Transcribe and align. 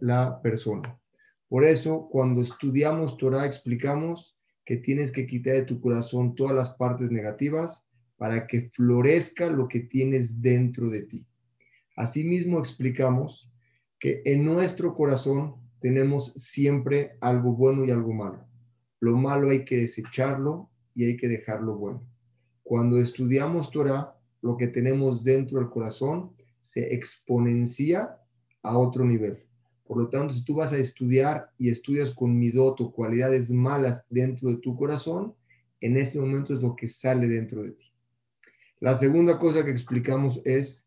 la 0.00 0.40
persona. 0.42 0.98
Por 1.48 1.64
eso, 1.64 2.08
cuando 2.10 2.42
estudiamos 2.42 3.16
Torah, 3.16 3.46
explicamos 3.46 4.36
que 4.64 4.76
tienes 4.76 5.12
que 5.12 5.26
quitar 5.26 5.54
de 5.54 5.62
tu 5.62 5.80
corazón 5.80 6.34
todas 6.34 6.54
las 6.54 6.70
partes 6.70 7.10
negativas 7.10 7.86
para 8.16 8.46
que 8.46 8.68
florezca 8.70 9.48
lo 9.48 9.68
que 9.68 9.80
tienes 9.80 10.42
dentro 10.42 10.88
de 10.88 11.02
ti. 11.02 11.26
Asimismo, 11.96 12.58
explicamos 12.58 13.50
que 13.98 14.22
en 14.24 14.44
nuestro 14.44 14.94
corazón 14.94 15.56
tenemos 15.80 16.32
siempre 16.34 17.16
algo 17.20 17.52
bueno 17.52 17.84
y 17.84 17.90
algo 17.90 18.12
malo. 18.12 18.46
Lo 19.00 19.16
malo 19.16 19.50
hay 19.50 19.64
que 19.64 19.76
desecharlo 19.76 20.70
y 20.94 21.04
hay 21.04 21.16
que 21.16 21.28
dejarlo 21.28 21.76
bueno. 21.76 22.02
Cuando 22.62 22.98
estudiamos 22.98 23.70
Torah, 23.70 24.16
lo 24.42 24.56
que 24.56 24.66
tenemos 24.66 25.22
dentro 25.22 25.60
del 25.60 25.70
corazón 25.70 26.34
se 26.60 26.92
exponencia 26.94 28.18
a 28.62 28.78
otro 28.78 29.04
nivel. 29.04 29.45
Por 29.86 29.98
lo 29.98 30.08
tanto, 30.08 30.34
si 30.34 30.44
tú 30.44 30.54
vas 30.54 30.72
a 30.72 30.78
estudiar 30.78 31.50
y 31.58 31.70
estudias 31.70 32.10
con 32.10 32.36
midot 32.38 32.80
o 32.80 32.92
cualidades 32.92 33.52
malas 33.52 34.04
dentro 34.10 34.50
de 34.50 34.56
tu 34.56 34.76
corazón, 34.76 35.34
en 35.80 35.96
ese 35.96 36.20
momento 36.20 36.54
es 36.54 36.60
lo 36.60 36.74
que 36.74 36.88
sale 36.88 37.28
dentro 37.28 37.62
de 37.62 37.72
ti. 37.72 37.92
La 38.80 38.94
segunda 38.94 39.38
cosa 39.38 39.64
que 39.64 39.70
explicamos 39.70 40.40
es 40.44 40.86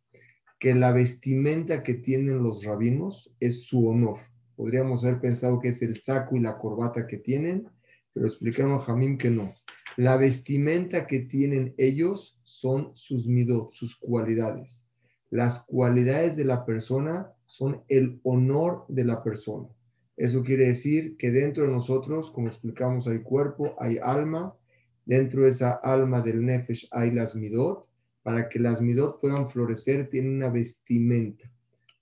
que 0.59 0.75
la 0.75 0.91
vestimenta 0.91 1.83
que 1.83 1.93
tienen 1.93 2.43
los 2.43 2.65
rabinos 2.65 3.33
es 3.39 3.63
su 3.63 3.87
honor. 3.87 4.17
Podríamos 4.55 5.05
haber 5.05 5.21
pensado 5.21 5.59
que 5.59 5.69
es 5.69 5.81
el 5.81 5.97
saco 5.97 6.35
y 6.35 6.41
la 6.41 6.57
corbata 6.57 7.07
que 7.07 7.17
tienen, 7.17 7.67
pero 8.13 8.27
explicaron 8.27 8.73
a 8.73 8.79
Jamim 8.79 9.17
que 9.17 9.29
no. 9.29 9.49
La 9.95 10.17
vestimenta 10.17 11.07
que 11.07 11.19
tienen 11.19 11.73
ellos 11.77 12.37
son 12.43 12.91
sus 12.95 13.25
midot, 13.27 13.71
sus 13.71 13.95
cualidades. 13.95 14.85
Las 15.29 15.65
cualidades 15.65 16.35
de 16.35 16.45
la 16.45 16.65
persona 16.65 17.31
son 17.49 17.83
el 17.87 18.19
honor 18.23 18.85
de 18.89 19.03
la 19.03 19.23
persona. 19.23 19.67
Eso 20.15 20.43
quiere 20.43 20.67
decir 20.67 21.17
que 21.17 21.31
dentro 21.31 21.63
de 21.63 21.71
nosotros, 21.71 22.29
como 22.29 22.47
explicamos, 22.47 23.07
hay 23.07 23.23
cuerpo, 23.23 23.73
hay 23.79 23.97
alma. 23.97 24.55
Dentro 25.03 25.41
de 25.41 25.49
esa 25.49 25.71
alma 25.71 26.21
del 26.21 26.45
nefesh 26.45 26.87
hay 26.91 27.09
las 27.09 27.35
midot. 27.35 27.89
Para 28.21 28.49
que 28.49 28.59
las 28.59 28.81
midot 28.81 29.19
puedan 29.19 29.49
florecer, 29.49 30.09
tienen 30.11 30.35
una 30.35 30.49
vestimenta. 30.49 31.51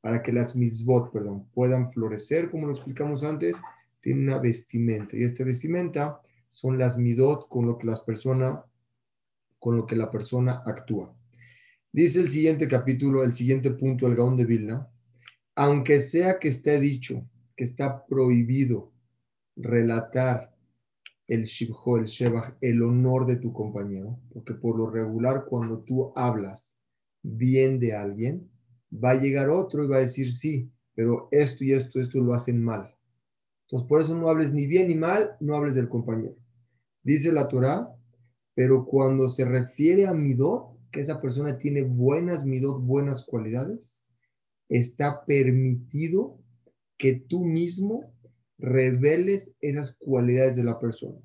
Para 0.02 0.22
que 0.22 0.34
las 0.34 0.54
mitzvot, 0.54 1.14
perdón, 1.14 1.48
puedan 1.54 1.94
florecer, 1.94 2.52
como 2.52 2.68
lo 2.68 2.74
explicamos 2.74 3.24
antes, 3.24 3.56
tienen 4.02 4.26
una 4.26 4.40
vestimenta. 4.40 5.16
Y 5.16 5.24
esta 5.24 5.46
vestimenta 5.46 6.20
son 6.50 6.78
las 6.78 6.98
midot 6.98 7.48
con 7.48 7.66
lo 7.66 7.78
que 7.78 7.88
las 7.88 8.02
personas, 8.02 8.60
con 9.60 9.78
lo 9.78 9.86
que 9.86 9.96
la 9.96 10.12
persona 10.12 10.62
actúa. 10.66 11.16
Dice 11.90 12.20
el 12.20 12.30
siguiente 12.30 12.68
capítulo, 12.68 13.24
el 13.24 13.34
siguiente 13.34 13.72
punto, 13.72 14.08
el 14.08 14.16
Gaón 14.16 14.36
de 14.36 14.46
Vilna, 14.46 14.90
aunque 15.58 16.02
sea 16.02 16.38
que 16.38 16.50
esté 16.50 16.80
dicho 16.80 17.28
que 17.56 17.64
está 17.64 18.06
prohibido 18.06 18.94
relatar 19.56 20.56
el 21.28 21.46
shibho, 21.46 21.98
el 21.98 22.06
shebach, 22.06 22.56
el 22.62 22.84
honor 22.84 23.26
de 23.26 23.38
tu 23.38 23.52
compañero, 23.52 24.20
porque 24.32 24.54
por 24.54 24.78
lo 24.78 24.88
regular 24.92 25.46
cuando 25.50 25.80
tú 25.80 26.14
hablas 26.16 26.78
bien 27.24 27.80
de 27.80 27.96
alguien, 27.96 28.48
va 28.94 29.12
a 29.12 29.20
llegar 29.20 29.50
otro 29.50 29.84
y 29.84 29.88
va 29.88 29.98
a 29.98 30.02
decir 30.02 30.32
sí, 30.32 30.72
pero 30.94 31.28
esto 31.32 31.64
y 31.64 31.74
esto, 31.74 32.00
esto 32.00 32.22
lo 32.22 32.36
hacen 32.36 32.64
mal. 32.64 32.96
Entonces 33.64 33.90
por 33.90 34.04
eso 34.04 34.16
no 34.16 34.30
hables 34.30 34.54
ni 34.54 34.68
bien 34.68 34.88
ni 34.90 34.96
mal, 34.96 35.38
no 35.40 35.56
hables 35.56 35.74
del 35.74 35.90
compañero. 35.90 36.36
Dice 37.02 37.32
la 37.32 37.48
Torah, 37.48 37.92
pero 38.54 38.86
cuando 38.86 39.28
se 39.28 39.44
refiere 39.44 40.06
a 40.06 40.14
midot, 40.14 40.78
que 40.92 41.02
esa 41.02 41.20
persona 41.20 41.58
tiene 41.58 41.82
buenas 41.82 42.46
midot, 42.46 42.80
buenas 42.80 43.24
cualidades, 43.26 44.04
está 44.70 45.26
permitido 45.26 46.40
que 46.98 47.14
tú 47.14 47.46
mismo 47.46 48.14
reveles 48.58 49.56
esas 49.62 49.96
cualidades 49.96 50.56
de 50.56 50.64
la 50.64 50.80
persona. 50.80 51.20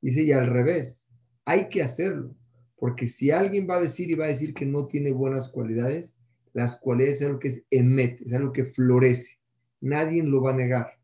Dice, 0.00 0.22
y 0.22 0.32
al 0.32 0.46
revés, 0.46 1.10
hay 1.44 1.68
que 1.68 1.82
hacerlo, 1.82 2.34
porque 2.76 3.06
si 3.06 3.30
alguien 3.30 3.66
va 3.68 3.76
a 3.76 3.82
decir 3.82 4.10
y 4.10 4.14
va 4.14 4.26
a 4.26 4.28
decir 4.28 4.54
que 4.54 4.66
no 4.66 4.86
tiene 4.86 5.12
buenas 5.12 5.48
cualidades, 5.48 6.18
las 6.52 6.78
cualidades 6.78 7.20
es 7.20 7.26
algo 7.26 7.38
que 7.38 7.48
es 7.48 7.66
emet, 7.70 8.20
es 8.20 8.32
algo 8.32 8.52
que 8.52 8.64
florece. 8.64 9.38
Nadie 9.80 10.22
lo 10.22 10.42
va 10.42 10.52
a 10.52 10.56
negar. 10.56 10.98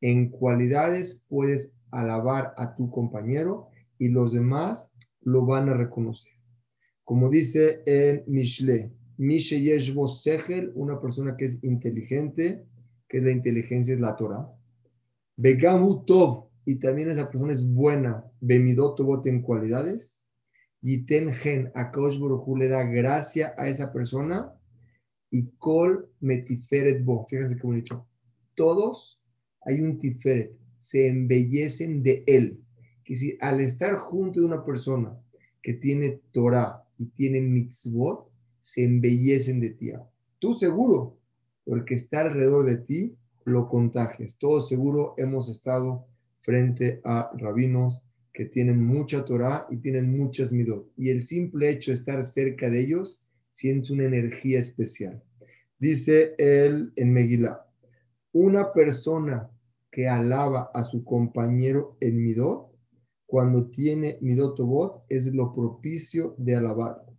En 0.00 0.30
cualidades 0.30 1.22
puedes 1.28 1.74
alabar 1.90 2.54
a 2.56 2.74
tu 2.74 2.90
compañero 2.90 3.68
y 3.98 4.08
los 4.08 4.32
demás 4.32 4.90
lo 5.20 5.46
van 5.46 5.68
a 5.68 5.74
reconocer. 5.74 6.32
Como 7.04 7.30
dice 7.30 7.82
en 7.86 8.24
Mishle, 8.26 8.92
Mishe 9.18 9.60
Yeshbo 9.60 10.06
una 10.74 11.00
persona 11.00 11.36
que 11.36 11.44
es 11.44 11.62
inteligente, 11.62 12.64
que 13.08 13.20
la 13.20 13.30
inteligencia, 13.30 13.94
es 13.94 14.00
la 14.00 14.16
Torah. 14.16 14.48
Begamu 15.36 16.04
Tov, 16.04 16.48
y 16.64 16.76
también 16.76 17.10
esa 17.10 17.30
persona 17.30 17.52
es 17.52 17.66
buena, 17.66 18.24
Bemidot 18.40 18.96
Tobot 18.96 19.26
en 19.26 19.42
cualidades. 19.42 20.26
Y 20.80 21.04
Ten 21.04 21.32
Gen, 21.32 21.70
a 21.74 21.92
le 22.56 22.68
da 22.68 22.82
gracia 22.84 23.54
a 23.56 23.68
esa 23.68 23.92
persona. 23.92 24.52
Y 25.30 25.50
Kol 25.58 26.10
Metiferet 26.20 27.04
Bo, 27.04 27.26
fíjense 27.28 27.56
qué 27.56 27.62
bonito. 27.62 28.06
Todos 28.54 29.20
hay 29.60 29.80
un 29.80 29.98
Tiferet, 29.98 30.52
se 30.78 31.08
embellecen 31.08 32.02
de 32.02 32.24
él. 32.26 32.60
Que 33.04 33.16
si 33.16 33.36
al 33.40 33.60
estar 33.60 33.96
junto 33.96 34.40
de 34.40 34.46
una 34.46 34.64
persona 34.64 35.16
que 35.62 35.74
tiene 35.74 36.20
Torah 36.32 36.82
y 36.98 37.06
tiene 37.06 37.40
mitzvot, 37.40 38.31
se 38.62 38.84
embellecen 38.84 39.60
de 39.60 39.70
ti. 39.70 39.92
Tú 40.38 40.54
seguro, 40.54 41.18
porque 41.64 41.94
está 41.94 42.22
alrededor 42.22 42.64
de 42.64 42.78
ti, 42.78 43.16
lo 43.44 43.68
contagias. 43.68 44.36
Todos 44.38 44.68
seguro 44.68 45.14
hemos 45.18 45.48
estado 45.48 46.06
frente 46.42 47.00
a 47.04 47.30
rabinos 47.36 48.04
que 48.32 48.46
tienen 48.46 48.82
mucha 48.82 49.24
Torah 49.24 49.66
y 49.68 49.76
tienen 49.76 50.16
muchas 50.16 50.52
midot. 50.52 50.90
Y 50.96 51.10
el 51.10 51.22
simple 51.22 51.68
hecho 51.68 51.90
de 51.90 51.96
estar 51.96 52.24
cerca 52.24 52.70
de 52.70 52.80
ellos 52.80 53.20
sientes 53.52 53.90
una 53.90 54.04
energía 54.04 54.58
especial. 54.58 55.22
Dice 55.78 56.34
él 56.38 56.92
en 56.96 57.12
Megillah, 57.12 57.66
una 58.32 58.72
persona 58.72 59.50
que 59.90 60.08
alaba 60.08 60.70
a 60.72 60.84
su 60.84 61.04
compañero 61.04 61.98
en 62.00 62.22
midot, 62.22 62.70
cuando 63.26 63.68
tiene 63.70 64.18
midot 64.20 64.58
es 65.08 65.26
lo 65.26 65.54
propicio 65.54 66.34
de 66.38 66.56
alabar 66.56 67.11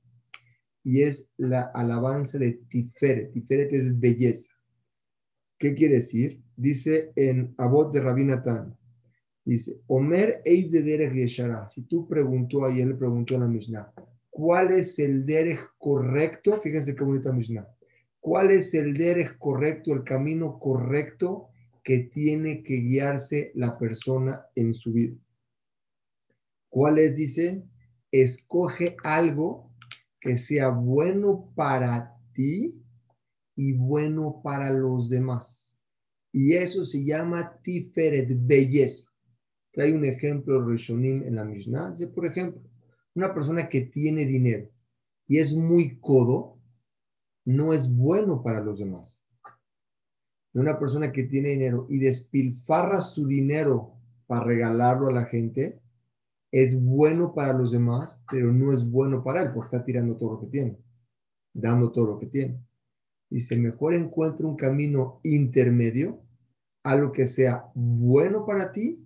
y 0.84 1.02
es 1.02 1.32
la 1.38 1.72
alabanza 1.74 2.38
de 2.38 2.60
Tiferet. 2.70 3.32
Tiferet 3.32 3.72
es 3.74 4.00
belleza. 4.00 4.54
¿Qué 5.58 5.74
quiere 5.74 5.96
decir? 5.96 6.42
Dice 6.56 7.14
en 7.16 7.54
Abot 7.58 7.94
de 7.94 8.02
Rabinatán, 8.02 8.78
dice, 9.46 9.80
Omer 9.88 10.42
Eis 10.44 10.72
de 10.72 10.82
Derech 10.82 11.14
Yeshara. 11.14 11.70
Si 11.70 11.84
tú 11.84 12.08
preguntó, 12.08 12.66
ayer 12.66 12.88
le 12.88 12.96
preguntó 12.96 13.38
a 13.38 13.40
la 13.40 13.48
Mishnah, 13.48 13.94
¿cuál 14.30 14.72
es 14.74 15.00
el 15.00 15.26
Derech 15.26 15.62
correcto? 15.78 16.60
Fíjense 16.62 16.94
qué 16.94 17.04
bonita 17.04 17.32
Mishnah. 17.32 17.68
¿Cuál 18.20 18.52
es 18.52 18.74
el 18.74 18.94
Derech 18.94 19.38
correcto, 19.38 19.94
el 19.94 20.04
camino 20.04 20.60
correcto 20.60 21.50
que 21.84 22.00
tiene 22.00 22.64
que 22.64 22.76
guiarse 22.78 23.52
la 23.56 23.78
persona 23.78 24.46
en 24.56 24.74
su 24.74 24.94
vida? 24.94 25.16
¿Cuál 26.70 27.00
es? 27.00 27.16
Dice, 27.16 27.64
escoge 28.12 28.96
algo 29.04 29.73
que 30.24 30.38
sea 30.38 30.70
bueno 30.70 31.52
para 31.54 32.18
ti 32.34 32.82
y 33.56 33.74
bueno 33.74 34.40
para 34.42 34.72
los 34.72 35.10
demás. 35.10 35.76
Y 36.32 36.54
eso 36.54 36.86
se 36.86 37.04
llama 37.04 37.60
Tiferet, 37.62 38.30
belleza. 38.40 39.12
Trae 39.72 39.94
un 39.94 40.06
ejemplo 40.06 40.66
Rishonim 40.66 41.24
en 41.24 41.36
la 41.36 41.44
Mishnah. 41.44 41.92
Dice, 41.92 42.08
por 42.08 42.26
ejemplo, 42.26 42.62
una 43.16 43.34
persona 43.34 43.68
que 43.68 43.82
tiene 43.82 44.26
dinero 44.26 44.70
y 45.28 45.40
es 45.40 45.56
muy 45.56 46.00
codo, 46.00 46.58
no 47.44 47.74
es 47.74 47.94
bueno 47.94 48.42
para 48.42 48.64
los 48.64 48.80
demás. 48.80 49.22
Una 50.54 50.80
persona 50.80 51.12
que 51.12 51.24
tiene 51.24 51.50
dinero 51.50 51.86
y 51.90 52.00
despilfarra 52.00 53.02
su 53.02 53.28
dinero 53.28 53.98
para 54.26 54.46
regalarlo 54.46 55.10
a 55.10 55.14
la 55.14 55.26
gente, 55.26 55.82
es 56.54 56.80
bueno 56.80 57.34
para 57.34 57.52
los 57.52 57.72
demás, 57.72 58.20
pero 58.30 58.54
no 58.54 58.74
es 58.74 58.88
bueno 58.88 59.24
para 59.24 59.42
él, 59.42 59.50
porque 59.52 59.76
está 59.76 59.84
tirando 59.84 60.16
todo 60.16 60.34
lo 60.34 60.40
que 60.40 60.46
tiene, 60.46 60.78
dando 61.52 61.92
todo 61.92 62.06
lo 62.06 62.20
que 62.20 62.28
tiene. 62.28 62.64
Dice, 63.28 63.58
mejor 63.58 63.96
encuentra 63.96 64.46
un 64.46 64.56
camino 64.56 65.20
intermedio, 65.24 66.22
algo 66.84 67.12
que 67.12 67.26
sea 67.26 67.66
bueno 67.74 68.46
para 68.46 68.72
ti 68.72 69.04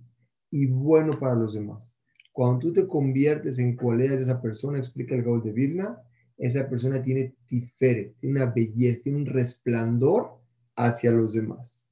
y 0.52 0.66
bueno 0.66 1.18
para 1.18 1.36
los 1.36 1.54
demás. 1.54 1.98
Cuando 2.34 2.60
tú 2.60 2.74
te 2.74 2.86
conviertes 2.86 3.60
en 3.60 3.78
cualidades 3.78 4.18
de 4.18 4.24
esa 4.24 4.42
persona, 4.42 4.78
explica 4.78 5.16
el 5.16 5.24
Gaul 5.24 5.42
de 5.42 5.54
Vilna, 5.54 6.02
esa 6.38 6.68
persona 6.68 7.02
tiene 7.02 7.34
tifere, 7.46 8.14
tiene 8.20 8.42
una 8.42 8.52
belleza, 8.52 9.04
tiene 9.04 9.20
un 9.20 9.26
resplandor 9.26 10.38
hacia 10.76 11.12
los 11.12 11.32
demás. 11.32 11.88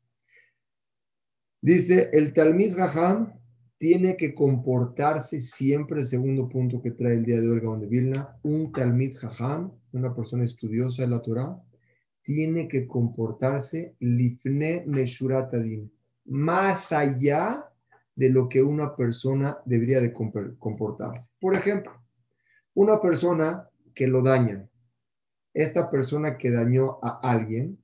Dice 1.61 2.09
el 2.11 2.33
Talmid 2.33 2.75
Raham, 2.75 3.39
tiene 3.85 4.17
que 4.17 4.33
comportarse 4.33 5.39
siempre, 5.39 5.99
el 5.99 6.07
segundo 6.07 6.49
punto 6.49 6.81
que 6.81 6.89
trae 6.89 7.13
el 7.13 7.23
día 7.23 7.39
de 7.39 7.47
hoy 7.47 7.59
el 7.59 7.81
de 7.81 7.85
Vilna, 7.85 8.35
un 8.41 8.71
Talmid 8.71 9.15
Jajam, 9.15 9.71
una 9.91 10.11
persona 10.11 10.43
estudiosa 10.43 11.03
de 11.03 11.09
la 11.09 11.21
Torah, 11.21 11.55
tiene 12.23 12.67
que 12.67 12.87
comportarse 12.87 13.95
lifne 13.99 14.83
meshuratadin, 14.87 15.93
más 16.25 16.91
allá 16.91 17.71
de 18.15 18.31
lo 18.31 18.49
que 18.49 18.63
una 18.63 18.95
persona 18.95 19.59
debería 19.65 20.01
de 20.01 20.11
comportarse. 20.11 21.29
Por 21.39 21.53
ejemplo, 21.53 21.93
una 22.73 22.99
persona 22.99 23.69
que 23.93 24.07
lo 24.07 24.23
dañan, 24.23 24.67
esta 25.53 25.91
persona 25.91 26.39
que 26.39 26.49
dañó 26.49 26.97
a 27.03 27.19
alguien, 27.21 27.77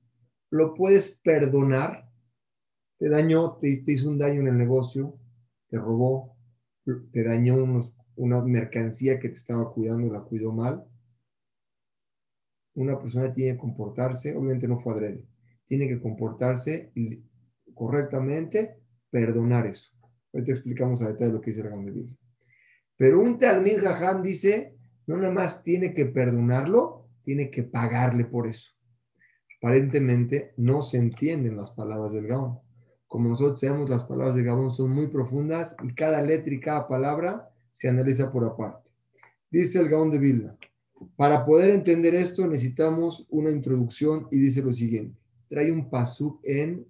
lo 0.50 0.74
puedes 0.74 1.20
perdonar, 1.22 2.10
te 2.98 3.08
dañó, 3.08 3.52
te, 3.52 3.84
hizo 3.86 4.08
un 4.08 4.18
daño 4.18 4.40
en 4.40 4.48
el 4.48 4.58
negocio, 4.58 5.16
te 5.72 5.78
robó, 5.78 6.36
te 7.12 7.24
dañó 7.24 7.56
una 8.16 8.42
mercancía 8.42 9.18
que 9.18 9.30
te 9.30 9.36
estaba 9.36 9.72
cuidando, 9.72 10.12
la 10.12 10.20
cuidó 10.20 10.52
mal. 10.52 10.84
Una 12.74 13.00
persona 13.00 13.32
tiene 13.32 13.52
que 13.52 13.60
comportarse, 13.60 14.36
obviamente 14.36 14.68
no 14.68 14.78
fue 14.78 14.92
adrede, 14.92 15.26
tiene 15.66 15.88
que 15.88 15.98
comportarse 15.98 16.92
correctamente, 17.72 18.82
perdonar 19.08 19.64
eso. 19.64 19.92
Ahorita 20.34 20.52
explicamos 20.52 21.00
a 21.00 21.08
detalle 21.08 21.32
lo 21.32 21.40
que 21.40 21.52
dice 21.52 21.62
el 21.62 21.90
Biblia. 21.90 22.18
Pero 22.94 23.20
un 23.20 23.38
Talmud 23.38 23.80
Jajam 23.82 24.22
dice, 24.22 24.76
no 25.06 25.16
nada 25.16 25.32
más 25.32 25.62
tiene 25.62 25.94
que 25.94 26.04
perdonarlo, 26.04 27.08
tiene 27.22 27.50
que 27.50 27.62
pagarle 27.62 28.26
por 28.26 28.46
eso. 28.46 28.72
Aparentemente 29.56 30.52
no 30.58 30.82
se 30.82 30.98
entienden 30.98 31.56
las 31.56 31.70
palabras 31.70 32.12
del 32.12 32.26
Gaón. 32.26 32.58
Como 33.12 33.28
nosotros 33.28 33.60
sabemos, 33.60 33.90
las 33.90 34.04
palabras 34.04 34.34
de 34.34 34.42
Gabón 34.42 34.74
son 34.74 34.90
muy 34.90 35.06
profundas 35.08 35.76
y 35.82 35.92
cada 35.92 36.22
letra 36.22 36.54
y 36.54 36.60
cada 36.60 36.88
palabra 36.88 37.46
se 37.70 37.86
analiza 37.86 38.32
por 38.32 38.42
aparte. 38.42 38.90
Dice 39.50 39.80
el 39.80 39.90
Gaón 39.90 40.10
de 40.10 40.18
Vilna, 40.18 40.56
para 41.14 41.44
poder 41.44 41.72
entender 41.72 42.14
esto 42.14 42.46
necesitamos 42.46 43.26
una 43.28 43.50
introducción 43.50 44.28
y 44.30 44.38
dice 44.38 44.62
lo 44.62 44.72
siguiente. 44.72 45.20
Trae 45.46 45.70
un 45.70 45.90
pasuk 45.90 46.40
en 46.42 46.86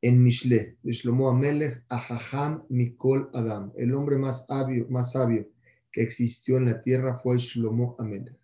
en 0.00 0.22
Mishle, 0.22 0.78
de 0.82 0.92
Shlomo 0.92 1.28
Amelech, 1.28 1.84
Ahaham 1.90 2.64
Mikol 2.70 3.28
Adam. 3.34 3.72
El 3.76 3.92
hombre 3.92 4.16
más 4.16 4.46
sabio, 4.46 4.86
más 4.88 5.12
sabio 5.12 5.46
que 5.92 6.00
existió 6.00 6.56
en 6.56 6.64
la 6.64 6.80
tierra 6.80 7.18
fue 7.18 7.36
Shlomo 7.36 7.96
Amelech. 7.98 8.38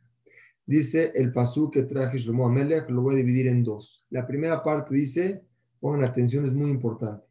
Dice 0.66 1.12
el 1.14 1.32
pasú 1.32 1.70
que 1.70 1.84
traje 1.84 2.18
Shlomo 2.18 2.46
Amelech, 2.46 2.90
lo 2.90 3.00
voy 3.00 3.14
a 3.14 3.16
dividir 3.16 3.46
en 3.46 3.62
dos. 3.62 4.04
La 4.10 4.26
primera 4.26 4.62
parte 4.62 4.94
dice, 4.94 5.46
pongan 5.82 6.04
atención, 6.04 6.46
es 6.46 6.52
muy 6.52 6.70
importante. 6.70 7.26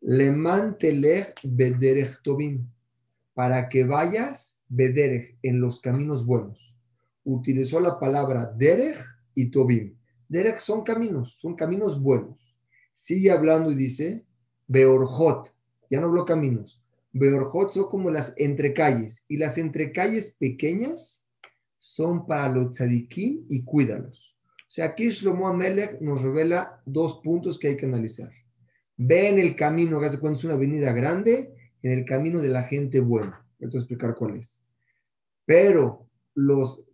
Leman 0.00 0.76
telech 0.76 1.34
bederech 1.42 2.20
tobim, 2.22 2.66
para 3.32 3.70
que 3.70 3.84
vayas 3.84 4.60
bederech 4.68 5.38
en 5.42 5.60
los 5.60 5.80
caminos 5.80 6.26
buenos. 6.26 6.76
Utilizó 7.24 7.78
la 7.78 7.98
palabra 7.98 8.52
derech 8.58 8.98
y 9.34 9.50
tobim. 9.50 9.94
Derech 10.28 10.58
son 10.58 10.82
caminos, 10.82 11.38
son 11.38 11.54
caminos 11.54 12.02
buenos 12.02 12.52
sigue 12.92 13.30
hablando 13.30 13.70
y 13.70 13.74
dice, 13.74 14.24
Beorjot, 14.68 15.54
ya 15.90 16.00
no 16.00 16.06
habló 16.06 16.24
caminos, 16.24 16.80
Beorjot 17.12 17.72
son 17.72 17.88
como 17.88 18.10
las 18.10 18.34
entrecalles, 18.36 19.24
y 19.28 19.36
las 19.36 19.58
entrecalles 19.58 20.34
pequeñas 20.38 21.26
son 21.78 22.26
para 22.26 22.48
los 22.48 22.70
tzadikim 22.70 23.44
y 23.48 23.64
cuídalos. 23.64 24.31
Sea, 24.72 24.86
aquí 24.86 25.10
Shlomo 25.10 25.48
Amelech 25.48 26.00
nos 26.00 26.22
revela 26.22 26.80
dos 26.86 27.20
puntos 27.22 27.58
que 27.58 27.68
hay 27.68 27.76
que 27.76 27.84
analizar. 27.84 28.32
Ve 28.96 29.28
en 29.28 29.38
el 29.38 29.54
camino, 29.54 30.00
que 30.00 30.06
hace 30.06 30.18
cuenta 30.18 30.38
es 30.38 30.44
una 30.44 30.54
avenida 30.54 30.92
grande, 30.92 31.54
en 31.82 31.92
el 31.92 32.06
camino 32.06 32.40
de 32.40 32.48
la 32.48 32.62
gente 32.62 33.00
buena. 33.00 33.46
Voy 33.58 33.68
a 33.70 33.76
explicar 33.76 34.14
cuál 34.14 34.36
es. 34.36 34.64
Pero 35.44 36.08
los, 36.34 36.86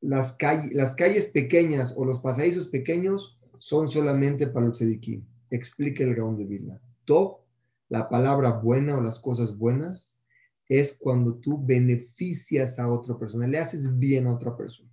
las, 0.00 0.32
calles, 0.32 0.72
las 0.72 0.94
calles 0.94 1.26
pequeñas 1.26 1.92
o 1.98 2.06
los 2.06 2.18
pasadizos 2.18 2.68
pequeños 2.68 3.38
son 3.58 3.88
solamente 3.88 4.46
para 4.46 4.68
los 4.68 4.78
tzedikim. 4.78 5.22
Explica 5.50 6.04
el 6.04 6.14
Gaón 6.14 6.38
de 6.38 6.46
Vilna. 6.46 6.80
Top, 7.04 7.42
la 7.90 8.08
palabra 8.08 8.52
buena 8.52 8.96
o 8.96 9.02
las 9.02 9.20
cosas 9.20 9.58
buenas, 9.58 10.18
es 10.66 10.96
cuando 10.98 11.34
tú 11.34 11.62
beneficias 11.62 12.78
a 12.78 12.90
otra 12.90 13.18
persona, 13.18 13.46
le 13.46 13.58
haces 13.58 13.98
bien 13.98 14.28
a 14.28 14.32
otra 14.32 14.56
persona. 14.56 14.88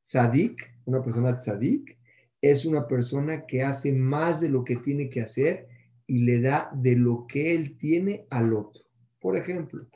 Tzadik, 0.00 0.73
una 0.86 1.02
persona 1.02 1.36
tzadik, 1.36 1.96
es 2.40 2.64
una 2.64 2.86
persona 2.86 3.46
que 3.46 3.62
hace 3.62 3.92
más 3.92 4.40
de 4.40 4.48
lo 4.48 4.64
que 4.64 4.76
tiene 4.76 5.08
que 5.08 5.22
hacer 5.22 5.66
y 6.06 6.20
le 6.20 6.40
da 6.40 6.70
de 6.74 6.96
lo 6.96 7.26
que 7.26 7.54
él 7.54 7.78
tiene 7.78 8.26
al 8.30 8.52
otro. 8.54 8.82
Por 9.18 9.36
ejemplo, 9.36 9.86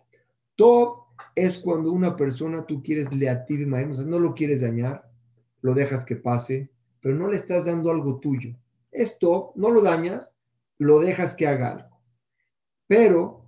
top 0.55 1.09
es 1.35 1.59
cuando 1.59 1.93
una 1.93 2.17
persona 2.17 2.65
tú 2.67 2.83
quieres 2.83 3.13
leativ 3.15 3.73
o 3.73 3.95
sea, 3.95 4.05
no 4.05 4.19
lo 4.19 4.35
quieres 4.35 4.63
dañar, 4.63 5.11
lo 5.61 5.75
dejas 5.75 6.05
que 6.05 6.17
pase, 6.17 6.71
pero 7.01 7.15
no 7.15 7.29
le 7.29 7.37
estás 7.37 7.67
dando 7.67 7.91
algo 7.91 8.19
tuyo. 8.19 8.57
Esto 8.91 9.53
no 9.55 9.71
lo 9.71 9.83
dañas, 9.83 10.37
lo 10.79 11.01
dejas 11.01 11.35
que 11.35 11.47
haga 11.47 11.73
algo. 11.73 12.01
Pero 12.87 13.45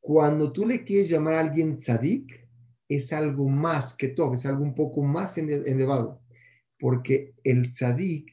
cuando 0.00 0.52
tú 0.52 0.66
le 0.66 0.84
quieres 0.84 1.10
llamar 1.10 1.34
a 1.34 1.40
alguien 1.40 1.76
tzadik, 1.76 2.48
es 2.88 3.12
algo 3.12 3.48
más 3.48 3.94
que 3.94 4.08
todo, 4.08 4.32
es 4.32 4.46
algo 4.46 4.64
un 4.64 4.74
poco 4.74 5.02
más 5.02 5.36
elevado, 5.36 6.20
porque 6.78 7.34
el 7.44 7.68
tzadik 7.68 8.30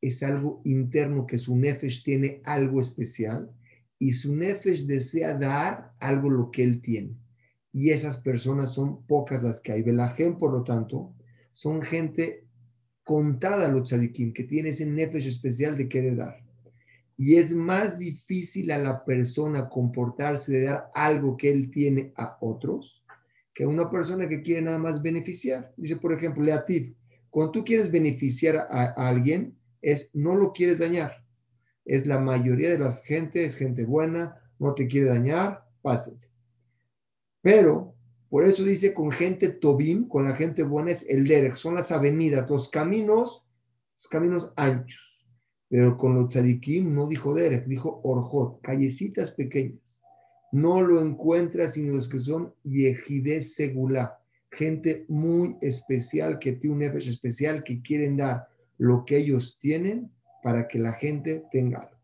es 0.00 0.22
algo 0.22 0.60
interno 0.64 1.26
que 1.26 1.38
su 1.38 1.56
nefesh 1.56 2.02
tiene 2.02 2.40
algo 2.44 2.80
especial 2.80 3.50
y 3.98 4.12
su 4.12 4.34
nefesh 4.34 4.86
desea 4.86 5.34
dar 5.34 5.92
algo 6.00 6.30
lo 6.30 6.50
que 6.50 6.62
él 6.62 6.80
tiene. 6.80 7.16
Y 7.72 7.90
esas 7.90 8.16
personas 8.16 8.72
son 8.72 9.06
pocas 9.06 9.42
las 9.42 9.60
que 9.60 9.72
hay. 9.72 9.82
Belajem, 9.82 10.38
por 10.38 10.52
lo 10.52 10.64
tanto, 10.64 11.14
son 11.52 11.82
gente 11.82 12.46
contada 13.04 13.68
los 13.68 13.88
tzadikim, 13.88 14.32
que 14.32 14.44
tiene 14.44 14.70
ese 14.70 14.86
nefesh 14.86 15.26
especial 15.26 15.76
de 15.76 15.88
querer 15.88 16.16
dar. 16.16 16.42
Y 17.16 17.36
es 17.36 17.54
más 17.54 17.98
difícil 17.98 18.70
a 18.70 18.78
la 18.78 19.04
persona 19.04 19.68
comportarse 19.68 20.52
de 20.52 20.64
dar 20.64 20.90
algo 20.94 21.36
que 21.36 21.50
él 21.50 21.70
tiene 21.70 22.12
a 22.16 22.36
otros 22.40 23.06
que 23.56 23.64
una 23.64 23.88
persona 23.88 24.28
que 24.28 24.42
quiere 24.42 24.60
nada 24.60 24.76
más 24.76 25.00
beneficiar. 25.00 25.72
Dice, 25.78 25.96
por 25.96 26.12
ejemplo, 26.12 26.42
Leativ, 26.42 26.94
cuando 27.36 27.52
tú 27.52 27.64
quieres 27.66 27.90
beneficiar 27.90 28.56
a, 28.56 28.94
alguien, 29.08 29.58
es 29.82 30.10
no 30.14 30.34
lo 30.34 30.52
quieres 30.52 30.78
dañar. 30.78 31.22
Es 31.84 32.06
la 32.06 32.18
mayoría 32.18 32.70
de 32.70 32.78
la 32.78 32.90
gente, 32.92 33.44
es 33.44 33.56
gente 33.56 33.84
buena, 33.84 34.40
no 34.58 34.72
te 34.72 34.86
quiere 34.86 35.08
dañar, 35.08 35.68
pásale. 35.82 36.30
Pero 37.42 37.94
por 38.30 38.46
eso 38.46 38.64
dice 38.64 38.94
con 38.94 39.12
gente 39.12 39.50
Tobim, 39.50 40.08
con 40.08 40.24
la 40.24 40.34
gente 40.34 40.62
buena 40.62 40.92
es 40.92 41.06
el 41.10 41.28
Derek, 41.28 41.56
son 41.56 41.74
las 41.74 41.92
avenidas, 41.92 42.48
los 42.48 42.70
caminos, 42.70 43.46
los 43.92 44.08
caminos 44.08 44.54
anchos. 44.56 45.26
Pero 45.68 45.98
con 45.98 46.14
los 46.14 46.28
tzadikim 46.28 46.94
no 46.94 47.06
dijo 47.06 47.34
Derek, 47.34 47.66
dijo 47.66 48.00
Orjot, 48.02 48.62
callecitas 48.62 49.32
pequeñas. 49.32 50.02
No 50.52 50.80
lo 50.80 51.02
encuentras 51.02 51.74
sino 51.74 51.96
los 51.96 52.08
que 52.08 52.18
son 52.18 52.54
Yehide 52.62 53.42
Segulá, 53.42 54.24
gente 54.50 55.04
muy 55.08 55.56
especial, 55.60 56.38
que 56.38 56.52
tiene 56.52 56.74
un 56.74 56.80
nefesh 56.80 57.08
especial, 57.08 57.62
que 57.64 57.82
quieren 57.82 58.16
dar 58.16 58.46
lo 58.78 59.04
que 59.04 59.18
ellos 59.18 59.58
tienen 59.60 60.10
para 60.42 60.68
que 60.68 60.78
la 60.78 60.92
gente 60.92 61.44
tenga 61.50 61.80
algo. 61.80 62.00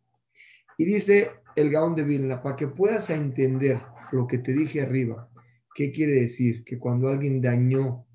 Y 0.79 0.85
dice 0.85 1.31
el 1.57 1.71
Gaón 1.71 1.95
de 1.95 2.05
Vilna, 2.05 2.43
para 2.43 2.57
que 2.57 2.69
puedas 2.69 3.11
entender 3.11 3.81
lo 4.11 4.27
que 4.27 4.39
te 4.39 4.53
dije 4.53 4.81
arriba, 4.81 5.29
¿Qué 5.75 5.91
quiere 5.91 6.13
decir? 6.13 6.65
Que 6.65 6.79
cuando 6.79 7.09
alguien 7.09 7.41
dañó, 7.41 8.07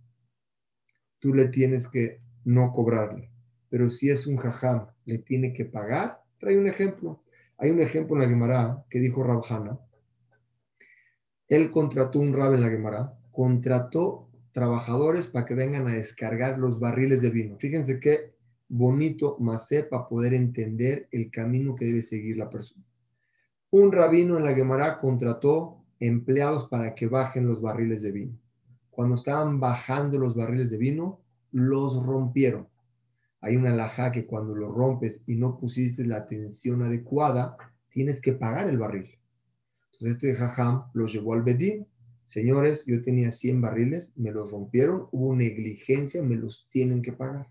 tú 1.19 1.34
le 1.34 1.48
tienes 1.48 1.88
que 1.88 2.22
no 2.46 2.72
cobrarle. 2.72 3.31
Pero 3.69 3.89
si 3.89 4.10
es 4.10 4.27
un 4.27 4.38
jajam, 4.38 4.88
le 5.05 5.17
tiene 5.17 5.53
que 5.53 5.65
pagar. 5.65 6.22
Trae 6.38 6.57
un 6.57 6.67
ejemplo. 6.67 7.17
Hay 7.57 7.72
un 7.72 7.81
ejemplo 7.81 8.15
en 8.15 8.22
la 8.22 8.29
Gemara 8.29 8.86
que 8.89 9.00
dijo 9.00 9.24
Rabjana. 9.24 9.79
Él 11.48 11.72
contrató 11.72 12.19
un 12.19 12.34
rab 12.34 12.53
en 12.53 12.62
la 12.62 12.69
Gemara, 12.69 13.16
contrató 13.38 14.27
trabajadores 14.51 15.27
para 15.27 15.46
que 15.46 15.53
vengan 15.53 15.88
a 15.88 15.94
descargar 15.94 16.58
los 16.58 16.79
barriles 16.79 17.22
de 17.22 17.29
vino. 17.29 17.56
Fíjense 17.60 18.00
qué 18.00 18.32
bonito 18.67 19.38
macé 19.39 19.84
para 19.84 20.08
poder 20.08 20.34
entender 20.34 21.08
el 21.12 21.29
camino 21.29 21.75
que 21.75 21.86
debe 21.86 22.01
seguir 22.01 22.38
la 22.38 22.50
persona. 22.50 22.84
Un 23.70 23.91
rabino 23.91 24.38
en 24.38 24.44
la 24.44 24.56
Gemara 24.56 24.98
contrató 24.98 25.86
empleados 26.00 26.67
para 26.67 26.96
que 26.96 27.06
bajen 27.06 27.46
los 27.46 27.62
barriles 27.62 28.01
de 28.01 28.12
vino. 28.12 28.39
Cuando 28.89 29.13
estaban 29.13 29.60
bajando 29.60 30.17
los 30.17 30.34
barriles 30.34 30.72
de 30.72 30.77
vino, 30.79 31.22
los 31.51 32.03
rompieron. 32.03 32.67
Hay 33.39 33.56
una 33.56 33.70
laja 33.70 34.12
que 34.12 34.25
cuando 34.25 34.56
lo 34.56 34.72
rompes 34.72 35.22
y 35.27 35.36
no 35.36 35.60
pusiste 35.60 36.03
la 36.08 36.17
atención 36.17 36.82
adecuada, 36.82 37.56
tienes 37.89 38.20
que 38.20 38.34
pagar 38.34 38.67
el 38.67 38.79
barril. 38.79 39.12
Entonces 39.91 40.15
este 40.15 40.34
jajam 40.34 40.86
los 40.94 41.13
llevó 41.13 41.36
al 41.36 41.44
bedín. 41.44 41.86
Señores, 42.27 42.84
yo 42.86 43.01
tenía 43.01 43.31
100 43.31 43.62
barriles, 43.62 44.12
me 44.17 44.31
los 44.31 44.51
rompieron, 44.51 45.07
hubo 45.12 45.34
negligencia, 45.34 46.22
me 46.22 46.36
los 46.36 46.67
tienen 46.69 47.01
que 47.01 47.13
pagar. 47.13 47.48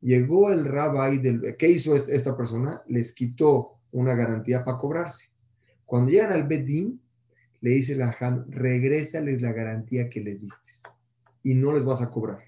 Llegó 0.00 0.50
el 0.50 0.64
rabbi 0.64 1.18
del... 1.18 1.54
¿Qué 1.58 1.68
hizo 1.68 1.94
esta 1.94 2.34
persona? 2.34 2.82
Les 2.88 3.14
quitó 3.14 3.78
una 3.90 4.14
garantía 4.14 4.64
para 4.64 4.78
cobrarse. 4.78 5.26
Cuando 5.84 6.10
llegan 6.10 6.32
al 6.32 6.48
bedín, 6.48 7.02
le 7.60 7.72
dice 7.72 7.94
la 7.94 8.16
Ham, 8.18 8.46
regrésales 8.48 9.42
la 9.42 9.52
garantía 9.52 10.08
que 10.08 10.22
les 10.22 10.40
diste 10.40 10.70
y 11.42 11.54
no 11.54 11.74
les 11.74 11.84
vas 11.84 12.00
a 12.00 12.08
cobrar. 12.08 12.38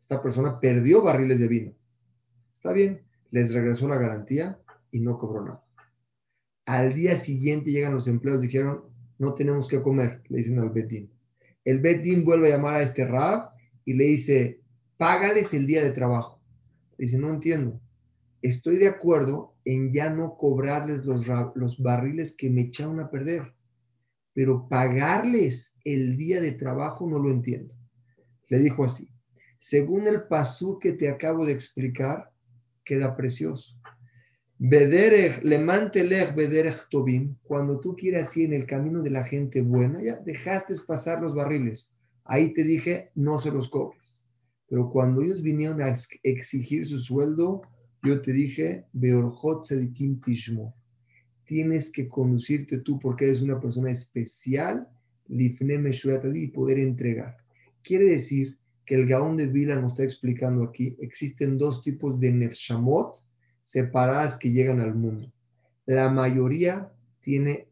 Esta 0.00 0.20
persona 0.20 0.58
perdió 0.58 1.02
barriles 1.02 1.38
de 1.38 1.46
vino, 1.46 1.72
Está 2.52 2.72
bien, 2.72 3.06
les 3.30 3.54
regresó 3.54 3.86
la 3.86 3.96
garantía 3.96 4.58
y 4.90 4.98
no 4.98 5.16
cobró 5.18 5.44
nada. 5.44 5.64
Al 6.64 6.94
día 6.94 7.16
siguiente 7.16 7.70
llegan 7.70 7.94
los 7.94 8.08
empleados, 8.08 8.42
dijeron, 8.42 8.95
no 9.18 9.34
tenemos 9.34 9.68
que 9.68 9.82
comer, 9.82 10.22
le 10.28 10.38
dicen 10.38 10.58
al 10.58 10.70
Bedín. 10.70 11.10
El 11.64 11.80
Bedín 11.80 12.24
vuelve 12.24 12.52
a 12.52 12.56
llamar 12.56 12.74
a 12.74 12.82
este 12.82 13.06
Rab 13.06 13.50
y 13.84 13.94
le 13.94 14.04
dice, 14.04 14.60
págales 14.96 15.54
el 15.54 15.66
día 15.66 15.82
de 15.82 15.90
trabajo. 15.90 16.40
Le 16.98 17.06
dice, 17.06 17.18
no 17.18 17.30
entiendo. 17.30 17.80
Estoy 18.42 18.76
de 18.76 18.88
acuerdo 18.88 19.56
en 19.64 19.90
ya 19.90 20.10
no 20.10 20.36
cobrarles 20.36 21.04
los, 21.04 21.26
los 21.54 21.82
barriles 21.82 22.34
que 22.36 22.50
me 22.50 22.62
echaron 22.62 23.00
a 23.00 23.10
perder, 23.10 23.54
pero 24.32 24.68
pagarles 24.68 25.74
el 25.84 26.16
día 26.16 26.40
de 26.40 26.52
trabajo 26.52 27.08
no 27.08 27.18
lo 27.18 27.30
entiendo. 27.30 27.74
Le 28.48 28.58
dijo 28.58 28.84
así, 28.84 29.08
según 29.58 30.06
el 30.06 30.24
pasú 30.24 30.78
que 30.78 30.92
te 30.92 31.08
acabo 31.08 31.44
de 31.44 31.52
explicar, 31.52 32.30
queda 32.84 33.16
precioso. 33.16 33.76
Bederech, 34.58 35.42
lemantelech 35.44 36.34
bederech 36.34 36.88
tobim, 36.88 37.36
cuando 37.42 37.78
tú 37.78 37.94
quieras 37.94 38.34
ir 38.38 38.46
en 38.46 38.54
el 38.54 38.66
camino 38.66 39.02
de 39.02 39.10
la 39.10 39.22
gente 39.22 39.60
buena, 39.60 40.02
ya 40.02 40.16
dejaste 40.16 40.74
pasar 40.86 41.20
los 41.20 41.34
barriles. 41.34 41.92
Ahí 42.24 42.54
te 42.54 42.64
dije, 42.64 43.10
no 43.14 43.36
se 43.36 43.50
los 43.50 43.68
cobres. 43.68 44.26
Pero 44.68 44.90
cuando 44.90 45.22
ellos 45.22 45.42
vinieron 45.42 45.82
a 45.82 45.94
exigir 46.22 46.86
su 46.86 46.98
sueldo, 46.98 47.62
yo 48.02 48.22
te 48.22 48.32
dije, 48.32 48.86
Beorjot 48.94 49.64
Sedikim 49.64 50.20
Tishmo, 50.20 50.74
tienes 51.44 51.90
que 51.90 52.08
conducirte 52.08 52.78
tú 52.78 52.98
porque 52.98 53.26
eres 53.26 53.42
una 53.42 53.60
persona 53.60 53.90
especial, 53.90 54.88
Lifne 55.28 55.80
y 56.34 56.46
poder 56.48 56.78
entregar. 56.78 57.36
Quiere 57.82 58.06
decir 58.06 58.56
que 58.86 58.94
el 58.94 59.06
Gaón 59.06 59.36
de 59.36 59.46
Vila 59.46 59.76
nos 59.76 59.92
está 59.92 60.04
explicando 60.04 60.64
aquí, 60.64 60.96
existen 60.98 61.58
dos 61.58 61.82
tipos 61.82 62.18
de 62.18 62.32
Nefshamot 62.32 63.25
separadas 63.66 64.36
que 64.36 64.52
llegan 64.52 64.80
al 64.80 64.94
mundo. 64.94 65.32
La 65.86 66.08
mayoría 66.08 66.92
tiene 67.20 67.66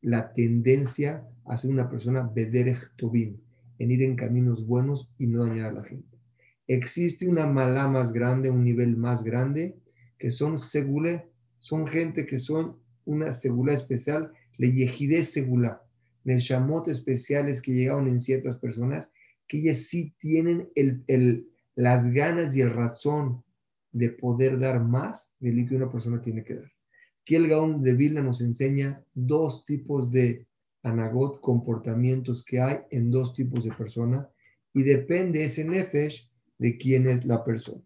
la 0.00 0.32
tendencia 0.32 1.28
a 1.44 1.58
ser 1.58 1.70
una 1.70 1.90
persona 1.90 2.22
Bederech 2.22 2.96
Tobim, 2.96 3.36
en 3.78 3.90
ir 3.90 4.02
en 4.02 4.16
caminos 4.16 4.66
buenos 4.66 5.12
y 5.18 5.26
no 5.26 5.44
dañar 5.44 5.72
a 5.72 5.74
la 5.74 5.84
gente. 5.84 6.18
Existe 6.66 7.28
una 7.28 7.44
mala 7.44 7.86
más 7.86 8.14
grande, 8.14 8.48
un 8.48 8.64
nivel 8.64 8.96
más 8.96 9.22
grande, 9.24 9.76
que 10.16 10.30
son 10.30 10.58
segule, 10.58 11.28
son 11.58 11.86
gente 11.86 12.24
que 12.24 12.38
son 12.38 12.78
una 13.04 13.30
segula 13.32 13.74
especial, 13.74 14.32
le 14.56 14.72
yejide 14.72 15.24
segula, 15.24 15.82
neshamot 16.24 16.88
especiales 16.88 17.60
que 17.60 17.74
llegaron 17.74 18.08
en 18.08 18.22
ciertas 18.22 18.56
personas, 18.56 19.10
que 19.46 19.58
ellas 19.58 19.80
sí 19.80 20.14
tienen 20.18 20.70
el, 20.76 21.46
las 21.74 22.10
ganas 22.10 22.56
y 22.56 22.62
el 22.62 22.70
razón 22.70 23.44
de 23.92 24.10
poder 24.10 24.58
dar 24.58 24.82
más 24.82 25.34
de 25.38 25.52
lo 25.52 25.68
que 25.68 25.76
una 25.76 25.90
persona 25.90 26.20
tiene 26.20 26.42
que 26.42 26.54
dar. 26.54 26.72
Aquí 27.20 27.36
el 27.36 27.48
de 27.82 27.94
Vilna 27.94 28.20
nos 28.20 28.40
enseña 28.40 29.04
dos 29.14 29.64
tipos 29.64 30.10
de 30.10 30.48
anagot, 30.82 31.40
comportamientos 31.40 32.44
que 32.44 32.60
hay 32.60 32.78
en 32.90 33.10
dos 33.10 33.34
tipos 33.34 33.64
de 33.64 33.72
persona 33.72 34.28
y 34.72 34.82
depende 34.82 35.44
ese 35.44 35.64
nefesh 35.64 36.28
de 36.58 36.76
quién 36.76 37.06
es 37.08 37.24
la 37.24 37.44
persona. 37.44 37.82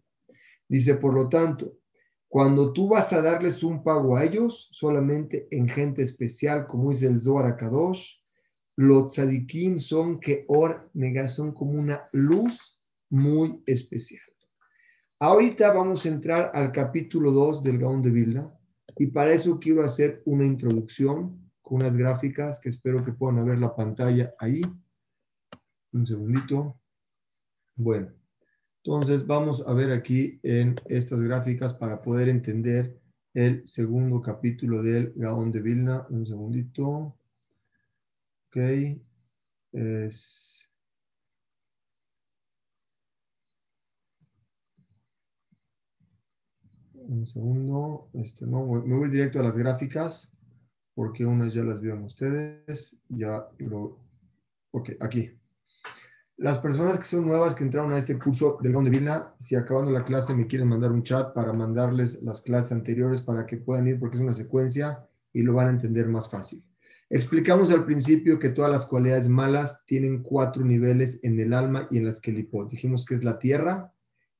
Dice, 0.67 0.95
por 0.95 1.13
lo 1.13 1.29
tanto, 1.29 1.77
cuando 2.27 2.73
tú 2.73 2.89
vas 2.89 3.13
a 3.13 3.21
darles 3.21 3.63
un 3.63 3.83
pago 3.83 4.17
a 4.17 4.25
ellos, 4.25 4.69
solamente 4.71 5.47
en 5.51 5.69
gente 5.69 6.03
especial, 6.03 6.67
como 6.67 6.91
dice 6.91 7.07
el 7.07 7.21
Zohar 7.21 7.55
Kadosh, 7.55 8.15
los 8.75 9.13
tzadikim 9.13 9.79
son 9.79 10.19
que 10.19 10.45
or 10.47 10.91
son 11.27 11.53
como 11.53 11.71
una 11.71 12.07
luz 12.11 12.79
muy 13.09 13.61
especial. 13.65 14.26
Ahorita 15.19 15.73
vamos 15.73 16.05
a 16.05 16.09
entrar 16.09 16.51
al 16.53 16.71
capítulo 16.71 17.31
2 17.31 17.63
del 17.63 17.79
Gaón 17.79 18.03
de 18.03 18.11
Vilna 18.11 18.53
y 18.97 19.07
para 19.07 19.31
eso 19.33 19.59
quiero 19.59 19.83
hacer 19.83 20.21
una 20.25 20.45
introducción 20.45 21.51
con 21.59 21.81
unas 21.81 21.97
gráficas 21.97 22.59
que 22.59 22.69
espero 22.69 23.03
que 23.03 23.13
puedan 23.13 23.43
ver 23.43 23.57
la 23.57 23.75
pantalla 23.75 24.35
ahí. 24.37 24.61
Un 25.91 26.05
segundito. 26.05 26.79
Bueno, 27.75 28.13
entonces 28.83 29.25
vamos 29.25 29.63
a 29.65 29.73
ver 29.73 29.91
aquí 29.91 30.39
en 30.43 30.75
estas 30.85 31.19
gráficas 31.23 31.73
para 31.73 31.99
poder 31.99 32.29
entender 32.29 33.01
el 33.33 33.67
segundo 33.67 34.21
capítulo 34.21 34.83
del 34.83 35.13
Gaón 35.15 35.51
de 35.51 35.61
Vilna. 35.63 36.05
Un 36.11 36.27
segundito. 36.27 37.17
Ok. 38.49 38.57
Es 39.71 40.56
Un 47.07 47.25
segundo. 47.25 48.09
Este, 48.13 48.45
no, 48.45 48.65
me 48.65 48.97
voy 48.97 49.09
directo 49.09 49.39
a 49.39 49.43
las 49.43 49.57
gráficas 49.57 50.31
porque 50.93 51.25
unas 51.25 51.53
ya 51.53 51.63
las 51.63 51.79
vieron 51.79 52.03
ustedes. 52.03 52.95
Ya 53.07 53.47
lo. 53.59 53.99
Ok, 54.71 54.91
aquí. 54.99 55.31
Las 56.35 56.59
personas 56.59 56.99
que 56.99 57.05
son 57.05 57.25
nuevas 57.25 57.55
que 57.55 57.63
entraron 57.63 57.93
a 57.93 57.97
este 57.97 58.19
curso 58.19 58.59
del 58.61 58.73
Gaon 58.73 58.85
de 58.85 58.91
Vilna, 58.91 59.33
si 59.39 59.55
acabando 59.55 59.89
la 59.89 60.03
clase 60.03 60.35
me 60.35 60.45
quieren 60.45 60.67
mandar 60.67 60.91
un 60.91 61.01
chat 61.01 61.33
para 61.33 61.51
mandarles 61.53 62.21
las 62.21 62.41
clases 62.41 62.73
anteriores 62.73 63.21
para 63.21 63.45
que 63.47 63.57
puedan 63.57 63.87
ir 63.87 63.99
porque 63.99 64.17
es 64.17 64.21
una 64.21 64.33
secuencia 64.33 65.07
y 65.33 65.41
lo 65.41 65.53
van 65.53 65.67
a 65.67 65.71
entender 65.71 66.07
más 66.07 66.29
fácil. 66.29 66.63
Explicamos 67.09 67.71
al 67.71 67.85
principio 67.85 68.37
que 68.37 68.49
todas 68.49 68.69
las 68.69 68.85
cualidades 68.85 69.29
malas 69.29 69.85
tienen 69.85 70.21
cuatro 70.21 70.63
niveles 70.65 71.19
en 71.23 71.39
el 71.39 71.53
alma 71.53 71.87
y 71.89 71.97
en 71.97 72.05
las 72.05 72.19
que 72.19 72.33
Dijimos 72.33 73.05
que 73.05 73.15
es 73.15 73.23
la 73.23 73.39
tierra, 73.39 73.93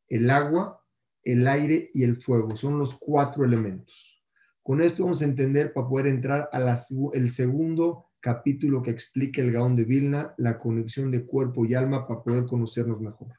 el 0.10 0.30
agua, 0.30 0.84
el 1.28 1.46
aire 1.46 1.92
y 1.94 2.04
el 2.04 2.16
fuego. 2.16 2.56
Son 2.56 2.80
los 2.80 2.96
cuatro 2.96 3.44
elementos. 3.44 4.24
Con 4.64 4.82
esto 4.82 5.04
vamos 5.04 5.22
a 5.22 5.26
entender 5.26 5.74
para 5.74 5.88
poder 5.88 6.08
entrar 6.08 6.50
al 6.54 7.30
segundo 7.30 8.12
capítulo 8.22 8.82
que 8.82 8.92
explica 8.92 9.42
el 9.42 9.52
Gaón 9.52 9.76
de 9.76 9.84
Vilna, 9.84 10.34
la 10.38 10.58
conexión 10.58 11.12
de 11.12 11.26
cuerpo 11.26 11.66
y 11.66 11.74
alma 11.74 12.08
para 12.08 12.24
poder 12.24 12.46
conocernos 12.46 13.02
mejor. 13.02 13.38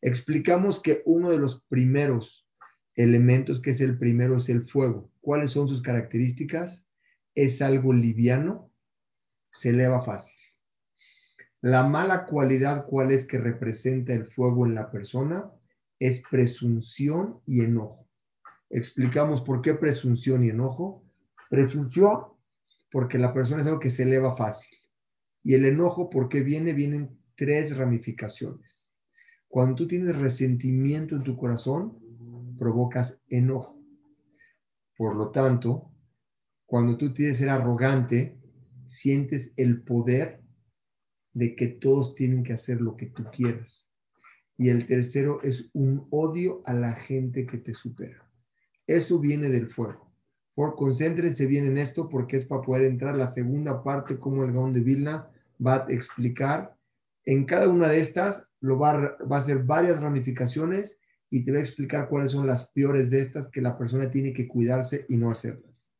Explicamos 0.00 0.80
que 0.80 1.02
uno 1.04 1.30
de 1.30 1.38
los 1.38 1.62
primeros 1.68 2.48
elementos, 2.94 3.60
que 3.60 3.70
es 3.70 3.82
el 3.82 3.98
primero, 3.98 4.38
es 4.38 4.48
el 4.48 4.62
fuego. 4.62 5.10
¿Cuáles 5.20 5.50
son 5.50 5.68
sus 5.68 5.82
características? 5.82 6.88
Es 7.34 7.60
algo 7.60 7.92
liviano, 7.92 8.72
se 9.50 9.68
eleva 9.70 10.00
fácil. 10.00 10.38
La 11.60 11.86
mala 11.86 12.24
cualidad, 12.24 12.86
¿cuál 12.86 13.12
es 13.12 13.26
que 13.26 13.38
representa 13.38 14.14
el 14.14 14.24
fuego 14.24 14.64
en 14.64 14.74
la 14.74 14.90
persona? 14.90 15.50
Es 15.98 16.22
presunción 16.30 17.40
y 17.46 17.62
enojo. 17.62 18.08
Explicamos 18.70 19.40
por 19.40 19.62
qué 19.62 19.74
presunción 19.74 20.44
y 20.44 20.50
enojo. 20.50 21.04
Presunción, 21.50 22.20
porque 22.90 23.18
la 23.18 23.32
persona 23.32 23.62
es 23.62 23.66
algo 23.66 23.80
que 23.80 23.90
se 23.90 24.04
eleva 24.04 24.36
fácil. 24.36 24.76
Y 25.42 25.54
el 25.54 25.64
enojo, 25.64 26.10
porque 26.10 26.42
viene? 26.42 26.72
Vienen 26.72 27.18
tres 27.34 27.76
ramificaciones. 27.76 28.92
Cuando 29.48 29.74
tú 29.76 29.86
tienes 29.86 30.14
resentimiento 30.16 31.16
en 31.16 31.22
tu 31.22 31.36
corazón, 31.36 31.98
provocas 32.58 33.22
enojo. 33.28 33.80
Por 34.96 35.16
lo 35.16 35.30
tanto, 35.30 35.90
cuando 36.66 36.98
tú 36.98 37.14
tienes 37.14 37.38
ser 37.38 37.48
arrogante, 37.48 38.38
sientes 38.86 39.52
el 39.56 39.82
poder 39.82 40.42
de 41.32 41.54
que 41.54 41.68
todos 41.68 42.14
tienen 42.14 42.42
que 42.42 42.52
hacer 42.52 42.80
lo 42.80 42.96
que 42.96 43.06
tú 43.06 43.24
quieras 43.32 43.87
y 44.58 44.70
el 44.70 44.86
tercero 44.86 45.40
es 45.44 45.70
un 45.72 46.08
odio 46.10 46.62
a 46.66 46.74
la 46.74 46.92
gente 46.92 47.46
que 47.46 47.58
te 47.58 47.72
supera. 47.72 48.28
Eso 48.88 49.20
viene 49.20 49.48
del 49.48 49.70
fuego. 49.70 50.12
Por 50.54 50.74
concéntrense 50.74 51.46
bien 51.46 51.68
en 51.68 51.78
esto 51.78 52.08
porque 52.08 52.36
es 52.36 52.44
para 52.44 52.62
poder 52.62 52.86
entrar 52.86 53.14
la 53.14 53.28
segunda 53.28 53.84
parte 53.84 54.18
como 54.18 54.42
el 54.42 54.52
Gaón 54.52 54.72
de 54.72 54.80
Vilna 54.80 55.30
va 55.64 55.86
a 55.86 55.86
explicar. 55.90 56.76
En 57.24 57.44
cada 57.44 57.68
una 57.68 57.88
de 57.88 58.00
estas 58.00 58.48
lo 58.60 58.78
va 58.78 59.16
va 59.30 59.36
a 59.36 59.38
hacer 59.38 59.62
varias 59.62 60.00
ramificaciones 60.00 60.98
y 61.30 61.44
te 61.44 61.52
va 61.52 61.58
a 61.58 61.62
explicar 61.62 62.08
cuáles 62.08 62.32
son 62.32 62.46
las 62.46 62.70
peores 62.70 63.10
de 63.10 63.20
estas 63.20 63.48
que 63.50 63.62
la 63.62 63.78
persona 63.78 64.10
tiene 64.10 64.32
que 64.32 64.48
cuidarse 64.48 65.06
y 65.08 65.16
no 65.16 65.30
hacerlas. 65.30 65.92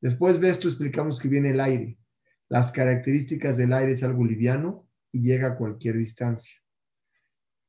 Después 0.00 0.40
de 0.40 0.50
esto 0.50 0.68
explicamos 0.68 1.18
que 1.18 1.28
viene 1.28 1.50
el 1.50 1.60
aire. 1.60 1.98
Las 2.48 2.70
características 2.70 3.56
del 3.56 3.72
aire 3.72 3.92
es 3.92 4.04
algo 4.04 4.24
liviano 4.24 4.86
y 5.10 5.22
llega 5.22 5.48
a 5.48 5.56
cualquier 5.56 5.96
distancia 5.96 6.60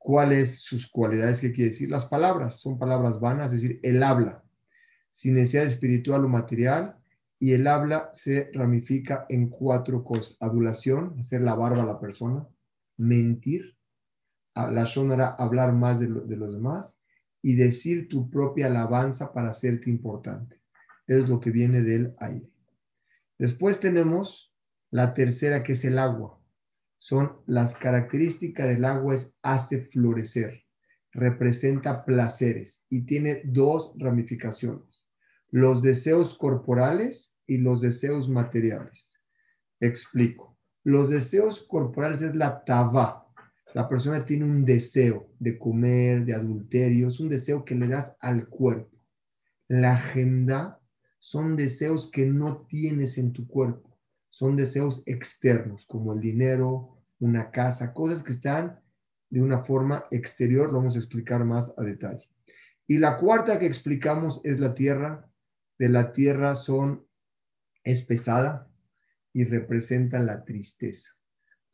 cuáles 0.07 0.61
sus 0.61 0.89
cualidades, 0.89 1.41
qué 1.41 1.51
quiere 1.51 1.71
decir. 1.71 1.89
Las 1.91 2.05
palabras 2.05 2.61
son 2.61 2.79
palabras 2.79 3.19
vanas, 3.19 3.47
es 3.47 3.61
decir, 3.61 3.81
el 3.83 4.01
habla, 4.01 4.41
sin 5.11 5.33
necesidad 5.33 5.65
espiritual 5.65 6.23
o 6.23 6.29
material, 6.29 6.95
y 7.37 7.51
el 7.51 7.67
habla 7.67 8.09
se 8.13 8.49
ramifica 8.53 9.25
en 9.27 9.49
cuatro 9.49 10.05
cosas. 10.05 10.37
Adulación, 10.39 11.17
hacer 11.19 11.41
la 11.41 11.55
barba 11.55 11.83
a 11.83 11.85
la 11.85 11.99
persona, 11.99 12.47
mentir, 12.95 13.75
la 14.55 14.85
sonara 14.85 15.35
hablar 15.37 15.73
más 15.73 15.99
de, 15.99 16.07
de 16.07 16.37
los 16.37 16.53
demás, 16.53 17.01
y 17.41 17.55
decir 17.55 18.07
tu 18.07 18.29
propia 18.29 18.67
alabanza 18.67 19.33
para 19.33 19.49
hacerte 19.49 19.89
importante. 19.89 20.61
Es 21.05 21.27
lo 21.27 21.41
que 21.41 21.51
viene 21.51 21.81
del 21.81 22.15
aire. 22.19 22.49
Después 23.37 23.81
tenemos 23.81 24.53
la 24.89 25.13
tercera, 25.13 25.63
que 25.63 25.73
es 25.73 25.83
el 25.83 25.99
agua 25.99 26.36
son 26.97 27.37
las 27.45 27.75
características 27.75 28.67
del 28.67 28.85
agua 28.85 29.15
es 29.15 29.37
hace 29.41 29.85
florecer. 29.85 30.63
representa 31.11 32.05
placeres 32.05 32.85
y 32.89 33.01
tiene 33.01 33.41
dos 33.43 33.93
ramificaciones, 33.97 35.07
los 35.49 35.81
deseos 35.81 36.37
corporales 36.37 37.39
y 37.47 37.57
los 37.57 37.81
deseos 37.81 38.29
materiales. 38.29 39.15
Explico. 39.79 40.57
Los 40.83 41.09
deseos 41.09 41.65
corporales 41.67 42.21
es 42.21 42.35
la 42.35 42.63
taba. 42.63 43.27
La 43.73 43.89
persona 43.89 44.25
tiene 44.25 44.45
un 44.45 44.63
deseo 44.63 45.29
de 45.39 45.57
comer, 45.57 46.23
de 46.23 46.33
adulterio, 46.33 47.07
es 47.07 47.19
un 47.19 47.29
deseo 47.29 47.65
que 47.65 47.75
le 47.75 47.87
das 47.87 48.15
al 48.19 48.47
cuerpo. 48.47 48.97
La 49.67 49.93
agenda 49.93 50.79
son 51.19 51.55
deseos 51.55 52.09
que 52.09 52.25
no 52.25 52.65
tienes 52.67 53.17
en 53.17 53.33
tu 53.33 53.47
cuerpo, 53.47 53.96
son 54.29 54.55
deseos 54.55 55.03
externos, 55.05 55.85
como 55.85 56.13
el 56.13 56.19
dinero, 56.19 56.97
una 57.19 57.51
casa, 57.51 57.93
cosas 57.93 58.23
que 58.23 58.31
están 58.31 58.79
de 59.29 59.41
una 59.41 59.63
forma 59.63 60.05
exterior, 60.11 60.71
lo 60.71 60.79
vamos 60.79 60.95
a 60.95 60.99
explicar 60.99 61.43
más 61.43 61.73
a 61.77 61.83
detalle. 61.83 62.29
Y 62.87 62.99
la 62.99 63.17
cuarta 63.17 63.59
que 63.59 63.65
explicamos 63.65 64.39
es 64.43 64.59
la 64.59 64.73
tierra. 64.73 65.29
De 65.77 65.89
la 65.89 66.13
tierra 66.13 66.55
son, 66.55 67.05
es 67.83 68.03
pesada 68.03 68.71
y 69.33 69.43
representa 69.43 70.19
la 70.19 70.45
tristeza. 70.45 71.11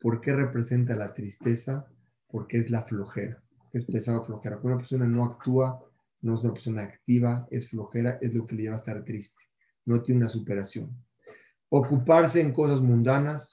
¿Por 0.00 0.20
qué 0.20 0.34
representa 0.34 0.96
la 0.96 1.14
tristeza? 1.14 1.86
Porque 2.26 2.58
es 2.58 2.70
la 2.70 2.82
flojera. 2.82 3.42
Es 3.72 3.86
pesada 3.86 4.22
flojera. 4.22 4.56
Cuando 4.56 4.76
una 4.76 4.82
persona 4.82 5.06
no 5.06 5.24
actúa, 5.24 5.80
no 6.20 6.34
es 6.34 6.40
una 6.40 6.52
persona 6.52 6.82
activa, 6.82 7.46
es 7.50 7.70
flojera, 7.70 8.18
es 8.20 8.34
lo 8.34 8.44
que 8.44 8.56
le 8.56 8.62
lleva 8.62 8.74
a 8.74 8.78
estar 8.78 9.04
triste. 9.04 9.44
No 9.86 10.02
tiene 10.02 10.22
una 10.22 10.28
superación. 10.28 10.96
Ocuparse 11.76 12.40
en 12.40 12.52
cosas 12.52 12.80
mundanas, 12.82 13.50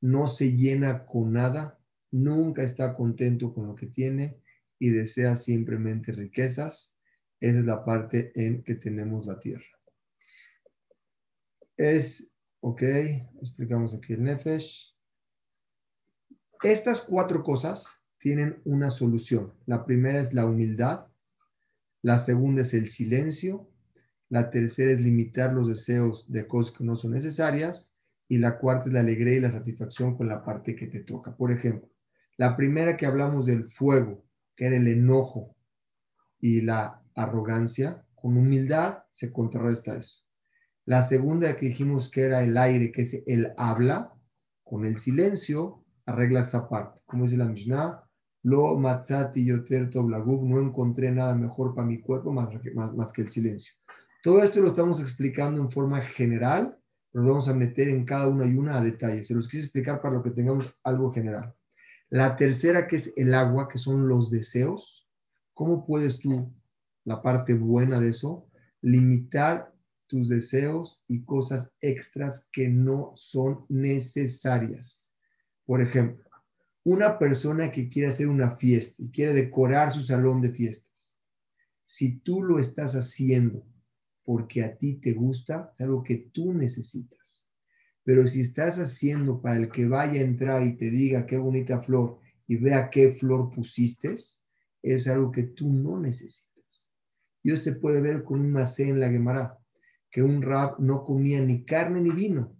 no 0.00 0.26
se 0.26 0.56
llena 0.56 1.04
con 1.04 1.34
nada, 1.34 1.78
nunca 2.10 2.62
está 2.62 2.94
contento 2.96 3.52
con 3.52 3.66
lo 3.66 3.74
que 3.74 3.88
tiene 3.88 4.40
y 4.78 4.88
desea 4.88 5.36
simplemente 5.36 6.12
riquezas. 6.12 6.96
Esa 7.38 7.58
es 7.58 7.66
la 7.66 7.84
parte 7.84 8.32
en 8.34 8.62
que 8.62 8.74
tenemos 8.74 9.26
la 9.26 9.38
tierra. 9.38 9.66
Es, 11.76 12.32
ok, 12.60 12.82
explicamos 13.42 13.92
aquí 13.92 14.14
el 14.14 14.22
Nefesh. 14.22 14.96
Estas 16.62 17.02
cuatro 17.02 17.42
cosas 17.42 18.02
tienen 18.16 18.62
una 18.64 18.88
solución. 18.88 19.52
La 19.66 19.84
primera 19.84 20.20
es 20.20 20.32
la 20.32 20.46
humildad, 20.46 21.04
la 22.00 22.16
segunda 22.16 22.62
es 22.62 22.72
el 22.72 22.88
silencio, 22.88 23.68
la 24.28 24.50
tercera 24.50 24.92
es 24.92 25.00
limitar 25.00 25.52
los 25.52 25.68
deseos 25.68 26.30
de 26.30 26.46
cosas 26.46 26.76
que 26.76 26.84
no 26.84 26.96
son 26.96 27.12
necesarias 27.12 27.94
y 28.28 28.38
la 28.38 28.58
cuarta 28.58 28.86
es 28.86 28.92
la 28.92 29.00
alegría 29.00 29.34
y 29.34 29.40
la 29.40 29.50
satisfacción 29.50 30.16
con 30.16 30.28
la 30.28 30.44
parte 30.44 30.76
que 30.76 30.86
te 30.86 31.00
toca. 31.00 31.34
Por 31.36 31.50
ejemplo, 31.50 31.88
la 32.36 32.56
primera 32.56 32.96
que 32.96 33.06
hablamos 33.06 33.46
del 33.46 33.70
fuego, 33.70 34.24
que 34.54 34.66
era 34.66 34.76
el 34.76 34.86
enojo 34.86 35.56
y 36.40 36.60
la 36.60 37.02
arrogancia, 37.14 38.04
con 38.14 38.36
humildad 38.36 38.98
se 39.10 39.32
contrarresta 39.32 39.96
eso. 39.96 40.24
La 40.84 41.02
segunda 41.02 41.54
que 41.56 41.66
dijimos 41.66 42.10
que 42.10 42.22
era 42.22 42.42
el 42.42 42.56
aire, 42.56 42.92
que 42.92 43.02
es 43.02 43.22
el 43.26 43.52
habla, 43.56 44.12
con 44.62 44.84
el 44.84 44.98
silencio 44.98 45.84
arregla 46.06 46.40
esa 46.40 46.68
parte. 46.68 47.02
Como 47.06 47.24
dice 47.24 47.36
la 47.36 47.44
Mishnah, 47.46 48.02
lo 48.42 48.76
matzati 48.78 49.44
yoter 49.44 49.90
no 49.94 50.60
encontré 50.60 51.10
nada 51.10 51.34
mejor 51.34 51.74
para 51.74 51.86
mi 51.86 52.00
cuerpo 52.00 52.32
más 52.32 52.48
que, 52.48 52.72
más, 52.72 53.12
que 53.12 53.22
el 53.22 53.30
silencio. 53.30 53.74
Todo 54.22 54.42
esto 54.42 54.60
lo 54.60 54.68
estamos 54.68 55.00
explicando 55.00 55.60
en 55.60 55.70
forma 55.70 56.00
general, 56.00 56.76
pero 57.12 57.24
lo 57.24 57.30
vamos 57.30 57.48
a 57.48 57.54
meter 57.54 57.88
en 57.88 58.04
cada 58.04 58.26
una 58.26 58.46
y 58.46 58.54
una 58.54 58.78
a 58.78 58.82
detalle. 58.82 59.24
Se 59.24 59.34
los 59.34 59.48
quise 59.48 59.62
explicar 59.62 60.00
para 60.00 60.14
lo 60.14 60.22
que 60.22 60.32
tengamos 60.32 60.74
algo 60.82 61.12
general. 61.12 61.54
La 62.10 62.34
tercera, 62.34 62.88
que 62.88 62.96
es 62.96 63.12
el 63.16 63.32
agua, 63.32 63.68
que 63.68 63.78
son 63.78 64.08
los 64.08 64.30
deseos. 64.30 65.08
¿Cómo 65.54 65.86
puedes 65.86 66.18
tú, 66.18 66.52
la 67.04 67.22
parte 67.22 67.54
buena 67.54 68.00
de 68.00 68.10
eso, 68.10 68.48
limitar 68.80 69.72
tus 70.08 70.28
deseos 70.28 71.00
y 71.06 71.24
cosas 71.24 71.72
extras 71.80 72.48
que 72.50 72.68
no 72.68 73.12
son 73.14 73.66
necesarias? 73.68 75.12
Por 75.64 75.80
ejemplo, 75.80 76.28
una 76.82 77.18
persona 77.18 77.70
que 77.70 77.88
quiere 77.88 78.08
hacer 78.08 78.26
una 78.26 78.50
fiesta 78.50 79.00
y 79.00 79.10
quiere 79.10 79.32
decorar 79.32 79.92
su 79.92 80.02
salón 80.02 80.40
de 80.40 80.50
fiestas, 80.50 81.16
si 81.84 82.18
tú 82.18 82.42
lo 82.42 82.58
estás 82.58 82.94
haciendo 82.94 83.64
porque 84.28 84.62
a 84.62 84.76
ti 84.76 84.90
te 85.00 85.12
gusta, 85.14 85.72
es 85.72 85.80
algo 85.80 86.02
que 86.02 86.28
tú 86.32 86.52
necesitas 86.52 87.38
pero 88.08 88.26
si 88.26 88.40
estás 88.40 88.78
haciendo 88.78 89.38
para 89.42 89.56
el 89.56 89.70
que 89.70 89.86
vaya 89.86 90.22
a 90.22 90.24
entrar 90.24 90.64
y 90.64 90.78
te 90.78 90.88
diga 90.88 91.26
qué 91.26 91.36
bonita 91.36 91.82
flor 91.82 92.20
y 92.46 92.56
vea 92.56 92.88
qué 92.88 93.10
flor 93.10 93.50
pusiste, 93.50 94.16
es 94.82 95.08
algo 95.08 95.30
que 95.30 95.42
tú 95.42 95.70
no 95.70 96.00
necesitas. 96.00 96.88
Y 97.42 97.52
eso 97.52 97.64
se 97.64 97.74
puede 97.74 98.00
ver 98.00 98.24
con 98.24 98.40
un 98.40 98.50
macé 98.50 98.88
en 98.88 98.98
la 98.98 99.10
Gemara, 99.10 99.58
que 100.10 100.22
un 100.22 100.40
rab 100.40 100.80
no 100.80 101.04
comía 101.04 101.42
ni 101.42 101.66
carne 101.66 102.00
ni 102.00 102.08
vino. 102.08 102.56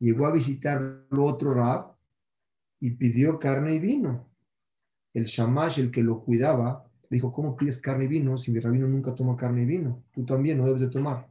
Llegó 0.00 0.26
a 0.26 0.32
visitar 0.32 1.06
otro 1.12 1.54
rab 1.54 1.94
y 2.80 2.90
pidió 2.90 3.38
carne 3.38 3.76
y 3.76 3.78
vino. 3.78 4.28
El 5.14 5.26
shamash, 5.26 5.78
el 5.78 5.92
que 5.92 6.02
lo 6.02 6.24
cuidaba, 6.24 6.89
dijo, 7.10 7.32
¿cómo 7.32 7.56
pides 7.56 7.80
carne 7.80 8.04
y 8.04 8.08
vino 8.08 8.38
si 8.38 8.50
mi 8.50 8.60
rabino 8.60 8.86
nunca 8.86 9.14
toma 9.14 9.36
carne 9.36 9.62
y 9.62 9.66
vino? 9.66 10.04
Tú 10.12 10.24
también 10.24 10.58
no 10.58 10.66
debes 10.66 10.80
de 10.80 10.88
tomar 10.88 11.30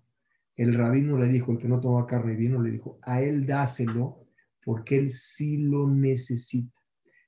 el 0.59 0.73
rabino 0.73 1.17
le 1.17 1.29
dijo, 1.29 1.53
el 1.53 1.57
que 1.57 1.69
no 1.69 1.79
toma 1.79 2.05
carne 2.05 2.33
y 2.33 2.35
vino, 2.35 2.61
le 2.61 2.71
dijo, 2.71 2.99
a 3.03 3.21
él 3.21 3.45
dáselo 3.45 4.25
porque 4.61 4.97
él 4.97 5.09
sí 5.09 5.57
lo 5.57 5.87
necesita. 5.87 6.77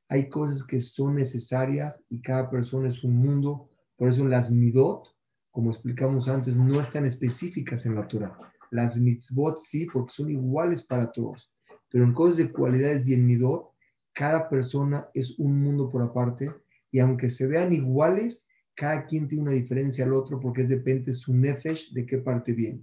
Hay 0.10 0.28
cosas 0.28 0.66
que 0.66 0.82
son 0.82 1.16
necesarias 1.16 2.04
y 2.10 2.22
cada 2.22 2.50
persona 2.50 2.90
es 2.90 3.06
un 3.06 3.16
mundo. 3.16 3.70
Por 3.96 4.10
eso 4.10 4.26
las 4.26 4.52
midot, 4.52 5.16
como 5.50 5.72
explicamos 5.72 6.28
antes, 6.28 6.58
no 6.58 6.82
están 6.82 7.06
específicas 7.06 7.86
en 7.86 7.96
la 7.96 8.06
Torah. 8.06 8.38
Las 8.70 9.00
mitzvot 9.00 9.60
sí, 9.60 9.86
porque 9.86 10.12
son 10.12 10.30
iguales 10.30 10.84
para 10.84 11.10
todos. 11.10 11.54
Pero 11.90 12.04
en 12.04 12.14
cosas 12.14 12.36
de 12.36 12.52
cualidades 12.52 13.08
y 13.08 13.14
en 13.14 13.26
midot, 13.26 13.72
cada 14.12 14.50
persona 14.50 15.08
es 15.14 15.40
un 15.40 15.58
mundo 15.62 15.90
por 15.90 16.02
aparte. 16.02 16.54
Y 16.92 17.00
aunque 17.00 17.30
se 17.30 17.48
vean 17.48 17.74
iguales, 17.74 18.48
cada 18.76 19.06
quien 19.06 19.28
tiene 19.28 19.44
una 19.44 19.52
diferencia 19.54 20.06
al 20.06 20.14
otro 20.14 20.40
porque 20.40 20.62
es 20.62 20.70
depende 20.70 21.14
su 21.14 21.34
nefesh 21.34 21.94
de 21.94 22.06
qué 22.06 22.18
parte 22.18 22.54
viene. 22.54 22.82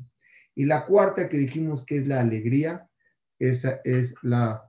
Y 0.54 0.64
la 0.64 0.86
cuarta 0.86 1.28
que 1.28 1.36
dijimos 1.36 1.84
que 1.84 1.98
es 1.98 2.08
la 2.08 2.20
alegría, 2.20 2.88
esa 3.38 3.80
es 3.84 4.14
la 4.22 4.68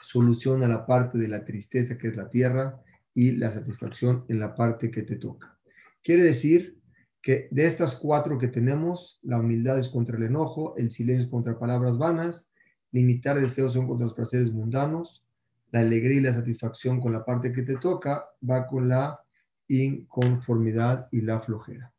solución 0.00 0.62
a 0.62 0.68
la 0.68 0.86
parte 0.86 1.18
de 1.18 1.28
la 1.28 1.44
tristeza 1.44 1.98
que 1.98 2.08
es 2.08 2.16
la 2.16 2.30
tierra 2.30 2.80
y 3.14 3.32
la 3.32 3.50
satisfacción 3.50 4.24
en 4.28 4.38
la 4.38 4.54
parte 4.54 4.90
que 4.90 5.02
te 5.02 5.16
toca. 5.16 5.58
Quiere 6.02 6.24
decir 6.24 6.80
que 7.22 7.48
de 7.50 7.66
estas 7.66 7.96
cuatro 7.96 8.38
que 8.38 8.48
tenemos, 8.48 9.18
la 9.22 9.38
humildad 9.38 9.78
es 9.78 9.88
contra 9.88 10.16
el 10.16 10.22
enojo, 10.22 10.74
el 10.76 10.90
silencio 10.90 11.28
contra 11.30 11.58
palabras 11.58 11.98
vanas, 11.98 12.50
limitar 12.92 13.38
deseos 13.38 13.74
son 13.74 13.86
contra 13.86 14.06
los 14.06 14.14
placeres 14.14 14.50
mundanos, 14.50 15.26
la 15.70 15.80
alegría 15.80 16.18
y 16.18 16.20
la 16.20 16.32
satisfacción 16.32 17.00
con 17.00 17.12
la 17.12 17.24
parte 17.24 17.52
que 17.52 17.62
te 17.62 17.76
toca 17.76 18.26
va 18.48 18.66
con 18.66 18.88
la 18.88 19.20
inconformidad 19.68 21.08
y 21.12 21.20
la 21.20 21.40
flojera. 21.40 21.92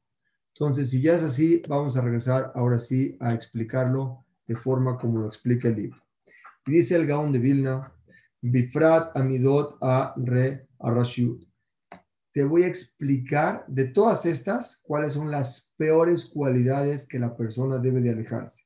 Entonces, 0.53 0.89
si 0.89 1.01
ya 1.01 1.15
es 1.15 1.23
así, 1.23 1.61
vamos 1.67 1.95
a 1.95 2.01
regresar 2.01 2.51
ahora 2.55 2.79
sí 2.79 3.17
a 3.19 3.33
explicarlo 3.33 4.25
de 4.45 4.55
forma 4.55 4.97
como 4.97 5.19
lo 5.19 5.27
explica 5.27 5.69
el 5.69 5.75
libro. 5.75 5.97
dice 6.65 6.95
el 6.95 7.07
Gaón 7.07 7.31
de 7.31 7.39
Vilna, 7.39 7.93
Bifrat 8.41 9.15
Amidot 9.15 9.77
a 9.81 10.13
Re 10.17 10.67
Arashiut. 10.79 11.45
Te 12.33 12.43
voy 12.43 12.63
a 12.63 12.67
explicar 12.67 13.65
de 13.67 13.85
todas 13.85 14.25
estas 14.25 14.81
cuáles 14.83 15.13
son 15.13 15.31
las 15.31 15.73
peores 15.77 16.25
cualidades 16.25 17.07
que 17.07 17.19
la 17.19 17.35
persona 17.35 17.77
debe 17.77 18.01
de 18.01 18.11
alejarse. 18.11 18.63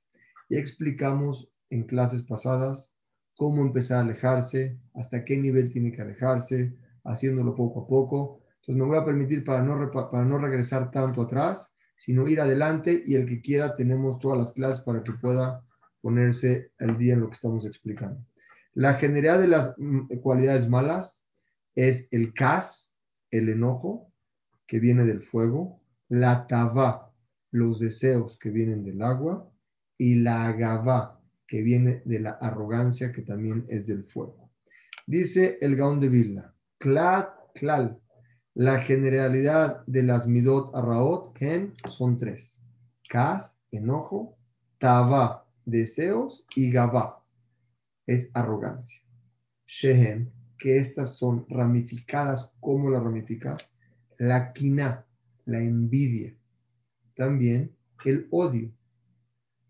Ya 0.50 0.60
explicamos 0.60 1.50
en 1.70 1.84
clases 1.84 2.22
pasadas 2.22 2.94
cómo 3.36 3.62
empezar 3.62 3.98
a 3.98 4.02
alejarse, 4.02 4.78
hasta 4.93 5.24
qué 5.24 5.38
nivel 5.38 5.71
tiene 5.71 5.91
que 5.91 6.02
alejarse, 6.02 6.74
haciéndolo 7.04 7.54
poco 7.56 7.82
a 7.82 7.88
poco. 7.88 8.41
Entonces 8.56 8.76
me 8.76 8.86
voy 8.86 8.98
a 8.98 9.06
permitir 9.06 9.43
para 9.43 9.62
no, 9.62 9.91
para 9.91 10.26
no 10.26 10.38
regresar 10.38 10.89
tanto 10.91 11.21
atrás, 11.21 11.74
sino 11.98 12.28
ir 12.28 12.41
adelante 12.41 13.04
y 13.06 13.15
el 13.15 13.26
que 13.26 13.41
quiera 13.41 13.76
tenemos 13.76 14.19
todas 14.19 14.38
las 14.38 14.52
clases 14.52 14.82
para 14.82 15.04
que 15.04 15.13
pueda 15.13 15.63
ponerse 16.02 16.71
al 16.80 16.98
día 16.98 17.13
en 17.13 17.21
lo 17.21 17.28
que 17.28 17.36
estamos 17.36 17.65
explicando. 17.65 18.26
La 18.74 18.95
generalidad 18.95 19.39
de 19.39 19.48
las 19.48 19.74
mm, 19.78 20.17
cualidades 20.21 20.67
malas 20.67 21.26
es 21.76 22.08
el 22.12 22.34
cas, 22.34 22.95
el 23.32 23.50
enojo, 23.50 24.12
que 24.67 24.80
viene 24.80 25.06
del 25.06 25.21
fuego, 25.21 25.82
la 26.10 26.48
tava, 26.48 27.12
los 27.52 27.80
deseos 27.80 28.38
que 28.38 28.50
vienen 28.50 28.84
del 28.84 29.02
agua, 29.02 29.50
y 29.98 30.15
la 30.15 30.48
agava, 30.48 31.21
que 31.47 31.62
viene 31.62 32.01
de 32.05 32.19
la 32.19 32.31
arrogancia, 32.31 33.12
que 33.12 33.21
también 33.21 33.65
es 33.69 33.88
del 33.88 34.03
fuego. 34.03 34.51
Dice 35.05 35.58
el 35.62 35.75
Gaón 35.75 35.99
de 35.99 36.10
Vilna, 36.10 36.55
klal, 36.77 37.29
klal, 37.53 37.99
la 38.53 38.79
generalidad 38.79 39.86
de 39.86 40.03
las 40.03 40.27
midot 40.27 40.73
arraot 40.75 41.39
en 41.41 41.73
son 41.89 42.17
tres. 42.17 42.62
Kas, 43.10 43.60
enojo, 43.71 44.38
tava, 44.77 45.47
deseos 45.65 46.45
y 46.55 46.71
gaba, 46.71 47.23
es 48.08 48.29
arrogancia. 48.34 49.01
Shehem, 49.67 50.31
que 50.58 50.77
estas 50.77 51.17
son 51.17 51.45
ramificadas, 51.49 52.53
¿cómo 52.60 52.89
la 52.89 52.99
ramifica? 52.99 53.58
la 54.17 54.53
quina, 54.53 55.05
la 55.45 55.60
envidia, 55.60 56.36
también 57.15 57.75
el 58.03 58.27
odio. 58.31 58.71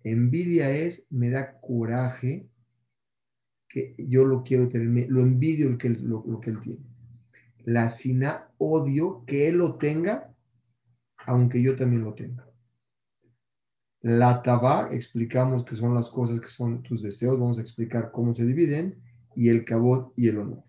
Envidia 0.05 0.69
es, 0.69 1.07
me 1.09 1.31
da 1.31 1.59
coraje 1.59 2.47
que 3.67 3.95
yo 3.97 4.23
lo 4.23 4.43
quiero 4.43 4.69
tener, 4.69 5.09
lo 5.09 5.19
envidio 5.21 5.67
lo 5.71 5.77
que, 5.79 5.89
lo, 5.89 6.39
que 6.39 6.51
él 6.51 6.61
tiene. 6.61 6.85
La 7.63 7.89
sina, 7.89 8.51
odio 8.59 9.23
que 9.25 9.47
él 9.47 9.57
lo 9.57 9.77
tenga, 9.77 10.31
aunque 11.25 11.59
yo 11.59 11.75
también 11.75 12.03
lo 12.03 12.13
tenga. 12.13 12.47
La 14.01 14.43
tabá, 14.43 14.89
explicamos 14.91 15.65
que 15.65 15.75
son 15.75 15.95
las 15.95 16.11
cosas 16.11 16.39
que 16.39 16.49
son 16.49 16.83
tus 16.83 17.01
deseos, 17.01 17.39
vamos 17.39 17.57
a 17.57 17.61
explicar 17.61 18.11
cómo 18.11 18.31
se 18.31 18.45
dividen, 18.45 19.01
y 19.35 19.49
el 19.49 19.65
cabot 19.65 20.13
y 20.15 20.27
el 20.27 20.37
honor. 20.37 20.63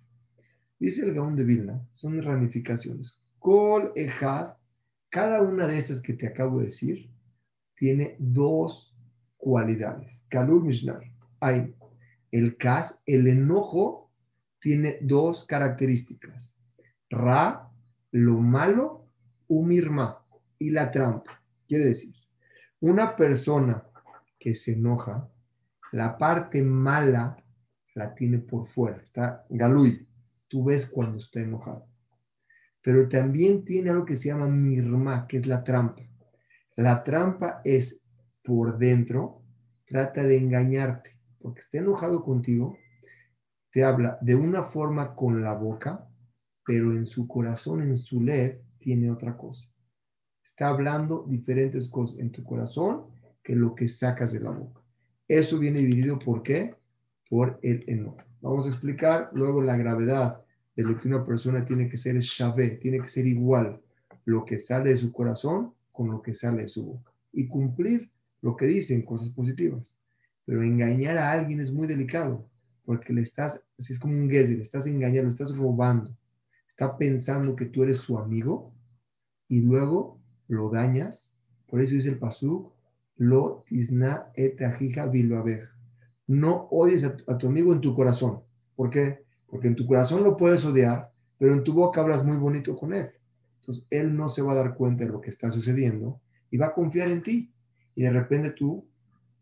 Dice 0.78 1.04
el 1.04 1.12
Gaón 1.12 1.36
de 1.36 1.44
Vilna, 1.44 1.86
son 1.92 2.22
ramificaciones. 2.22 3.22
Kol 3.38 3.92
Ejad, 3.96 4.54
cada 5.10 5.42
una 5.42 5.66
de 5.66 5.76
estas 5.76 6.00
que 6.00 6.14
te 6.14 6.26
acabo 6.26 6.60
de 6.60 6.66
decir, 6.66 7.10
tiene 7.74 8.16
dos 8.18 8.95
cualidades. 9.46 10.26
Kalur 10.28 10.64
Mishnai. 10.64 11.12
Hay 11.38 11.72
el 12.32 12.56
Kas, 12.56 12.98
el 13.06 13.28
enojo, 13.28 14.10
tiene 14.58 14.98
dos 15.00 15.44
características. 15.44 16.58
Ra, 17.08 17.70
lo 18.10 18.40
malo, 18.40 19.06
Umirma, 19.46 20.26
y 20.58 20.70
la 20.70 20.90
trampa. 20.90 21.40
Quiere 21.68 21.84
decir, 21.84 22.12
una 22.80 23.14
persona 23.14 23.84
que 24.36 24.52
se 24.56 24.72
enoja, 24.72 25.30
la 25.92 26.18
parte 26.18 26.60
mala 26.60 27.36
la 27.94 28.12
tiene 28.16 28.38
por 28.38 28.66
fuera, 28.66 29.00
está 29.00 29.46
galui. 29.48 30.08
Tú 30.48 30.64
ves 30.64 30.88
cuando 30.88 31.18
está 31.18 31.38
enojado. 31.38 31.86
Pero 32.82 33.08
también 33.08 33.64
tiene 33.64 33.90
algo 33.90 34.04
que 34.04 34.16
se 34.16 34.28
llama 34.28 34.48
mirma, 34.48 35.28
que 35.28 35.36
es 35.36 35.46
la 35.46 35.62
trampa. 35.62 36.02
La 36.74 37.04
trampa 37.04 37.60
es 37.62 38.02
por 38.46 38.78
dentro, 38.78 39.42
trata 39.86 40.22
de 40.22 40.36
engañarte, 40.36 41.18
porque 41.40 41.60
está 41.60 41.78
enojado 41.78 42.22
contigo, 42.24 42.78
te 43.72 43.82
habla 43.82 44.18
de 44.22 44.36
una 44.36 44.62
forma 44.62 45.14
con 45.14 45.42
la 45.42 45.52
boca, 45.52 46.08
pero 46.64 46.92
en 46.92 47.04
su 47.04 47.26
corazón, 47.26 47.82
en 47.82 47.96
su 47.96 48.22
led, 48.22 48.58
tiene 48.78 49.10
otra 49.10 49.36
cosa. 49.36 49.68
Está 50.44 50.68
hablando 50.68 51.26
diferentes 51.28 51.88
cosas 51.88 52.20
en 52.20 52.30
tu 52.30 52.44
corazón 52.44 53.06
que 53.42 53.56
lo 53.56 53.74
que 53.74 53.88
sacas 53.88 54.32
de 54.32 54.40
la 54.40 54.50
boca. 54.50 54.80
Eso 55.26 55.58
viene 55.58 55.80
dividido 55.80 56.18
por 56.18 56.42
qué? 56.42 56.74
Por 57.28 57.58
el 57.62 57.84
enojo. 57.88 58.18
Vamos 58.40 58.66
a 58.66 58.68
explicar 58.68 59.30
luego 59.32 59.60
la 59.60 59.76
gravedad 59.76 60.40
de 60.76 60.84
lo 60.84 61.00
que 61.00 61.08
una 61.08 61.24
persona 61.26 61.64
tiene 61.64 61.88
que 61.88 61.98
ser 61.98 62.16
shavé, 62.20 62.76
tiene 62.76 63.00
que 63.00 63.08
ser 63.08 63.26
igual 63.26 63.80
lo 64.24 64.44
que 64.44 64.58
sale 64.58 64.90
de 64.90 64.96
su 64.96 65.12
corazón 65.12 65.74
con 65.90 66.10
lo 66.10 66.22
que 66.22 66.34
sale 66.34 66.62
de 66.62 66.68
su 66.68 66.84
boca 66.84 67.12
y 67.32 67.46
cumplir 67.48 68.10
lo 68.46 68.56
que 68.56 68.66
dicen, 68.66 69.02
cosas 69.02 69.30
positivas. 69.30 69.98
Pero 70.44 70.62
engañar 70.62 71.16
a 71.18 71.32
alguien 71.32 71.58
es 71.60 71.72
muy 71.72 71.88
delicado 71.88 72.48
porque 72.84 73.12
le 73.12 73.20
estás, 73.20 73.60
si 73.76 73.92
es 73.92 73.98
como 73.98 74.14
un 74.14 74.28
le 74.28 74.40
estás 74.40 74.86
engañando, 74.86 75.28
estás 75.28 75.56
robando, 75.56 76.16
está 76.68 76.96
pensando 76.96 77.56
que 77.56 77.66
tú 77.66 77.82
eres 77.82 77.96
su 77.96 78.16
amigo 78.16 78.72
y 79.48 79.62
luego 79.62 80.20
lo 80.46 80.70
dañas. 80.70 81.34
Por 81.66 81.80
eso 81.80 81.94
dice 81.94 82.10
el 82.10 82.20
pasú, 82.20 82.72
lo 83.16 83.64
tisna 83.66 84.30
et 84.36 84.60
No 86.28 86.68
odies 86.70 87.02
a, 87.02 87.16
a 87.26 87.36
tu 87.36 87.48
amigo 87.48 87.72
en 87.72 87.80
tu 87.80 87.96
corazón. 87.96 88.42
¿Por 88.76 88.90
qué? 88.90 89.24
Porque 89.48 89.66
en 89.66 89.74
tu 89.74 89.84
corazón 89.88 90.22
lo 90.22 90.36
puedes 90.36 90.64
odiar, 90.64 91.10
pero 91.36 91.52
en 91.52 91.64
tu 91.64 91.72
boca 91.72 92.00
hablas 92.00 92.24
muy 92.24 92.36
bonito 92.36 92.76
con 92.76 92.94
él. 92.94 93.10
Entonces, 93.58 93.84
él 93.90 94.14
no 94.14 94.28
se 94.28 94.42
va 94.42 94.52
a 94.52 94.56
dar 94.62 94.76
cuenta 94.76 95.04
de 95.04 95.10
lo 95.10 95.20
que 95.20 95.30
está 95.30 95.50
sucediendo 95.50 96.20
y 96.52 96.56
va 96.56 96.66
a 96.66 96.74
confiar 96.74 97.10
en 97.10 97.24
ti. 97.24 97.52
Y 97.96 98.02
de 98.02 98.10
repente 98.10 98.50
tú 98.50 98.86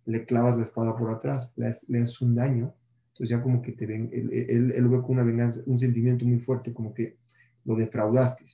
le 0.07 0.25
clavas 0.25 0.57
la 0.57 0.63
espada 0.63 0.97
por 0.97 1.11
atrás, 1.11 1.53
le, 1.57 1.67
haces 1.67 2.23
un 2.23 2.35
daño. 2.35 2.75
Entonces 3.09 3.29
ya 3.29 3.43
como 3.43 3.61
que 3.61 3.73
te 3.73 3.85
ven, 3.85 4.09
él, 4.11 4.73
él, 4.73 4.89
ve 4.89 5.03
con 5.03 5.11
una 5.11 5.23
venganza, 5.23 5.61
un 5.67 5.79
sentimiento 5.79 6.25
muy 6.25 6.39
fuerte, 6.39 6.73
como 6.73 6.95
que 6.95 7.19
lo 7.65 7.77
defraudaste. 7.77 8.45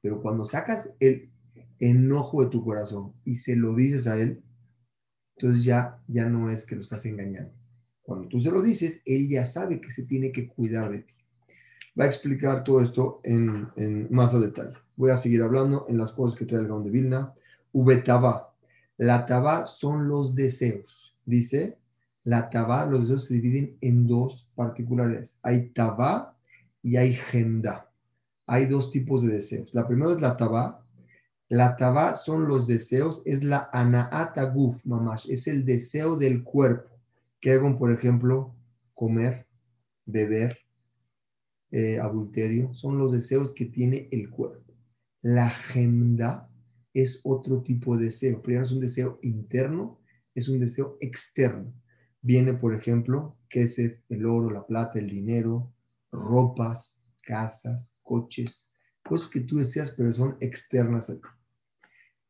Pero 0.00 0.22
cuando 0.22 0.44
sacas 0.44 0.90
el 1.00 1.30
enojo 1.80 2.44
de 2.44 2.50
tu 2.50 2.64
corazón 2.64 3.14
y 3.24 3.34
se 3.34 3.56
lo 3.56 3.74
dices 3.74 4.06
a 4.06 4.16
él, 4.18 4.42
entonces 5.36 5.64
ya, 5.64 6.02
ya 6.06 6.26
no 6.26 6.50
es 6.50 6.64
que 6.64 6.76
lo 6.76 6.82
estás 6.82 7.04
engañando. 7.06 7.52
Cuando 8.02 8.28
tú 8.28 8.40
se 8.40 8.50
lo 8.50 8.60
dices, 8.60 9.02
él 9.06 9.28
ya 9.28 9.44
sabe 9.44 9.80
que 9.80 9.90
se 9.90 10.04
tiene 10.04 10.32
que 10.32 10.48
cuidar 10.48 10.90
de 10.90 11.00
ti. 11.00 11.14
Va 11.98 12.04
a 12.04 12.08
explicar 12.08 12.64
todo 12.64 12.80
esto 12.80 13.20
en, 13.24 13.68
más 14.10 14.34
a 14.34 14.38
detalle. 14.38 14.76
Voy 14.96 15.10
a 15.10 15.16
seguir 15.16 15.42
hablando 15.42 15.84
en 15.88 15.98
las 15.98 16.12
cosas 16.12 16.38
que 16.38 16.44
trae 16.44 16.60
el 16.60 16.68
Gaón 16.68 16.84
de 16.84 16.90
Vilna. 16.90 17.32
Ubetaba. 17.72 18.49
La 19.00 19.24
taba 19.24 19.64
son 19.64 20.08
los 20.08 20.34
deseos. 20.34 21.16
Dice, 21.24 21.78
la 22.22 22.50
taba, 22.50 22.84
los 22.84 23.08
deseos 23.08 23.24
se 23.24 23.34
dividen 23.34 23.78
en 23.80 24.06
dos 24.06 24.50
particulares. 24.54 25.38
Hay 25.42 25.70
taba 25.70 26.36
y 26.82 26.96
hay 26.96 27.14
genda. 27.14 27.90
Hay 28.46 28.66
dos 28.66 28.90
tipos 28.90 29.22
de 29.22 29.32
deseos. 29.32 29.72
La 29.74 29.88
primera 29.88 30.12
es 30.12 30.20
la 30.20 30.36
taba. 30.36 30.84
La 31.48 31.76
taba 31.76 32.14
son 32.14 32.46
los 32.46 32.66
deseos, 32.66 33.22
es 33.24 33.42
la 33.42 33.70
anaata 33.72 34.44
guf, 34.44 34.84
mamash, 34.84 35.30
es 35.30 35.46
el 35.46 35.64
deseo 35.64 36.16
del 36.16 36.44
cuerpo 36.44 36.90
que 37.40 37.52
hagan, 37.52 37.78
por 37.78 37.90
ejemplo, 37.92 38.54
comer, 38.92 39.46
beber, 40.04 40.58
eh, 41.70 41.98
adulterio, 41.98 42.74
son 42.74 42.98
los 42.98 43.12
deseos 43.12 43.54
que 43.54 43.64
tiene 43.64 44.10
el 44.12 44.28
cuerpo. 44.28 44.74
La 45.22 45.46
agenda 45.46 46.49
es 46.94 47.20
otro 47.24 47.62
tipo 47.62 47.96
de 47.96 48.06
deseo. 48.06 48.42
Primero 48.42 48.64
es 48.64 48.72
un 48.72 48.80
deseo 48.80 49.18
interno, 49.22 50.00
es 50.34 50.48
un 50.48 50.60
deseo 50.60 50.96
externo. 51.00 51.72
Viene, 52.22 52.54
por 52.54 52.74
ejemplo, 52.74 53.36
que 53.48 53.62
es 53.62 53.78
el 53.78 54.26
oro, 54.26 54.50
la 54.50 54.66
plata, 54.66 54.98
el 54.98 55.08
dinero, 55.08 55.72
ropas, 56.12 57.00
casas, 57.22 57.94
coches, 58.02 58.68
cosas 59.04 59.30
que 59.30 59.40
tú 59.40 59.58
deseas, 59.58 59.92
pero 59.92 60.12
son 60.12 60.36
externas 60.40 61.10
a 61.10 61.14
ti. 61.14 61.28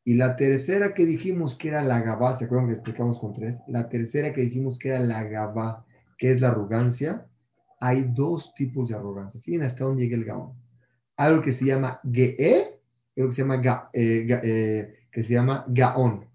Y 0.03 0.15
la 0.15 0.35
tercera 0.35 0.93
que 0.93 1.05
dijimos 1.05 1.55
que 1.55 1.67
era 1.67 1.83
la 1.83 2.01
gabá, 2.01 2.35
¿se 2.35 2.45
acuerdan 2.45 2.67
que 2.69 2.73
explicamos 2.73 3.19
con 3.19 3.33
tres? 3.33 3.59
La 3.67 3.87
tercera 3.87 4.33
que 4.33 4.41
dijimos 4.41 4.79
que 4.79 4.89
era 4.89 4.99
la 4.99 5.23
gabá, 5.23 5.85
que 6.17 6.31
es 6.31 6.41
la 6.41 6.49
arrogancia. 6.49 7.27
Hay 7.79 8.05
dos 8.13 8.53
tipos 8.55 8.89
de 8.89 8.95
arrogancia. 8.95 9.41
Fíjense 9.41 9.65
hasta 9.67 9.85
dónde 9.85 10.03
llega 10.03 10.17
el 10.17 10.25
gaón. 10.25 10.53
Algo 11.17 11.41
que 11.41 11.51
se 11.51 11.65
llama 11.65 11.99
ge'e 12.03 12.70
algo 13.21 13.29
que 13.29 13.35
se 13.35 13.41
llama, 13.41 13.57
ga, 13.57 13.89
eh, 13.93 14.27
eh, 14.43 14.93
que 15.11 15.23
se 15.23 15.33
llama 15.33 15.65
gaón. 15.67 16.25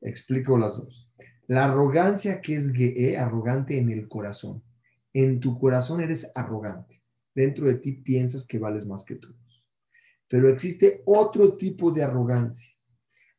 Explico 0.00 0.58
las 0.58 0.76
dos. 0.76 1.10
La 1.46 1.64
arrogancia 1.64 2.40
que 2.40 2.56
es 2.56 2.72
ge'e, 2.72 3.16
arrogante 3.16 3.78
en 3.78 3.90
el 3.90 4.08
corazón. 4.08 4.62
En 5.12 5.40
tu 5.40 5.58
corazón 5.58 6.00
eres 6.00 6.30
arrogante. 6.34 7.02
Dentro 7.34 7.66
de 7.66 7.74
ti 7.76 7.92
piensas 7.92 8.44
que 8.46 8.58
vales 8.58 8.86
más 8.86 9.04
que 9.04 9.16
todos. 9.16 9.66
Pero 10.28 10.48
existe 10.48 11.02
otro 11.06 11.56
tipo 11.56 11.92
de 11.92 12.02
arrogancia 12.02 12.76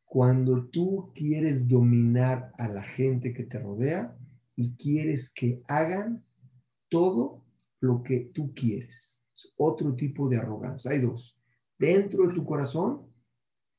cuando 0.08 0.66
tú 0.68 1.12
quieres 1.14 1.68
dominar 1.68 2.50
a 2.56 2.66
la 2.66 2.82
gente 2.82 3.34
que 3.34 3.44
te 3.44 3.58
rodea 3.58 4.16
y 4.56 4.74
quieres 4.74 5.30
que 5.30 5.62
hagan 5.68 6.24
todo 6.88 7.44
lo 7.80 8.02
que 8.02 8.30
tú 8.34 8.54
quieres. 8.54 9.20
Es 9.34 9.52
otro 9.56 9.94
tipo 9.94 10.28
de 10.28 10.38
arrogancia. 10.38 10.90
Hay 10.90 11.00
dos. 11.00 11.37
Dentro 11.78 12.26
de 12.26 12.34
tu 12.34 12.44
corazón 12.44 13.06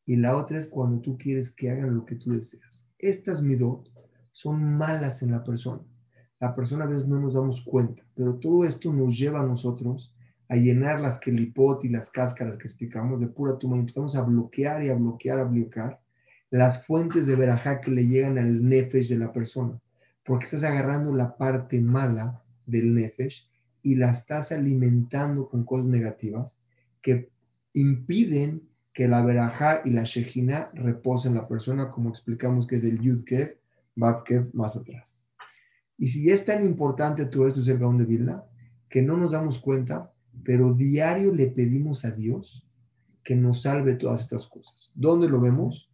y 0.05 0.15
la 0.15 0.35
otra 0.35 0.57
es 0.57 0.67
cuando 0.67 1.01
tú 1.01 1.17
quieres 1.17 1.51
que 1.51 1.69
hagan 1.69 1.95
lo 1.95 2.05
que 2.05 2.15
tú 2.15 2.31
deseas. 2.31 2.87
Estas 2.97 3.41
midot 3.41 3.91
son 4.31 4.77
malas 4.77 5.21
en 5.21 5.31
la 5.31 5.43
persona. 5.43 5.83
La 6.39 6.55
persona 6.55 6.85
a 6.85 6.87
veces 6.87 7.07
no 7.07 7.19
nos 7.19 7.33
damos 7.33 7.61
cuenta, 7.63 8.03
pero 8.15 8.39
todo 8.39 8.63
esto 8.63 8.93
nos 8.93 9.17
lleva 9.17 9.41
a 9.41 9.45
nosotros 9.45 10.15
a 10.47 10.55
llenar 10.55 10.99
las 10.99 11.19
kelipot 11.19 11.83
y 11.83 11.89
las 11.89 12.09
cáscaras 12.09 12.57
que 12.57 12.67
explicamos 12.67 13.19
de 13.19 13.27
pura 13.27 13.57
tuma 13.59 13.75
y 13.75 13.81
empezamos 13.81 14.15
a 14.15 14.23
bloquear 14.23 14.83
y 14.83 14.89
a 14.89 14.95
bloquear, 14.95 15.39
a 15.39 15.43
bloquear 15.43 16.01
las 16.49 16.85
fuentes 16.87 17.27
de 17.27 17.35
verajá 17.35 17.81
que 17.81 17.91
le 17.91 18.07
llegan 18.07 18.37
al 18.39 18.63
nefesh 18.67 19.09
de 19.09 19.17
la 19.17 19.31
persona, 19.31 19.79
porque 20.23 20.45
estás 20.45 20.63
agarrando 20.63 21.13
la 21.13 21.37
parte 21.37 21.79
mala 21.81 22.43
del 22.65 22.95
nefesh 22.95 23.47
y 23.83 23.95
la 23.95 24.11
estás 24.11 24.51
alimentando 24.51 25.47
con 25.47 25.63
cosas 25.63 25.87
negativas 25.87 26.59
que 27.01 27.29
impiden 27.73 28.67
que 28.93 29.07
la 29.07 29.23
verajá 29.23 29.81
y 29.85 29.91
la 29.91 30.03
shejina 30.03 30.71
reposen 30.73 31.31
en 31.31 31.37
la 31.37 31.47
persona, 31.47 31.91
como 31.91 32.09
explicamos 32.09 32.67
que 32.67 32.77
es 32.77 32.83
el 32.83 32.99
yudkev, 32.99 33.59
babkev 33.95 34.53
más 34.53 34.75
atrás. 34.75 35.23
Y 35.97 36.09
si 36.09 36.29
es 36.29 36.45
tan 36.45 36.63
importante 36.63 37.25
todo 37.25 37.47
esto, 37.47 37.61
Gaón 37.77 37.97
de 37.97 38.05
Vilna, 38.05 38.43
que 38.89 39.01
no 39.01 39.17
nos 39.17 39.31
damos 39.31 39.59
cuenta, 39.59 40.11
pero 40.43 40.73
diario 40.73 41.33
le 41.33 41.47
pedimos 41.47 42.05
a 42.05 42.11
Dios 42.11 42.65
que 43.23 43.35
nos 43.35 43.61
salve 43.61 43.95
todas 43.95 44.21
estas 44.21 44.47
cosas. 44.47 44.91
¿Dónde 44.95 45.29
lo 45.29 45.39
vemos? 45.39 45.89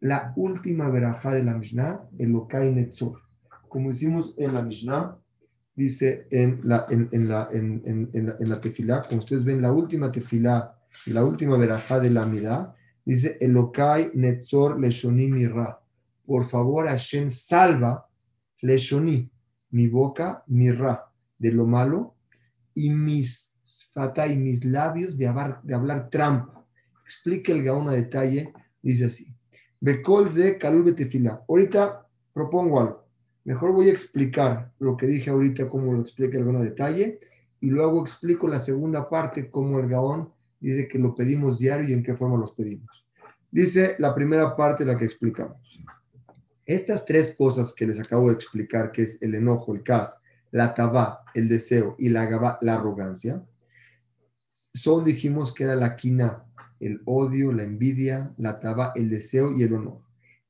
la 0.00 0.32
última 0.36 0.88
verajá 0.88 1.34
de 1.34 1.44
la 1.44 1.54
Mishnah, 1.54 2.08
el 2.18 2.34
Okai 2.34 2.72
Netzor. 2.72 3.20
Como 3.68 3.90
decimos 3.90 4.34
en 4.38 4.54
la 4.54 4.62
Mishnah, 4.62 5.16
dice 5.74 6.26
en 6.30 6.58
la, 6.64 6.86
en, 6.88 7.28
la, 7.28 7.48
en, 7.52 7.82
en, 7.84 8.26
la, 8.26 8.36
en 8.38 8.48
la 8.48 8.60
tefilá, 8.60 9.02
como 9.02 9.20
ustedes 9.20 9.44
ven, 9.44 9.62
la 9.62 9.72
última 9.72 10.10
tefilá 10.10 10.76
la 11.06 11.24
última 11.24 11.56
verajá 11.56 12.00
de 12.00 12.10
la 12.10 12.26
Midá, 12.26 12.74
dice 13.04 13.38
Elokai 13.40 14.12
Netzor 14.14 14.78
Leshoni 14.80 15.28
Mirra. 15.28 15.80
Por 16.24 16.46
favor, 16.46 16.86
Hashem, 16.86 17.30
salva 17.30 18.08
Leshoni, 18.60 19.30
mi 19.70 19.88
boca, 19.88 20.44
Mirra, 20.46 21.10
de 21.38 21.52
lo 21.52 21.66
malo, 21.66 22.14
y 22.74 22.90
mis 22.90 23.50
y 24.28 24.36
mis 24.36 24.64
labios 24.64 25.16
de 25.16 25.26
hablar, 25.26 25.60
de 25.62 25.74
hablar 25.74 26.10
trampa. 26.10 26.64
Explica 27.04 27.52
el 27.52 27.62
Gaón 27.62 27.88
a 27.88 27.92
detalle, 27.92 28.52
dice 28.82 29.06
así. 29.06 29.34
Bekol 29.80 30.30
ze 30.30 30.58
kalul 30.58 30.94
Ahorita 31.48 32.06
propongo 32.32 32.80
algo. 32.80 33.06
Mejor 33.44 33.72
voy 33.72 33.88
a 33.88 33.92
explicar 33.92 34.72
lo 34.78 34.96
que 34.96 35.06
dije 35.06 35.30
ahorita, 35.30 35.68
cómo 35.68 35.92
lo 35.92 36.00
explica 36.00 36.38
el 36.38 36.44
Gaón 36.44 36.56
a 36.56 36.64
detalle, 36.64 37.20
y 37.60 37.70
luego 37.70 38.00
explico 38.00 38.48
la 38.48 38.58
segunda 38.58 39.08
parte, 39.08 39.50
cómo 39.50 39.78
el 39.80 39.88
Gaón 39.88 40.32
dice 40.60 40.88
que 40.88 40.98
lo 40.98 41.14
pedimos 41.14 41.58
diario 41.58 41.88
y 41.88 41.92
en 41.92 42.02
qué 42.02 42.14
forma 42.14 42.36
los 42.36 42.52
pedimos. 42.52 43.06
Dice 43.50 43.96
la 43.98 44.14
primera 44.14 44.54
parte, 44.56 44.84
la 44.84 44.96
que 44.96 45.04
explicamos. 45.04 45.80
Estas 46.66 47.04
tres 47.04 47.34
cosas 47.36 47.72
que 47.74 47.86
les 47.86 47.98
acabo 47.98 48.28
de 48.28 48.34
explicar, 48.34 48.92
que 48.92 49.02
es 49.02 49.20
el 49.22 49.34
enojo, 49.34 49.74
el 49.74 49.82
cas, 49.82 50.20
la 50.52 50.74
tabá, 50.74 51.24
el 51.34 51.48
deseo 51.48 51.96
y 51.98 52.08
la 52.08 52.58
la 52.60 52.74
arrogancia, 52.74 53.44
son, 54.52 55.04
dijimos 55.04 55.52
que 55.52 55.64
era 55.64 55.74
la 55.74 55.96
quina, 55.96 56.44
el 56.78 57.02
odio, 57.04 57.52
la 57.52 57.62
envidia, 57.62 58.32
la 58.36 58.60
tabá, 58.60 58.92
el 58.94 59.10
deseo 59.10 59.52
y 59.56 59.62
el 59.62 59.74
honor. 59.74 60.02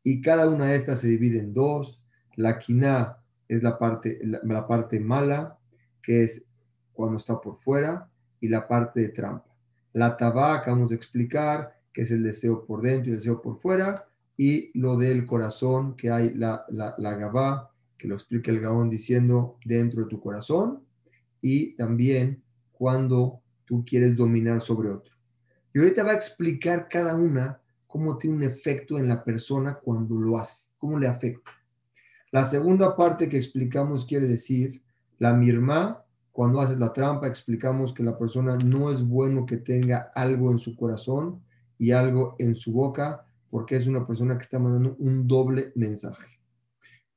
Y 0.03 0.21
cada 0.21 0.49
una 0.49 0.67
de 0.67 0.77
estas 0.77 1.01
se 1.01 1.09
divide 1.09 1.39
en 1.39 1.53
dos. 1.53 2.03
La 2.37 2.59
quina 2.59 3.19
es 3.49 3.63
la 3.63 3.79
parte, 3.79 4.21
la 4.23 4.67
parte 4.67 5.01
mala, 5.01 5.59
que 6.03 6.25
es 6.25 6.47
cuando 6.93 7.19
está 7.19 7.41
por 7.41 7.57
fuera, 7.57 8.09
y 8.41 8.49
la 8.49 8.67
parte 8.67 9.01
de 9.01 9.09
trampa. 9.09 9.50
La 9.93 10.17
tabá, 10.17 10.55
acabamos 10.55 10.91
de 10.91 10.97
explicar, 10.97 11.79
que 11.93 12.03
es 12.03 12.11
el 12.11 12.23
deseo 12.23 12.65
por 12.65 12.83
dentro 12.83 13.11
y 13.11 13.15
el 13.15 13.19
deseo 13.19 13.43
por 13.43 13.59
fuera, 13.59 14.07
y 14.37 14.71
lo 14.79 14.97
del 14.97 15.27
corazón, 15.27 15.97
que 15.97 16.11
hay 16.11 16.35
la, 16.35 16.65
la, 16.69 16.95
la 16.99 17.15
gabá, 17.15 17.71
que 17.99 18.09
lo 18.09 18.15
explica 18.15 18.51
el 18.51 18.61
Gaón 18.61 18.89
diciendo 18.89 19.59
dentro 19.65 20.03
de 20.03 20.09
tu 20.09 20.21
corazón, 20.21 20.83
y 21.43 21.77
también 21.77 22.43
cuando 22.73 23.43
tú 23.67 23.85
quieres 23.85 24.17
dominar 24.17 24.61
sobre 24.61 24.91
otro. 24.91 25.15
Y 25.75 25.79
ahorita 25.79 26.03
va 26.03 26.13
a 26.13 26.15
explicar 26.15 26.89
cada 26.89 27.15
una 27.15 27.61
cómo 27.87 28.17
tiene 28.17 28.37
un 28.37 28.43
efecto 28.43 28.99
en 28.99 29.09
la 29.09 29.23
persona 29.23 29.75
cuando 29.75 30.15
lo 30.17 30.39
hace, 30.39 30.69
cómo 30.79 30.99
le 30.99 31.07
afecta. 31.07 31.51
La 32.31 32.45
segunda 32.45 32.97
parte 32.97 33.29
que 33.29 33.37
explicamos 33.37 34.07
quiere 34.07 34.27
decir 34.27 34.81
la 35.19 35.35
mirma 35.35 36.05
cuando 36.41 36.63
haces 36.63 36.79
la 36.79 36.91
trampa, 36.91 37.27
explicamos 37.27 37.93
que 37.93 38.03
la 38.03 38.17
persona 38.17 38.57
no 38.57 38.91
es 38.91 39.07
bueno 39.07 39.45
que 39.45 39.59
tenga 39.59 40.11
algo 40.15 40.51
en 40.51 40.57
su 40.57 40.75
corazón 40.75 41.43
y 41.77 41.91
algo 41.91 42.35
en 42.39 42.55
su 42.55 42.73
boca, 42.73 43.27
porque 43.51 43.77
es 43.77 43.87
una 43.87 44.07
persona 44.07 44.39
que 44.39 44.45
está 44.45 44.59
mandando 44.59 44.97
un 45.01 45.29
doble 45.29 45.71
mensaje. 45.75 46.41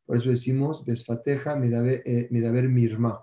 Por 0.06 0.18
eso 0.18 0.30
decimos, 0.30 0.84
desfateja 0.84 1.56
medaber 1.56 2.04
eh, 2.06 2.68
mirma. 2.68 3.22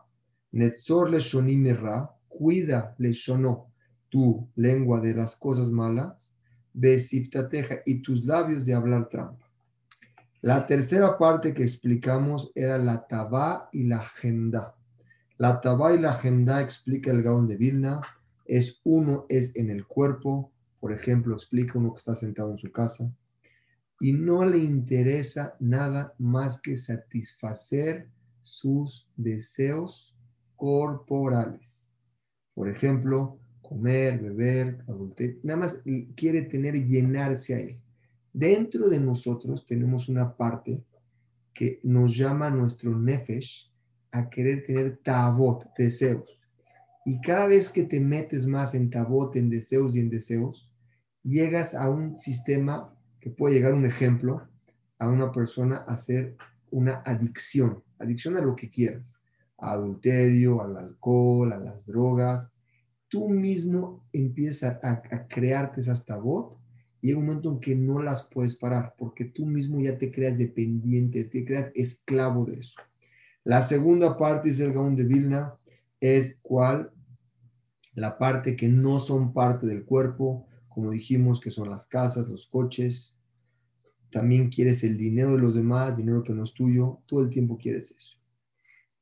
Netzor 0.52 1.10
le 1.10 1.18
shoni 1.18 1.54
mirra, 1.54 2.10
cuida 2.28 2.94
le 2.96 3.12
shonó 3.12 3.66
tu 4.08 4.48
lengua 4.54 5.00
de 5.00 5.14
las 5.14 5.36
cosas 5.36 5.70
malas, 5.70 6.32
besiftateja 6.72 7.80
y 7.84 8.00
tus 8.00 8.24
labios 8.24 8.64
de 8.64 8.72
hablar 8.72 9.06
trampa. 9.10 9.46
La 10.40 10.64
tercera 10.64 11.18
parte 11.18 11.52
que 11.52 11.62
explicamos 11.62 12.52
era 12.54 12.78
la 12.78 13.06
tabá 13.06 13.68
y 13.70 13.84
la 13.84 13.98
agenda. 13.98 14.76
La 15.40 15.58
Tabá 15.62 15.94
y 15.94 15.98
la 15.98 16.12
Gemda 16.12 16.60
explica 16.60 17.10
el 17.10 17.22
Gaón 17.22 17.46
de 17.46 17.56
Vilna. 17.56 18.02
Es 18.44 18.78
uno, 18.84 19.24
es 19.30 19.56
en 19.56 19.70
el 19.70 19.86
cuerpo. 19.86 20.52
Por 20.80 20.92
ejemplo, 20.92 21.34
explica 21.34 21.78
uno 21.78 21.94
que 21.94 21.98
está 21.98 22.14
sentado 22.14 22.50
en 22.50 22.58
su 22.58 22.70
casa. 22.70 23.10
Y 24.00 24.12
no 24.12 24.44
le 24.44 24.58
interesa 24.58 25.56
nada 25.58 26.12
más 26.18 26.60
que 26.60 26.76
satisfacer 26.76 28.10
sus 28.42 29.08
deseos 29.16 30.14
corporales. 30.56 31.88
Por 32.52 32.68
ejemplo, 32.68 33.38
comer, 33.62 34.20
beber, 34.20 34.84
adulterio. 34.88 35.40
Nada 35.42 35.60
más 35.60 35.80
quiere 36.16 36.42
tener 36.42 36.84
llenarse 36.84 37.54
a 37.54 37.60
él. 37.60 37.80
Dentro 38.30 38.90
de 38.90 39.00
nosotros 39.00 39.64
tenemos 39.64 40.06
una 40.10 40.36
parte 40.36 40.84
que 41.54 41.80
nos 41.82 42.14
llama 42.14 42.50
nuestro 42.50 42.94
nefesh, 42.94 43.69
a 44.12 44.28
querer 44.28 44.64
tener 44.64 44.98
tabot, 44.98 45.64
deseos. 45.76 46.40
Y 47.04 47.20
cada 47.20 47.46
vez 47.46 47.68
que 47.68 47.84
te 47.84 48.00
metes 48.00 48.46
más 48.46 48.74
en 48.74 48.90
tabot, 48.90 49.34
en 49.36 49.50
deseos 49.50 49.96
y 49.96 50.00
en 50.00 50.10
deseos, 50.10 50.70
llegas 51.22 51.74
a 51.74 51.88
un 51.88 52.16
sistema 52.16 52.94
que 53.20 53.30
puede 53.30 53.54
llegar 53.54 53.74
un 53.74 53.86
ejemplo 53.86 54.48
a 54.98 55.08
una 55.08 55.32
persona 55.32 55.84
a 55.88 55.94
hacer 55.94 56.36
una 56.70 57.02
adicción, 57.04 57.82
adicción 57.98 58.36
a 58.36 58.42
lo 58.42 58.54
que 58.54 58.68
quieras, 58.68 59.18
a 59.58 59.72
adulterio, 59.72 60.62
al 60.62 60.76
alcohol, 60.76 61.52
a 61.52 61.58
las 61.58 61.86
drogas. 61.86 62.52
Tú 63.08 63.28
mismo 63.28 64.06
empiezas 64.12 64.82
a, 64.84 65.02
a 65.10 65.26
crearte 65.26 65.80
esas 65.80 66.04
tabot 66.04 66.58
y 67.00 67.08
llega 67.08 67.18
un 67.18 67.26
momento 67.26 67.50
en 67.50 67.60
que 67.60 67.74
no 67.74 68.02
las 68.02 68.28
puedes 68.28 68.56
parar 68.56 68.94
porque 68.98 69.24
tú 69.24 69.46
mismo 69.46 69.80
ya 69.80 69.96
te 69.96 70.12
creas 70.12 70.36
dependiente, 70.36 71.24
te 71.24 71.44
creas 71.44 71.72
esclavo 71.74 72.44
de 72.44 72.60
eso. 72.60 72.74
La 73.44 73.62
segunda 73.62 74.16
parte, 74.16 74.50
es 74.50 74.60
el 74.60 74.72
Gaón 74.72 74.96
de 74.96 75.04
Vilna, 75.04 75.54
es 75.98 76.38
cuál? 76.42 76.92
La 77.94 78.18
parte 78.18 78.54
que 78.54 78.68
no 78.68 78.98
son 78.98 79.32
parte 79.32 79.66
del 79.66 79.84
cuerpo, 79.84 80.46
como 80.68 80.90
dijimos, 80.90 81.40
que 81.40 81.50
son 81.50 81.70
las 81.70 81.86
casas, 81.86 82.28
los 82.28 82.46
coches. 82.46 83.16
También 84.12 84.50
quieres 84.50 84.84
el 84.84 84.98
dinero 84.98 85.32
de 85.32 85.38
los 85.38 85.54
demás, 85.54 85.96
dinero 85.96 86.22
que 86.22 86.32
no 86.32 86.44
es 86.44 86.52
tuyo. 86.52 87.00
Todo 87.06 87.22
el 87.22 87.30
tiempo 87.30 87.56
quieres 87.56 87.94
eso. 87.96 88.18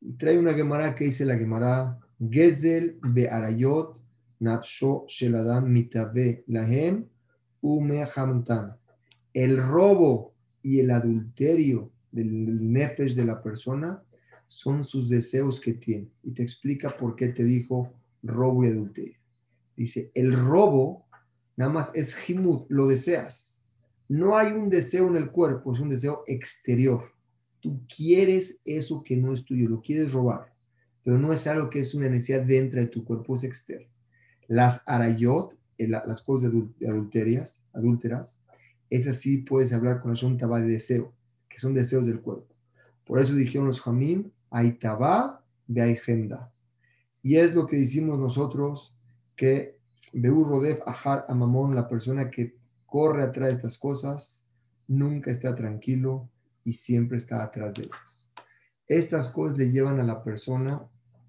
Y 0.01 0.15
trae 0.15 0.39
una 0.39 0.55
Gemara 0.55 0.95
que 0.95 1.05
dice 1.05 1.25
la 1.25 1.37
Gemara, 1.37 1.99
Gezel 2.19 2.99
be 3.03 3.29
arayot 3.29 4.01
nafsho 4.41 5.05
sheladam 5.09 5.69
mitave 5.69 6.45
lahem 6.47 7.07
ume 7.61 8.05
El 9.35 9.57
robo 9.57 10.35
y 10.63 10.79
el 10.79 10.91
adulterio 10.91 11.91
del 12.13 12.73
nefesh 12.73 13.15
de 13.15 13.25
la 13.25 13.43
persona 13.43 14.03
son 14.49 14.85
sus 14.85 15.09
deseos 15.09 15.61
que 15.61 15.75
tiene. 15.75 16.11
Y 16.23 16.33
te 16.33 16.43
explica 16.43 16.97
por 16.97 17.15
qué 17.15 17.29
te 17.29 17.45
dijo 17.45 17.93
robo 18.23 18.65
y 18.65 18.69
adulterio. 18.69 19.19
Dice, 19.77 20.11
el 20.15 20.33
robo 20.33 21.07
nada 21.57 21.71
más 21.71 21.93
es 21.95 22.17
himut, 22.29 22.67
lo 22.69 22.89
deseas. 22.89 23.61
No 24.09 24.37
hay 24.37 24.53
un 24.53 24.71
deseo 24.71 25.09
en 25.09 25.17
el 25.17 25.31
cuerpo, 25.31 25.73
es 25.73 25.81
un 25.81 25.91
deseo 25.91 26.25
exterior. 26.27 27.13
Tú 27.61 27.83
quieres 27.95 28.61
eso 28.65 29.03
que 29.03 29.17
no 29.17 29.33
es 29.33 29.45
tuyo, 29.45 29.69
lo 29.69 29.83
quieres 29.83 30.13
robar, 30.13 30.55
pero 31.03 31.19
no 31.19 31.33
es 31.33 31.47
algo 31.47 31.69
que 31.69 31.81
es 31.81 31.95
una 31.95 32.09
necesidad 32.09 32.43
dentro 32.43 32.81
de 32.81 32.87
tu 32.87 33.05
cuerpo, 33.05 33.35
es 33.35 33.45
externo. 33.45 33.89
Las 34.47 34.83
arayot, 34.87 35.59
las 35.79 36.23
cosas 36.23 36.53
adulterias, 36.81 37.63
adúlteras, 37.73 38.39
esas 38.89 39.17
sí 39.17 39.39
puedes 39.39 39.73
hablar 39.73 40.01
con 40.01 40.13
la 40.13 40.17
shontaba 40.17 40.61
de 40.61 40.69
deseo, 40.69 41.13
que 41.49 41.59
son 41.59 41.75
deseos 41.75 42.07
del 42.07 42.21
cuerpo. 42.21 42.55
Por 43.05 43.21
eso 43.21 43.35
dijeron 43.35 43.67
los 43.67 43.81
jamim, 43.81 44.31
Aitaba 44.51 45.39
agenda 45.77 46.53
Y 47.23 47.37
es 47.37 47.55
lo 47.55 47.67
que 47.67 47.77
decimos 47.77 48.19
nosotros 48.19 48.95
que 49.37 49.79
Beur 50.13 50.49
Rodef 50.49 50.81
Ahar 50.87 51.27
Amamón, 51.29 51.75
la 51.75 51.87
persona 51.87 52.31
que 52.31 52.57
corre 52.87 53.23
atrás 53.23 53.49
de 53.49 53.55
estas 53.55 53.79
cosas, 53.79 54.43
nunca 54.87 55.31
está 55.31 55.55
tranquilo 55.55 56.31
y 56.65 56.73
siempre 56.73 57.19
está 57.19 57.43
atrás 57.43 57.75
de 57.75 57.85
ellas. 57.85 58.33
Estas 58.87 59.29
cosas 59.29 59.59
le 59.59 59.71
llevan 59.71 60.01
a 60.01 60.05
la 60.05 60.23
persona 60.25 60.83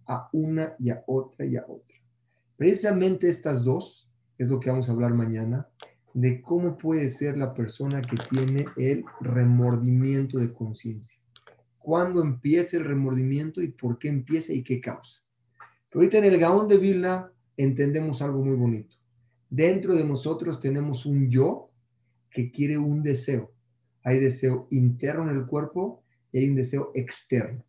a 0.07 0.29
una 0.31 0.75
y 0.79 0.89
a 0.89 1.03
otra 1.07 1.45
y 1.45 1.57
a 1.57 1.65
otra. 1.67 1.97
Precisamente 2.55 3.27
estas 3.27 3.63
dos 3.63 4.09
es 4.37 4.47
lo 4.47 4.59
que 4.59 4.69
vamos 4.69 4.87
a 4.89 4.93
hablar 4.93 5.13
mañana, 5.13 5.67
de 6.13 6.41
cómo 6.41 6.77
puede 6.77 7.09
ser 7.09 7.37
la 7.37 7.53
persona 7.53 8.01
que 8.01 8.17
tiene 8.29 8.65
el 8.77 9.03
remordimiento 9.19 10.39
de 10.39 10.53
conciencia 10.53 11.21
cuándo 11.79 12.21
empieza 12.21 12.77
el 12.77 12.85
remordimiento 12.85 13.61
y 13.61 13.69
por 13.69 13.97
qué 13.97 14.09
empieza 14.09 14.53
y 14.53 14.63
qué 14.63 14.79
causa. 14.79 15.21
Pero 15.89 16.01
ahorita 16.01 16.19
en 16.19 16.25
el 16.25 16.37
Gaón 16.37 16.67
de 16.67 16.77
Vilna 16.77 17.31
entendemos 17.57 18.21
algo 18.21 18.43
muy 18.43 18.55
bonito. 18.55 18.95
Dentro 19.49 19.95
de 19.95 20.05
nosotros 20.05 20.59
tenemos 20.59 21.05
un 21.05 21.29
yo 21.29 21.71
que 22.29 22.51
quiere 22.51 22.77
un 22.77 23.01
deseo. 23.01 23.51
Hay 24.03 24.19
deseo 24.19 24.67
interno 24.69 25.29
en 25.29 25.35
el 25.35 25.45
cuerpo 25.47 26.03
y 26.31 26.37
hay 26.37 26.49
un 26.49 26.55
deseo 26.55 26.91
externo, 26.93 27.65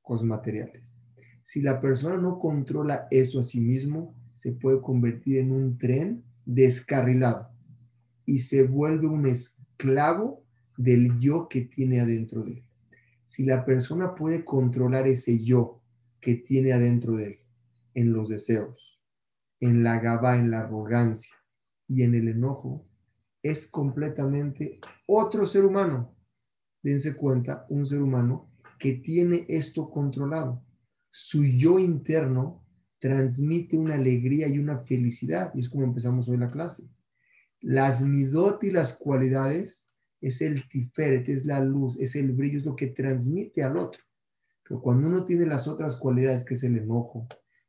cosas 0.00 0.26
materiales. 0.26 1.00
Si 1.42 1.60
la 1.60 1.80
persona 1.80 2.16
no 2.16 2.38
controla 2.38 3.08
eso 3.10 3.40
a 3.40 3.42
sí 3.42 3.60
mismo, 3.60 4.14
se 4.32 4.52
puede 4.52 4.80
convertir 4.80 5.38
en 5.38 5.50
un 5.50 5.76
tren 5.76 6.24
descarrilado 6.46 7.50
y 8.24 8.38
se 8.38 8.62
vuelve 8.62 9.06
un 9.06 9.26
esclavo 9.26 10.44
del 10.76 11.18
yo 11.18 11.48
que 11.48 11.62
tiene 11.62 12.00
adentro 12.00 12.42
de 12.42 12.52
él 12.52 12.64
si 13.34 13.42
la 13.42 13.64
persona 13.64 14.14
puede 14.14 14.44
controlar 14.44 15.08
ese 15.08 15.42
yo 15.42 15.82
que 16.20 16.36
tiene 16.36 16.72
adentro 16.72 17.16
de 17.16 17.26
él, 17.26 17.38
en 17.94 18.12
los 18.12 18.28
deseos, 18.28 19.00
en 19.58 19.82
la 19.82 19.98
gaba, 19.98 20.36
en 20.36 20.52
la 20.52 20.60
arrogancia 20.60 21.34
y 21.88 22.04
en 22.04 22.14
el 22.14 22.28
enojo, 22.28 22.86
es 23.42 23.66
completamente 23.66 24.78
otro 25.06 25.44
ser 25.46 25.64
humano. 25.64 26.16
Dense 26.80 27.16
cuenta, 27.16 27.66
un 27.70 27.84
ser 27.84 28.02
humano 28.02 28.52
que 28.78 28.92
tiene 28.92 29.46
esto 29.48 29.90
controlado. 29.90 30.64
Su 31.10 31.44
yo 31.44 31.80
interno 31.80 32.64
transmite 33.00 33.76
una 33.76 33.96
alegría 33.96 34.46
y 34.46 34.60
una 34.60 34.78
felicidad. 34.78 35.50
Y 35.56 35.60
es 35.62 35.68
como 35.68 35.82
empezamos 35.82 36.28
hoy 36.28 36.36
la 36.36 36.52
clase. 36.52 36.88
Las 37.60 38.00
midot 38.00 38.62
y 38.62 38.70
las 38.70 38.92
cualidades 38.92 39.93
es 40.26 40.40
el 40.40 40.66
tiferet, 40.68 41.28
es 41.28 41.44
la 41.44 41.60
luz, 41.60 41.98
es 42.00 42.16
el 42.16 42.32
brillo, 42.32 42.58
es 42.58 42.64
lo 42.64 42.74
que 42.74 42.88
transmite 42.88 43.62
al 43.62 43.76
otro. 43.76 44.02
Pero 44.66 44.80
cuando 44.80 45.08
uno 45.08 45.24
tiene 45.24 45.44
las 45.44 45.68
otras 45.68 45.96
cualidades, 45.96 46.44
que 46.44 46.54
es 46.54 46.64
el 46.64 46.78
enojo, 46.78 47.26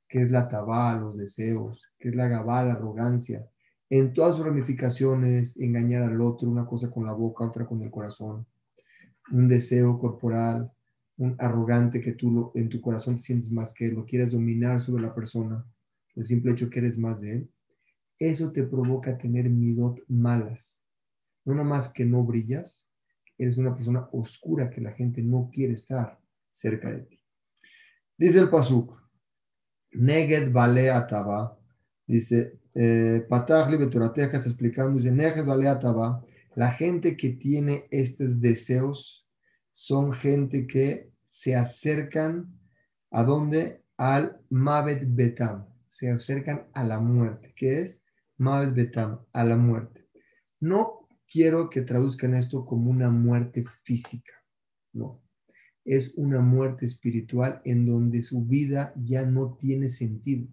que 0.08 0.22
es 0.22 0.32
la 0.32 0.48
tabá, 0.48 0.96
los 0.96 1.18
deseos, 1.18 1.92
que 2.00 2.10
es 2.10 2.16
la 2.16 2.30
gabá, 2.30 2.64
la 2.64 2.74
arrogancia, 2.74 3.46
en 3.90 4.14
todas 4.14 4.38
sus 4.38 4.46
ramificaciones, 4.46 5.58
engañar 5.58 6.04
al 6.04 6.22
otro, 6.22 6.50
una 6.50 6.66
cosa 6.66 6.90
con 6.90 7.06
la 7.06 7.12
boca, 7.12 7.46
otra 7.46 7.66
con 7.66 7.82
el 7.82 7.92
corazón, 7.92 8.48
un 9.32 9.48
deseo 9.48 10.00
corporal, 10.00 10.72
un 11.18 11.36
arrogante 11.40 12.00
que 12.00 12.14
tú 12.14 12.52
en 12.56 12.70
tu 12.70 12.80
corazón 12.80 13.16
te 13.18 13.24
sientes 13.24 13.52
más 13.52 13.74
que 13.74 13.88
él, 13.88 13.96
lo 13.96 14.06
quieres 14.06 14.32
dominar 14.32 14.80
sobre 14.80 15.04
la 15.04 15.14
persona, 15.14 15.66
el 16.16 16.24
simple 16.24 16.54
hecho 16.54 16.70
que 16.70 16.80
eres 16.80 16.98
más 16.98 17.20
de 17.20 17.34
él, 17.34 17.52
eso 18.18 18.54
te 18.54 18.64
provoca 18.64 19.18
tener 19.18 19.50
midot 19.50 20.00
malas. 20.08 20.85
No 21.46 21.54
nada 21.54 21.68
más 21.68 21.90
que 21.90 22.06
no 22.06 22.24
brillas, 22.24 22.90
eres 23.38 23.58
una 23.58 23.76
persona 23.76 24.08
oscura 24.12 24.70
que 24.70 24.82
la 24.82 24.92
gente 24.92 25.22
no 25.22 25.50
quiere 25.52 25.74
estar 25.74 26.20
cerca 26.52 26.92
de 26.92 27.02
ti. 27.02 27.22
Dice 28.18 28.40
el 28.40 28.50
Pasuk, 28.50 28.98
Neged 29.92 30.52
Vale 30.52 30.90
Ataba, 30.90 31.58
dice, 32.06 32.60
eh, 32.74 33.26
Patahli 33.30 33.78
Beturateja 33.78 34.38
está 34.38 34.50
explicando, 34.50 34.98
dice, 34.98 35.12
Neged 35.12 35.46
Vale 35.46 35.68
Ataba, 35.68 36.24
la 36.56 36.72
gente 36.72 37.18
que 37.18 37.30
tiene 37.32 37.88
estos 37.92 38.40
deseos 38.40 39.28
son 39.72 40.14
gente 40.14 40.66
que 40.66 41.12
se 41.26 41.56
acercan 41.56 42.58
a 43.12 43.24
dónde? 43.24 43.84
Al 43.98 44.42
Mavet 44.50 45.04
Betam, 45.08 45.66
se 45.88 46.10
acercan 46.10 46.68
a 46.74 46.84
la 46.84 47.00
muerte, 47.00 47.54
que 47.56 47.82
es 47.82 48.04
Mavet 48.38 48.74
Betam, 48.74 49.22
a 49.32 49.44
la 49.44 49.56
muerte. 49.56 50.08
No 50.60 51.05
quiero 51.36 51.70
que 51.70 51.82
traduzcan 51.82 52.34
esto 52.34 52.64
como 52.64 52.90
una 52.90 53.10
muerte 53.10 53.66
física, 53.84 54.32
no 54.94 55.22
es 55.86 56.14
una 56.18 56.40
muerte 56.40 56.88
espiritual 56.88 57.62
en 57.64 57.86
donde 57.86 58.24
su 58.24 58.44
vida 58.44 58.92
ya 58.96 59.24
no 59.26 59.56
tiene 59.60 59.88
sentido. 59.88 60.48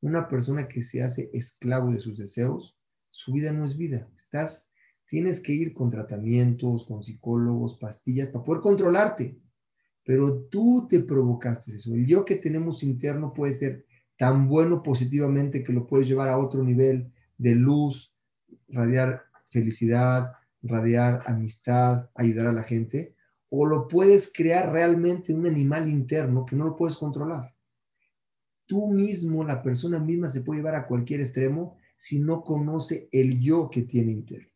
Una 0.00 0.26
persona 0.28 0.66
que 0.66 0.82
se 0.82 1.02
hace 1.02 1.28
esclavo 1.34 1.92
de 1.92 2.00
sus 2.00 2.16
deseos, 2.16 2.78
su 3.10 3.32
vida 3.32 3.52
no 3.52 3.66
es 3.66 3.76
vida. 3.76 4.08
Estás, 4.16 4.72
tienes 5.06 5.40
que 5.40 5.52
ir 5.52 5.74
con 5.74 5.90
tratamientos, 5.90 6.86
con 6.86 7.02
psicólogos, 7.02 7.76
pastillas 7.76 8.28
para 8.28 8.44
poder 8.44 8.62
controlarte. 8.62 9.38
Pero 10.04 10.44
tú 10.44 10.86
te 10.88 11.00
provocaste 11.00 11.72
eso. 11.72 11.94
El 11.94 12.06
yo 12.06 12.24
que 12.24 12.36
tenemos 12.36 12.82
interno 12.82 13.34
puede 13.34 13.52
ser 13.52 13.84
tan 14.16 14.48
bueno 14.48 14.82
positivamente 14.82 15.62
que 15.62 15.74
lo 15.74 15.86
puedes 15.86 16.08
llevar 16.08 16.30
a 16.30 16.38
otro 16.38 16.64
nivel 16.64 17.12
de 17.36 17.54
luz, 17.54 18.14
radiar 18.68 19.24
felicidad, 19.50 20.32
radiar 20.62 21.22
amistad, 21.26 22.10
ayudar 22.14 22.48
a 22.48 22.52
la 22.52 22.62
gente 22.62 23.14
o 23.50 23.66
lo 23.66 23.88
puedes 23.88 24.30
crear 24.32 24.72
realmente 24.72 25.32
un 25.32 25.46
animal 25.46 25.88
interno 25.88 26.44
que 26.44 26.56
no 26.56 26.66
lo 26.66 26.76
puedes 26.76 26.96
controlar. 26.96 27.54
Tú 28.66 28.88
mismo, 28.88 29.44
la 29.44 29.62
persona 29.62 29.98
misma 29.98 30.28
se 30.28 30.42
puede 30.42 30.60
llevar 30.60 30.74
a 30.74 30.86
cualquier 30.86 31.20
extremo 31.20 31.76
si 31.96 32.20
no 32.20 32.42
conoce 32.42 33.08
el 33.10 33.40
yo 33.40 33.70
que 33.70 33.82
tiene 33.82 34.12
interno. 34.12 34.48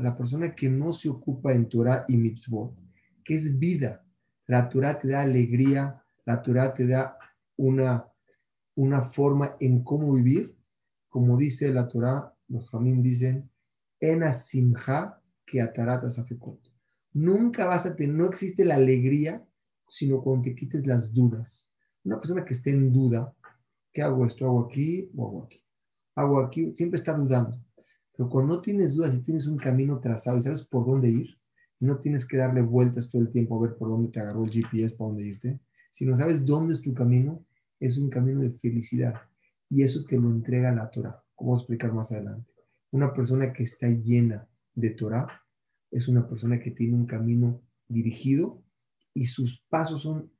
la 0.00 0.16
persona 0.16 0.54
que 0.54 0.68
no 0.68 0.92
se 0.92 1.08
ocupa 1.08 1.52
en 1.54 1.68
Torah 1.68 2.04
y 2.06 2.16
mitzvot, 2.16 2.78
que 3.24 3.34
es 3.34 3.58
vida. 3.58 4.04
La 4.46 4.68
Torah 4.68 4.98
te 4.98 5.08
da 5.08 5.22
alegría, 5.22 6.02
la 6.26 6.42
Torah 6.42 6.74
te 6.74 6.86
da 6.86 7.16
una, 7.56 8.06
una 8.74 9.00
forma 9.00 9.56
en 9.58 9.82
cómo 9.82 10.12
vivir. 10.12 10.54
Como 11.08 11.38
dice 11.38 11.72
la 11.72 11.88
Torah, 11.88 12.33
los 12.48 12.70
jamín 12.70 13.02
dicen, 13.02 13.50
en 14.00 14.22
simha 14.34 15.20
que 15.46 15.60
ataratas 15.60 16.18
afekot. 16.18 16.60
Nunca 17.12 17.66
vas 17.66 17.86
a 17.86 17.94
tener, 17.94 18.14
no 18.14 18.26
existe 18.26 18.64
la 18.64 18.74
alegría, 18.74 19.46
sino 19.88 20.22
cuando 20.22 20.42
te 20.42 20.54
quites 20.54 20.86
las 20.86 21.12
dudas. 21.12 21.70
Una 22.04 22.18
persona 22.18 22.44
que 22.44 22.54
esté 22.54 22.70
en 22.70 22.92
duda, 22.92 23.34
¿qué 23.92 24.02
hago 24.02 24.26
esto? 24.26 24.46
¿Hago 24.46 24.66
aquí 24.66 25.10
o 25.16 25.26
hago 25.26 25.44
aquí? 25.44 25.64
Hago 26.16 26.40
aquí, 26.40 26.72
siempre 26.72 26.98
está 26.98 27.14
dudando. 27.14 27.58
Pero 28.16 28.28
cuando 28.28 28.54
no 28.54 28.60
tienes 28.60 28.94
dudas 28.94 29.14
y 29.14 29.22
tienes 29.22 29.46
un 29.46 29.56
camino 29.56 29.98
trazado 30.00 30.38
y 30.38 30.42
sabes 30.42 30.62
por 30.62 30.86
dónde 30.86 31.08
ir, 31.08 31.38
y 31.80 31.86
no 31.86 31.98
tienes 31.98 32.24
que 32.24 32.36
darle 32.36 32.62
vueltas 32.62 33.10
todo 33.10 33.22
el 33.22 33.30
tiempo 33.30 33.56
a 33.56 33.66
ver 33.66 33.76
por 33.76 33.88
dónde 33.88 34.08
te 34.08 34.20
agarró 34.20 34.44
el 34.44 34.50
GPS, 34.50 34.94
para 34.94 35.08
dónde 35.08 35.26
irte, 35.26 35.60
sino 35.90 36.14
sabes 36.16 36.44
dónde 36.44 36.74
es 36.74 36.80
tu 36.80 36.94
camino, 36.94 37.44
es 37.80 37.98
un 37.98 38.10
camino 38.10 38.40
de 38.40 38.50
felicidad. 38.50 39.14
Y 39.68 39.82
eso 39.82 40.04
te 40.04 40.18
lo 40.18 40.30
entrega 40.30 40.72
la 40.72 40.90
Torah. 40.90 41.23
Como 41.34 41.50
voy 41.50 41.58
a 41.58 41.60
explicar 41.60 41.92
más 41.92 42.12
adelante. 42.12 42.52
Una 42.90 43.12
persona 43.12 43.52
que 43.52 43.64
está 43.64 43.88
llena 43.88 44.48
de 44.74 44.90
Torah 44.90 45.26
es 45.90 46.08
una 46.08 46.26
persona 46.26 46.60
que 46.60 46.70
tiene 46.70 46.94
un 46.94 47.06
camino 47.06 47.62
dirigido 47.88 48.62
y 49.12 49.26
sus 49.26 49.64
pasos 49.68 50.02
son 50.02 50.30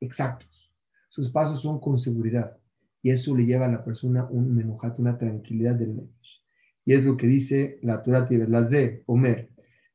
exactos. 0.00 0.72
Sus 1.08 1.30
pasos 1.30 1.60
son 1.62 1.80
con 1.80 1.98
seguridad. 1.98 2.56
Y 3.02 3.10
eso 3.10 3.36
le 3.36 3.46
lleva 3.46 3.66
a 3.66 3.70
la 3.70 3.84
persona 3.84 4.26
un 4.28 4.54
menujat, 4.54 4.98
una 4.98 5.16
tranquilidad 5.16 5.76
del 5.76 5.94
nefesh. 5.94 6.42
Y 6.84 6.92
es 6.92 7.04
lo 7.04 7.16
que 7.16 7.26
dice 7.26 7.78
la 7.82 8.02
Torah 8.02 8.26
las 8.48 8.70
de 8.70 9.02
Omer. 9.06 9.50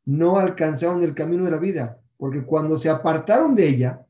No 0.05 0.37
alcanzaron 0.37 1.03
el 1.03 1.13
camino 1.13 1.45
de 1.45 1.51
la 1.51 1.57
vida, 1.57 2.01
porque 2.17 2.43
cuando 2.43 2.75
se 2.77 2.89
apartaron 2.89 3.55
de 3.55 3.67
ella, 3.67 4.05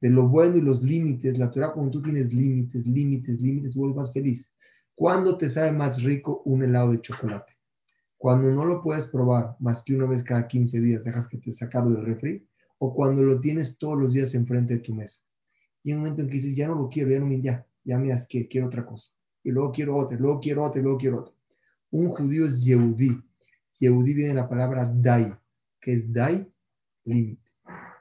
de 0.00 0.10
lo 0.10 0.28
bueno 0.28 0.56
y 0.56 0.60
los 0.60 0.82
límites, 0.82 1.38
la 1.38 1.50
Torah, 1.50 1.72
cuando 1.72 1.92
tú 1.92 2.02
tienes 2.02 2.32
límites, 2.32 2.86
límites, 2.86 3.40
límites, 3.40 3.76
vuelves 3.76 3.96
más 3.96 4.12
feliz. 4.12 4.54
¿Cuándo 5.02 5.36
te 5.36 5.48
sabe 5.48 5.72
más 5.72 6.00
rico 6.04 6.42
un 6.44 6.62
helado 6.62 6.92
de 6.92 7.00
chocolate? 7.00 7.54
Cuando 8.16 8.52
no 8.52 8.64
lo 8.64 8.80
puedes 8.80 9.06
probar 9.06 9.56
más 9.58 9.82
que 9.82 9.96
una 9.96 10.06
vez 10.06 10.22
cada 10.22 10.46
15 10.46 10.80
días, 10.80 11.02
dejas 11.02 11.26
que 11.26 11.38
te 11.38 11.50
sacarlo 11.50 11.90
del 11.90 12.06
refri, 12.06 12.46
o 12.78 12.94
cuando 12.94 13.20
lo 13.24 13.40
tienes 13.40 13.78
todos 13.78 13.98
los 13.98 14.12
días 14.12 14.32
enfrente 14.36 14.74
de 14.74 14.78
tu 14.78 14.94
mesa. 14.94 15.20
Y 15.82 15.90
en 15.90 15.96
un 15.96 16.02
momento 16.04 16.22
en 16.22 16.28
que 16.28 16.34
dices, 16.34 16.54
ya 16.54 16.68
no 16.68 16.76
lo 16.76 16.88
quiero, 16.88 17.10
ya 17.10 17.18
no 17.18 17.26
me, 17.26 17.40
ya, 17.40 17.66
ya 17.82 17.98
me 17.98 18.12
asqué, 18.12 18.46
quiero 18.46 18.68
otra 18.68 18.86
cosa. 18.86 19.10
Y 19.42 19.50
luego 19.50 19.72
quiero 19.72 19.96
otra, 19.96 20.16
luego 20.16 20.38
quiero 20.38 20.62
otra, 20.62 20.80
luego 20.80 20.98
quiero 20.98 21.18
otra. 21.18 21.34
Un 21.90 22.08
judío 22.08 22.46
es 22.46 22.62
Yehudí. 22.62 23.20
Yehudí 23.80 24.14
viene 24.14 24.34
de 24.34 24.40
la 24.40 24.48
palabra 24.48 24.88
dai, 24.94 25.34
que 25.80 25.94
es 25.94 26.12
dai, 26.12 26.48
límite. 27.02 27.50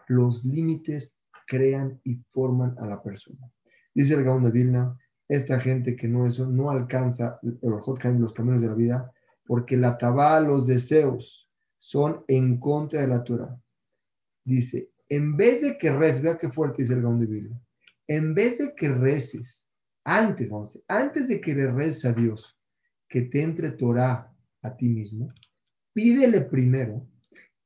Los 0.07 0.45
límites 0.45 1.17
crean 1.47 1.99
y 2.03 2.21
forman 2.27 2.75
a 2.77 2.85
la 2.85 3.01
persona. 3.01 3.51
Dice 3.91 4.13
el 4.13 4.23
Gaón 4.23 4.43
de 4.43 4.51
Vilna, 4.51 4.95
esta 5.31 5.61
gente 5.61 5.95
que 5.95 6.09
no, 6.09 6.27
eso, 6.27 6.45
no 6.45 6.69
alcanza 6.69 7.39
el 7.41 7.57
los 8.19 8.33
caminos 8.33 8.61
de 8.61 8.67
la 8.67 8.73
vida, 8.73 9.13
porque 9.45 9.77
la 9.77 9.97
tabá, 9.97 10.41
los 10.41 10.67
deseos, 10.67 11.49
son 11.77 12.25
en 12.27 12.59
contra 12.59 12.99
de 12.99 13.07
la 13.07 13.23
Torah. 13.23 13.57
Dice, 14.43 14.91
en 15.07 15.37
vez 15.37 15.61
de 15.61 15.77
que 15.77 15.89
reces, 15.89 16.21
vea 16.21 16.37
qué 16.37 16.51
fuerte 16.51 16.81
dice 16.81 16.95
el 16.95 17.01
Gaón 17.01 17.17
de 17.17 17.27
Biblia, 17.27 17.57
en 18.07 18.33
vez 18.33 18.57
de 18.57 18.75
que 18.75 18.89
reces, 18.89 19.65
antes, 20.03 20.49
vamos, 20.49 20.77
antes 20.85 21.29
de 21.29 21.39
que 21.39 21.55
le 21.55 21.71
reces 21.71 22.05
a 22.05 22.11
Dios, 22.11 22.59
que 23.07 23.21
te 23.21 23.41
entre 23.41 23.71
Torah 23.71 24.35
a 24.61 24.75
ti 24.75 24.89
mismo, 24.89 25.29
pídele 25.93 26.41
primero 26.41 27.07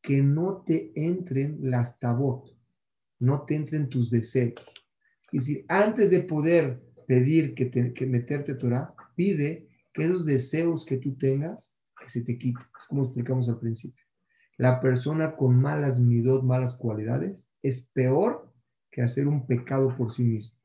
que 0.04 0.22
no 0.22 0.62
te 0.62 0.92
entren 0.94 1.58
las 1.62 1.98
tabot, 1.98 2.56
no 3.18 3.44
te 3.44 3.56
entren 3.56 3.90
tus 3.90 4.12
deseos. 4.12 4.62
Es 5.32 5.48
decir, 5.48 5.66
antes 5.68 6.12
de 6.12 6.20
poder 6.20 6.85
pedir 7.06 7.56
que, 7.56 7.66
te, 7.66 7.94
que 7.94 8.06
meterte 8.06 8.56
Torah, 8.56 8.94
pide 9.16 9.68
que 9.94 10.06
esos 10.06 10.26
deseos 10.26 10.86
que 10.86 10.98
tú 10.98 11.16
tengas 11.16 11.76
se 12.08 12.22
te 12.22 12.38
quite. 12.38 12.60
Es 12.60 12.88
como 12.88 13.04
explicamos 13.04 13.50
al 13.50 13.60
principio. 13.60 14.04
La 14.58 14.80
persona 14.80 15.36
con 15.36 15.60
malas 15.60 16.00
midot, 16.00 16.44
malas 16.44 16.76
cualidades, 16.76 17.50
es 17.62 17.82
peor 17.94 18.54
que 18.92 19.02
hacer 19.02 19.28
un 19.28 19.46
pecado 19.46 19.96
por 19.98 20.14
sí 20.14 20.24
mismo. 20.24 20.58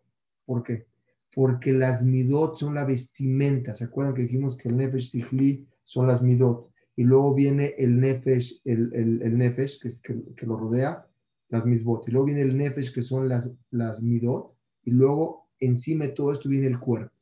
¿Por 0.45 0.63
qué? 0.63 0.87
Porque 1.35 1.73
las 1.73 2.05
midot 2.05 2.57
son 2.57 2.75
la 2.75 2.85
vestimenta. 2.85 3.75
¿Se 3.75 3.85
acuerdan 3.85 4.15
que 4.15 4.23
dijimos 4.23 4.57
que 4.57 4.69
el 4.69 4.77
nefesh 4.77 5.11
tichli 5.11 5.67
son 5.85 6.07
las 6.07 6.23
midot? 6.23 6.71
Y 6.97 7.05
luego 7.05 7.35
viene 7.35 7.75
el 7.79 8.01
nefesh, 8.01 8.61
el, 8.65 8.93
el, 8.95 9.39
nefesh 9.39 9.81
que, 9.81 9.91
que, 10.37 10.47
lo 10.47 10.57
rodea, 10.57 11.07
las 11.49 11.67
midot. 11.67 12.07
Y 12.07 12.13
luego 12.13 12.27
viene 12.27 12.43
el 12.43 12.57
nefesh 12.57 12.93
que 12.93 13.03
son 13.03 13.29
las, 13.29 13.51
las 13.71 14.03
midot. 14.03 14.55
Y 14.85 14.91
luego 14.91 15.50
encima 15.61 16.07
de 16.07 16.13
todo 16.13 16.33
esto 16.33 16.49
viene 16.49 16.67
el 16.67 16.79
cuerpo. 16.79 17.15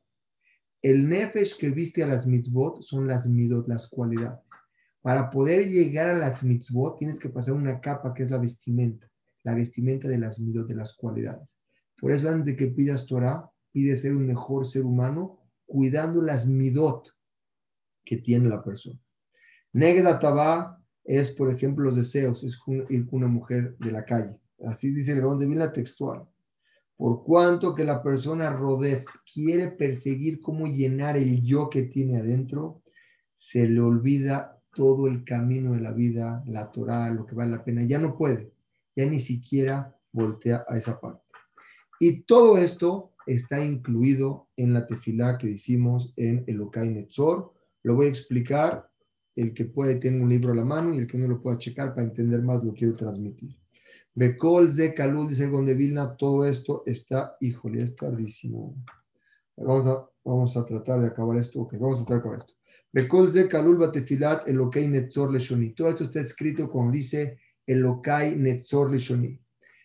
El 0.81 1.09
nefesh 1.09 1.57
que 1.57 1.69
viste 1.69 2.03
a 2.03 2.07
las 2.07 2.25
mitzvot 2.25 2.81
son 2.81 3.07
las 3.07 3.27
midot, 3.27 3.67
las 3.67 3.87
cualidades. 3.87 4.39
Para 5.01 5.29
poder 5.29 5.69
llegar 5.69 6.09
a 6.09 6.17
las 6.17 6.43
mitzvot 6.43 6.97
tienes 6.97 7.19
que 7.19 7.29
pasar 7.29 7.53
una 7.53 7.79
capa 7.79 8.13
que 8.13 8.23
es 8.23 8.31
la 8.31 8.37
vestimenta, 8.37 9.09
la 9.43 9.53
vestimenta 9.53 10.07
de 10.07 10.17
las 10.17 10.39
midot, 10.39 10.67
de 10.67 10.75
las 10.75 10.93
cualidades. 10.93 11.57
Por 11.99 12.11
eso 12.11 12.29
antes 12.29 12.45
de 12.47 12.55
que 12.55 12.67
pidas 12.67 13.05
Torah, 13.05 13.49
pide 13.71 13.95
ser 13.95 14.15
un 14.15 14.25
mejor 14.25 14.65
ser 14.65 14.85
humano 14.85 15.39
cuidando 15.65 16.21
las 16.21 16.47
midot 16.47 17.13
que 18.03 18.17
tiene 18.17 18.49
la 18.49 18.63
persona. 18.63 18.99
Negda 19.73 20.19
Tabá 20.19 20.81
es, 21.03 21.31
por 21.31 21.53
ejemplo, 21.53 21.85
los 21.85 21.95
deseos, 21.95 22.43
es 22.43 22.57
ir 22.89 23.05
con 23.07 23.19
una 23.19 23.27
mujer 23.27 23.77
de 23.77 23.91
la 23.91 24.05
calle. 24.05 24.35
Así 24.65 24.91
dice 24.91 25.11
el 25.11 25.21
Gaón 25.21 25.39
de 25.39 25.47
la 25.55 25.71
textual. 25.71 26.27
Por 26.99 27.23
cuanto 27.23 27.73
que 27.73 27.85
la 27.85 28.03
persona 28.03 28.49
Rodef 28.49 29.05
quiere 29.33 29.69
perseguir 29.69 30.41
cómo 30.41 30.67
llenar 30.67 31.15
el 31.15 31.41
yo 31.41 31.69
que 31.69 31.83
tiene 31.83 32.17
adentro, 32.17 32.81
se 33.35 33.69
le 33.69 33.79
olvida 33.79 34.61
todo 34.73 35.07
el 35.07 35.23
camino 35.23 35.75
de 35.75 35.79
la 35.79 35.93
vida, 35.93 36.43
la 36.45 36.69
Torah, 36.69 37.09
lo 37.09 37.25
que 37.25 37.35
vale 37.35 37.51
la 37.51 37.63
pena. 37.63 37.83
Ya 37.83 37.99
no 37.99 38.17
puede, 38.17 38.51
ya 38.97 39.05
ni 39.05 39.17
siquiera 39.19 39.97
voltea 40.11 40.65
a 40.67 40.77
esa 40.77 40.99
parte. 40.99 41.23
Y 42.01 42.23
todo 42.23 42.57
esto 42.57 43.13
está 43.25 43.63
incluido 43.63 44.49
en 44.57 44.73
la 44.73 44.85
tefilá 44.85 45.37
que 45.37 45.47
hicimos 45.47 46.13
en 46.17 46.43
el 46.47 46.59
Okai 46.59 46.89
Netzor. 46.89 47.53
Lo 47.81 47.95
voy 47.95 48.07
a 48.07 48.09
explicar. 48.09 48.89
El 49.37 49.53
que 49.53 49.63
puede 49.63 49.95
tener 49.95 50.21
un 50.21 50.27
libro 50.27 50.51
a 50.51 50.55
la 50.55 50.65
mano 50.65 50.93
y 50.93 50.97
el 50.97 51.07
que 51.07 51.17
no 51.17 51.29
lo 51.29 51.41
pueda 51.41 51.57
checar 51.57 51.95
para 51.95 52.05
entender 52.05 52.41
más 52.41 52.61
lo 52.61 52.73
quiero 52.73 52.93
transmitir. 52.93 53.58
Bekol 54.13 54.75
de 54.75 54.93
Kalul, 54.93 55.29
dice 55.29 55.47
Gonde 55.47 55.73
Vilna, 55.73 56.15
todo 56.15 56.45
esto 56.45 56.83
está, 56.85 57.37
híjole, 57.39 57.83
es 57.83 57.95
tardísimo. 57.95 58.75
Vamos 59.55 59.87
a, 59.87 60.09
vamos 60.23 60.57
a 60.57 60.65
tratar 60.65 61.01
de 61.01 61.07
acabar 61.07 61.37
esto. 61.37 61.61
Ok, 61.61 61.73
vamos 61.79 62.01
a 62.01 62.05
tratar 62.05 62.15
de 62.15 62.19
acabar 62.19 62.39
esto. 62.39 62.53
Bekol 62.91 63.31
de 63.31 63.47
Kalul 63.47 63.77
Batefilat, 63.77 64.47
Elokai 64.47 64.87
Netzor 64.87 65.31
Leshoni. 65.31 65.71
Todo 65.71 65.89
esto 65.89 66.03
está 66.05 66.21
escrito 66.21 66.67
como 66.69 66.91
dice 66.91 67.37
Elokai 67.65 68.35
Netzor 68.35 68.91
Leshoni. 68.91 69.39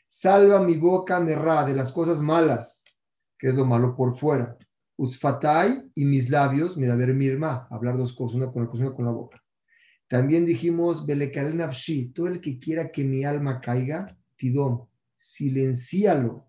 Salva 0.08 0.60
mi 0.60 0.76
boca 0.76 1.20
merra 1.20 1.64
de 1.64 1.74
las 1.74 1.92
cosas 1.92 2.20
malas, 2.20 2.84
que 3.38 3.48
es 3.48 3.54
lo 3.54 3.66
malo 3.66 3.94
por 3.94 4.16
fuera. 4.16 4.56
Usfatai 4.96 5.90
y 5.94 6.04
mis 6.04 6.30
labios, 6.30 6.76
me 6.76 6.86
da 6.86 6.94
ver 6.94 7.12
mirma, 7.12 7.66
hablar 7.70 7.96
dos 7.96 8.12
cosas, 8.12 8.36
una 8.36 8.50
con 8.50 8.62
la 8.62 8.70
cosa, 8.70 8.92
con 8.92 9.04
la 9.04 9.10
boca. 9.10 9.43
También 10.08 10.44
dijimos, 10.44 11.06
Belekal 11.06 11.56
Nafshi, 11.56 12.10
todo 12.12 12.28
el 12.28 12.40
que 12.40 12.58
quiera 12.58 12.90
que 12.90 13.04
mi 13.04 13.24
alma 13.24 13.60
caiga, 13.60 14.16
Tidom, 14.36 14.86
silencialo. 15.16 16.46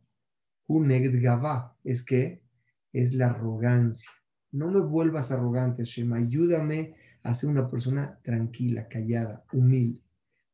Un 0.67 0.87
gava, 1.21 1.77
es 1.83 2.03
que 2.03 2.41
es 2.91 3.13
la 3.13 3.27
arrogancia. 3.27 4.09
No 4.51 4.71
me 4.71 4.79
vuelvas 4.79 5.31
arrogante, 5.31 5.83
Hashem. 5.83 6.13
Ayúdame 6.13 6.95
a 7.23 7.33
ser 7.33 7.49
una 7.49 7.69
persona 7.69 8.19
tranquila, 8.23 8.87
callada, 8.87 9.43
humilde. 9.53 10.01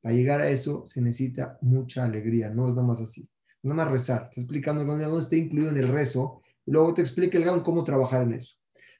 Para 0.01 0.15
llegar 0.15 0.41
a 0.41 0.49
eso 0.49 0.85
se 0.85 1.01
necesita 1.01 1.57
mucha 1.61 2.03
alegría, 2.03 2.49
no 2.49 2.67
es 2.67 2.73
nada 2.75 2.87
más 2.87 2.99
así. 2.99 3.29
Nada 3.63 3.75
más 3.75 3.91
rezar. 3.91 4.29
Te 4.31 4.41
explicando 4.41 4.83
dónde, 4.83 5.05
está 5.19 5.35
incluido 5.35 5.69
en 5.69 5.77
el 5.77 5.87
rezo. 5.87 6.41
Luego 6.65 6.93
te 6.93 7.01
explica 7.01 7.37
el 7.37 7.45
GAN 7.45 7.61
cómo 7.61 7.83
trabajar 7.83 8.23
en 8.23 8.33
eso. 8.33 8.55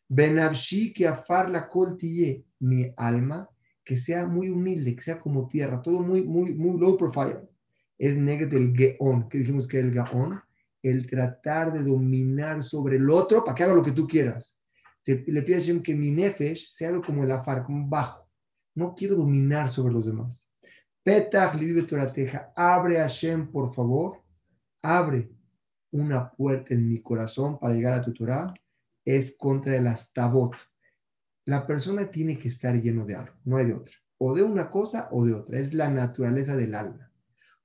Benabshi 0.07 0.93
que 0.93 1.07
afar 1.07 1.49
la 1.49 1.67
coltille, 1.67 2.45
mi 2.59 2.93
alma, 2.95 3.49
que 3.83 3.97
sea 3.97 4.25
muy 4.25 4.49
humilde, 4.49 4.95
que 4.95 5.01
sea 5.01 5.19
como 5.19 5.47
tierra, 5.47 5.81
todo 5.81 6.01
muy, 6.01 6.23
muy, 6.23 6.53
muy 6.53 6.79
low 6.79 6.97
profile. 6.97 7.39
Es 7.97 8.15
negro 8.15 8.47
del 8.47 8.75
geón. 8.75 9.27
¿Qué 9.29 9.39
dijimos 9.39 9.67
que 9.67 9.79
el 9.79 9.93
geón? 9.93 10.41
El 10.81 11.07
tratar 11.07 11.71
de 11.73 11.83
dominar 11.83 12.63
sobre 12.63 12.97
el 12.97 13.09
otro 13.09 13.43
para 13.43 13.55
que 13.55 13.63
haga 13.63 13.75
lo 13.75 13.83
que 13.83 13.91
tú 13.91 14.07
quieras. 14.07 14.59
Te, 15.03 15.23
le 15.27 15.41
pido 15.41 15.59
a 15.59 15.83
que 15.83 15.95
mi 15.95 16.11
nefesh 16.11 16.69
sea 16.71 16.89
algo 16.89 17.03
como 17.03 17.23
el 17.23 17.31
afar, 17.31 17.63
como 17.63 17.87
bajo. 17.87 18.27
No 18.75 18.95
quiero 18.95 19.15
dominar 19.15 19.69
sobre 19.69 19.93
los 19.93 20.05
demás. 20.05 20.49
Petach 21.03 21.57
vive 21.57 21.83
Torateja. 21.83 22.53
Abre 22.55 22.99
a 22.99 23.03
Hashem, 23.03 23.51
por 23.51 23.73
favor. 23.73 24.21
Abre 24.81 25.29
una 25.91 26.31
puerta 26.31 26.73
en 26.73 26.87
mi 26.87 27.01
corazón 27.01 27.59
para 27.59 27.73
llegar 27.73 27.93
a 27.95 28.01
tu 28.01 28.13
Torah. 28.13 28.53
Es 29.03 29.35
contra 29.37 29.75
el 29.75 29.87
astabot. 29.87 30.55
La 31.51 31.67
persona 31.67 32.09
tiene 32.09 32.39
que 32.39 32.47
estar 32.47 32.81
lleno 32.81 33.05
de 33.05 33.15
algo, 33.15 33.35
no 33.43 33.57
hay 33.57 33.65
de 33.65 33.73
otra. 33.73 33.93
O 34.17 34.33
de 34.33 34.41
una 34.41 34.69
cosa 34.69 35.09
o 35.11 35.25
de 35.25 35.33
otra. 35.33 35.59
Es 35.59 35.73
la 35.73 35.89
naturaleza 35.89 36.55
del 36.55 36.73
alma. 36.73 37.11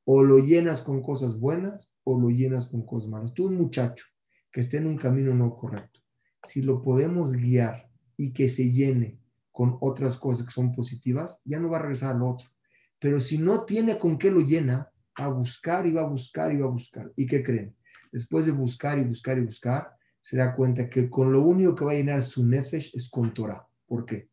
O 0.04 0.24
lo 0.24 0.38
llenas 0.38 0.82
con 0.82 1.00
cosas 1.02 1.38
buenas 1.38 1.88
o 2.02 2.18
lo 2.18 2.30
llenas 2.30 2.66
con 2.66 2.84
cosas 2.84 3.08
malas. 3.08 3.32
Tú, 3.32 3.46
un 3.46 3.56
muchacho 3.56 4.04
que 4.50 4.60
esté 4.60 4.78
en 4.78 4.88
un 4.88 4.96
camino 4.96 5.32
no 5.36 5.54
correcto, 5.54 6.00
si 6.42 6.62
lo 6.62 6.82
podemos 6.82 7.30
guiar 7.30 7.88
y 8.16 8.32
que 8.32 8.48
se 8.48 8.72
llene 8.72 9.20
con 9.52 9.78
otras 9.80 10.16
cosas 10.16 10.44
que 10.44 10.52
son 10.52 10.72
positivas, 10.72 11.38
ya 11.44 11.60
no 11.60 11.70
va 11.70 11.76
a 11.76 11.82
regresar 11.82 12.16
al 12.16 12.22
otro. 12.22 12.50
Pero 12.98 13.20
si 13.20 13.38
no 13.38 13.66
tiene 13.66 13.98
con 13.98 14.18
qué 14.18 14.32
lo 14.32 14.40
llena, 14.40 14.90
va 15.16 15.26
a 15.26 15.28
buscar 15.28 15.86
y 15.86 15.92
va 15.92 16.00
a 16.00 16.08
buscar 16.08 16.52
y 16.52 16.58
va 16.58 16.66
a 16.66 16.70
buscar. 16.70 17.12
¿Y 17.14 17.24
qué 17.24 17.40
creen? 17.40 17.76
Después 18.10 18.46
de 18.46 18.50
buscar 18.50 18.98
y 18.98 19.04
buscar 19.04 19.38
y 19.38 19.42
buscar, 19.42 19.94
se 20.20 20.36
da 20.36 20.56
cuenta 20.56 20.90
que 20.90 21.08
con 21.08 21.30
lo 21.30 21.42
único 21.42 21.76
que 21.76 21.84
va 21.84 21.92
a 21.92 21.94
llenar 21.94 22.24
su 22.24 22.44
nefesh 22.44 22.90
es 22.96 23.08
con 23.08 23.32
Torah. 23.32 23.64
¿Por 23.86 24.04
qué? 24.04 24.28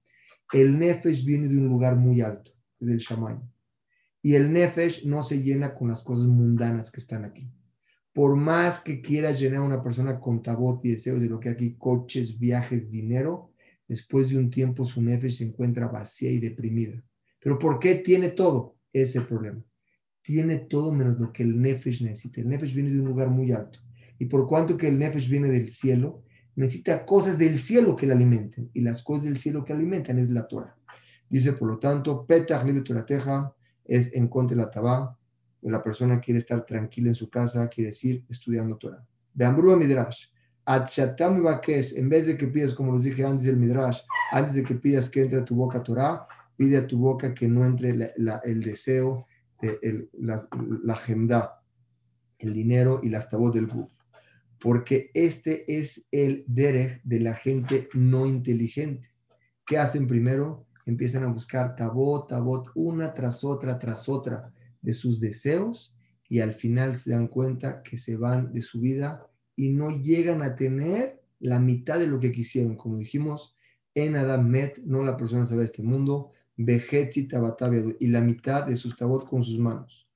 El 0.51 0.77
nefesh 0.77 1.25
viene 1.25 1.47
de 1.47 1.57
un 1.57 1.67
lugar 1.67 1.95
muy 1.95 2.21
alto, 2.21 2.51
es 2.79 2.89
el 2.89 2.97
Shamay. 2.97 3.37
Y 4.21 4.35
el 4.35 4.51
nefesh 4.51 5.05
no 5.05 5.23
se 5.23 5.41
llena 5.41 5.73
con 5.73 5.89
las 5.89 6.01
cosas 6.01 6.27
mundanas 6.27 6.91
que 6.91 6.99
están 6.99 7.25
aquí. 7.25 7.51
Por 8.13 8.35
más 8.35 8.79
que 8.79 9.01
quiera 9.01 9.31
llenar 9.31 9.61
a 9.61 9.65
una 9.65 9.83
persona 9.83 10.19
con 10.19 10.41
tabot 10.41 10.83
y 10.85 10.91
deseos 10.91 11.19
de 11.19 11.29
lo 11.29 11.39
que 11.39 11.49
aquí, 11.49 11.75
coches, 11.75 12.37
viajes, 12.37 12.89
dinero, 12.89 13.51
después 13.87 14.29
de 14.29 14.37
un 14.37 14.49
tiempo 14.49 14.85
su 14.85 15.01
nefesh 15.01 15.37
se 15.37 15.45
encuentra 15.45 15.87
vacía 15.87 16.29
y 16.29 16.39
deprimida. 16.39 17.03
Pero 17.43 17.59
¿por 17.59 17.79
qué 17.79 17.95
tiene 17.95 18.29
todo? 18.29 18.77
Ese 18.93 19.21
problema. 19.21 19.61
Tiene 20.21 20.59
todo 20.59 20.93
menos 20.93 21.19
lo 21.19 21.33
que 21.33 21.43
el 21.43 21.61
Nefesh 21.61 22.01
necesita. 22.03 22.39
El 22.39 22.47
Nefesh 22.47 22.73
viene 22.73 22.91
de 22.91 23.01
un 23.01 23.07
lugar 23.07 23.29
muy 23.29 23.51
alto. 23.51 23.79
Y 24.17 24.25
por 24.25 24.47
cuanto 24.47 24.77
que 24.77 24.87
el 24.87 24.97
Nefesh 24.97 25.27
viene 25.27 25.49
del 25.49 25.69
cielo, 25.69 26.23
necesita 26.55 27.05
cosas 27.05 27.37
del 27.37 27.59
cielo 27.59 27.95
que 27.95 28.07
le 28.07 28.13
alimenten. 28.13 28.69
Y 28.73 28.81
las 28.81 29.03
cosas 29.03 29.25
del 29.25 29.37
cielo 29.37 29.63
que 29.63 29.73
alimentan 29.73 30.19
es 30.19 30.29
la 30.29 30.47
Torah. 30.47 30.75
Dice, 31.29 31.53
por 31.53 31.67
lo 31.67 31.79
tanto, 31.79 32.25
Libre 32.27 33.03
Teja 33.05 33.53
es 33.85 34.13
en 34.13 34.27
contra 34.27 34.55
de 34.55 34.63
la 34.63 34.69
Tabá. 34.71 35.17
La 35.61 35.81
persona 35.81 36.19
quiere 36.19 36.39
estar 36.39 36.65
tranquila 36.65 37.07
en 37.09 37.15
su 37.15 37.29
casa, 37.29 37.67
quiere 37.69 37.89
decir 37.89 38.23
estudiando 38.29 38.77
Torah. 38.77 39.03
De 39.33 39.45
Ambruba 39.45 39.75
Midrash. 39.75 40.27
Atchatam 40.65 41.43
en 41.67 42.09
vez 42.09 42.27
de 42.27 42.37
que 42.37 42.47
pidas, 42.47 42.73
como 42.73 42.93
los 42.93 43.03
dije 43.03 43.25
antes 43.25 43.45
del 43.45 43.57
Midrash, 43.57 43.99
antes 44.31 44.55
de 44.55 44.63
que 44.63 44.75
pidas 44.75 45.09
que 45.09 45.21
entre 45.21 45.39
a 45.39 45.45
tu 45.45 45.55
boca 45.55 45.83
Torah, 45.83 46.25
pide 46.55 46.77
a 46.77 46.87
tu 46.87 46.97
boca 46.97 47.33
que 47.33 47.47
no 47.47 47.65
entre 47.65 47.89
el 47.89 48.63
deseo, 48.63 49.25
de 49.61 50.09
la, 50.19 50.47
la 50.83 51.63
el 52.39 52.53
dinero 52.53 52.99
y 53.01 53.09
las 53.09 53.29
tabot 53.29 53.53
del 53.53 53.67
guf. 53.67 54.02
Porque 54.63 55.11
este 55.13 55.65
es 55.77 56.07
el 56.09 56.45
derech 56.47 57.01
de 57.03 57.19
la 57.19 57.33
gente 57.33 57.89
no 57.93 58.25
inteligente. 58.25 59.09
¿Qué 59.65 59.77
hacen 59.77 60.07
primero? 60.07 60.65
Empiezan 60.85 61.25
a 61.25 61.27
buscar 61.27 61.75
tabot, 61.75 62.29
tabot, 62.29 62.69
una 62.73 63.13
tras 63.13 63.43
otra, 63.43 63.77
tras 63.77 64.07
otra 64.07 64.53
de 64.81 64.93
sus 64.93 65.19
deseos 65.19 65.93
y 66.29 66.39
al 66.39 66.53
final 66.53 66.95
se 66.95 67.11
dan 67.11 67.27
cuenta 67.27 67.83
que 67.83 67.97
se 67.97 68.15
van 68.15 68.53
de 68.53 68.61
su 68.61 68.79
vida 68.79 69.27
y 69.53 69.67
no 69.69 69.89
llegan 69.89 70.41
a 70.41 70.55
tener 70.55 71.21
la 71.39 71.59
mitad 71.59 71.99
de 71.99 72.07
lo 72.07 72.21
que 72.21 72.31
quisieron. 72.31 72.77
Como 72.77 72.97
dijimos, 72.97 73.57
en 73.93 74.15
Adam 74.15 74.47
Met, 74.47 74.77
no 74.85 75.03
la 75.03 75.17
persona 75.17 75.45
sabe 75.45 75.59
de 75.59 75.65
este 75.65 75.83
mundo, 75.83 76.29
y 76.55 78.07
la 78.07 78.21
mitad 78.21 78.65
de 78.65 78.77
sus 78.77 78.95
tabot 78.95 79.27
con 79.27 79.43
sus 79.43 79.59
manos. 79.59 80.07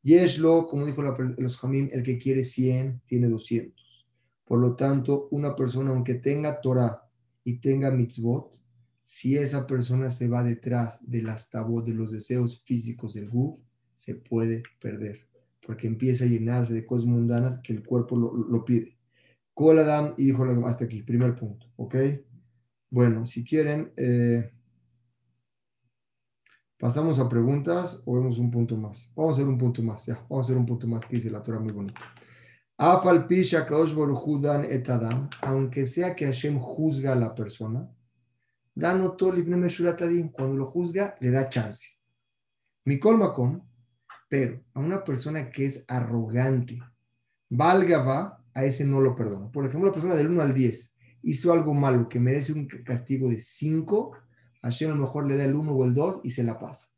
Y 0.00 0.14
es 0.14 0.38
lo, 0.38 0.64
como 0.64 0.86
dijo 0.86 1.02
los 1.02 1.58
Jamim, 1.58 1.88
el 1.90 2.04
que 2.04 2.18
quiere 2.18 2.44
100 2.44 3.02
tiene 3.06 3.28
200. 3.28 3.85
Por 4.46 4.60
lo 4.60 4.76
tanto, 4.76 5.28
una 5.32 5.54
persona, 5.54 5.90
aunque 5.90 6.14
tenga 6.14 6.60
Torah 6.60 7.02
y 7.44 7.58
tenga 7.58 7.90
mitzvot, 7.90 8.58
si 9.02 9.36
esa 9.36 9.66
persona 9.66 10.08
se 10.08 10.28
va 10.28 10.42
detrás 10.42 10.98
de 11.02 11.22
las 11.22 11.50
tabot, 11.50 11.84
de 11.84 11.94
los 11.94 12.12
deseos 12.12 12.62
físicos 12.64 13.14
del 13.14 13.28
guf, 13.28 13.58
se 13.94 14.14
puede 14.14 14.62
perder, 14.80 15.26
porque 15.64 15.86
empieza 15.86 16.24
a 16.24 16.28
llenarse 16.28 16.74
de 16.74 16.86
cosas 16.86 17.06
mundanas 17.06 17.58
que 17.58 17.72
el 17.72 17.84
cuerpo 17.84 18.16
lo, 18.16 18.64
pide. 18.64 18.96
Koladam 19.52 20.14
y 20.16 20.26
dijo 20.26 20.44
hasta 20.66 20.84
aquí, 20.84 21.02
primer 21.02 21.34
punto, 21.34 21.66
¿ok? 21.76 21.96
Bueno, 22.90 23.26
si 23.26 23.42
quieren, 23.44 23.92
eh, 23.96 24.50
¿Pasamos 26.78 27.18
a 27.20 27.28
preguntas 27.28 28.02
o 28.04 28.16
vemos 28.16 28.36
un 28.36 28.50
punto 28.50 28.76
más? 28.76 29.10
Vamos 29.16 29.32
a 29.32 29.36
hacer 29.36 29.48
un 29.48 29.56
punto 29.56 29.82
más, 29.82 30.04
ya. 30.04 30.14
Vamos 30.28 30.44
a 30.44 30.46
hacer 30.46 30.58
un 30.58 30.66
punto 30.66 30.86
más 30.86 31.06
que 31.06 31.16
dice 31.16 31.30
la 31.30 31.42
Torah 31.42 31.58
muy 31.58 31.72
bonito. 31.72 31.98
Aunque 35.40 35.86
sea 35.86 36.14
que 36.14 36.26
Hashem 36.26 36.58
juzga 36.58 37.12
a 37.12 37.16
la 37.16 37.34
persona, 37.34 37.90
cuando 38.74 40.56
lo 40.56 40.66
juzga, 40.66 41.16
le 41.20 41.30
da 41.30 41.48
chance. 41.48 41.88
Mikol 42.84 43.16
makom, 43.16 43.66
pero 44.28 44.62
a 44.74 44.80
una 44.80 45.02
persona 45.02 45.50
que 45.50 45.64
es 45.64 45.84
arrogante, 45.88 46.78
valga 47.48 48.02
va, 48.02 48.44
a 48.52 48.64
ese 48.64 48.84
no 48.84 49.00
lo 49.00 49.14
perdona. 49.14 49.50
Por 49.50 49.64
ejemplo, 49.64 49.88
una 49.88 49.94
persona 49.94 50.14
del 50.14 50.28
1 50.28 50.42
al 50.42 50.52
10 50.52 50.96
hizo 51.22 51.54
algo 51.54 51.72
malo 51.72 52.10
que 52.10 52.20
merece 52.20 52.52
un 52.52 52.66
castigo 52.84 53.30
de 53.30 53.38
5, 53.38 54.12
Hashem 54.62 54.90
a 54.90 54.94
lo 54.94 55.00
mejor 55.00 55.26
le 55.26 55.36
da 55.36 55.44
el 55.44 55.54
uno 55.54 55.72
o 55.72 55.84
el 55.84 55.94
dos 55.94 56.20
y 56.24 56.30
se 56.30 56.44
la 56.44 56.58
pasa. 56.58 56.88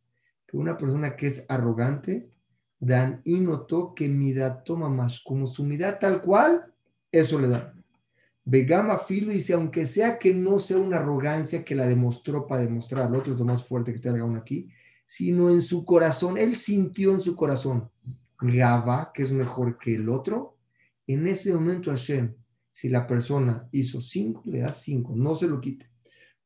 Pero 0.47 0.61
una 0.61 0.76
persona 0.76 1.14
que 1.14 1.29
es 1.29 1.45
arrogante, 1.49 2.33
dan 2.81 3.20
y 3.24 3.41
notó 3.41 3.95
que 3.95 4.09
midad 4.09 4.62
toma 4.64 4.89
más, 4.89 5.20
como 5.20 5.47
su 5.47 5.64
midad 5.64 5.99
tal 5.99 6.20
cual, 6.20 6.72
eso 7.11 7.39
le 7.39 7.49
da. 7.49 7.74
Vegama 8.45 8.99
Filo 8.99 9.33
dice, 9.33 9.53
aunque 9.53 9.87
sea 9.87 10.18
que 10.18 10.33
no 10.33 10.59
sea 10.59 10.79
una 10.79 10.97
arrogancia 10.97 11.64
que 11.64 11.74
la 11.74 11.87
demostró 11.87 12.47
para 12.47 12.62
demostrar, 12.62 13.07
al 13.07 13.14
otro 13.14 13.35
es 13.35 13.39
lo 13.39 13.45
más 13.45 13.62
fuerte 13.62 13.93
que 13.93 13.99
te 13.99 14.11
uno 14.11 14.39
aquí, 14.39 14.70
sino 15.07 15.51
en 15.51 15.61
su 15.62 15.85
corazón, 15.85 16.39
él 16.39 16.57
sintió 16.57 17.12
en 17.12 17.20
su 17.20 17.37
corazón, 17.37 17.91
Gaba, 18.41 19.11
que 19.12 19.22
es 19.22 19.33
mejor 19.33 19.79
que 19.79 19.97
el 19.97 20.09
otro, 20.09 20.57
en 21.07 21.26
ese 21.26 21.53
momento 21.53 21.91
Hashem, 21.91 22.35
si 22.72 22.89
la 22.89 23.07
persona 23.07 23.68
hizo 23.72 24.01
cinco, 24.01 24.43
le 24.47 24.61
da 24.61 24.72
cinco, 24.72 25.14
no 25.16 25.35
se 25.35 25.49
lo 25.49 25.61
quite. 25.61 25.91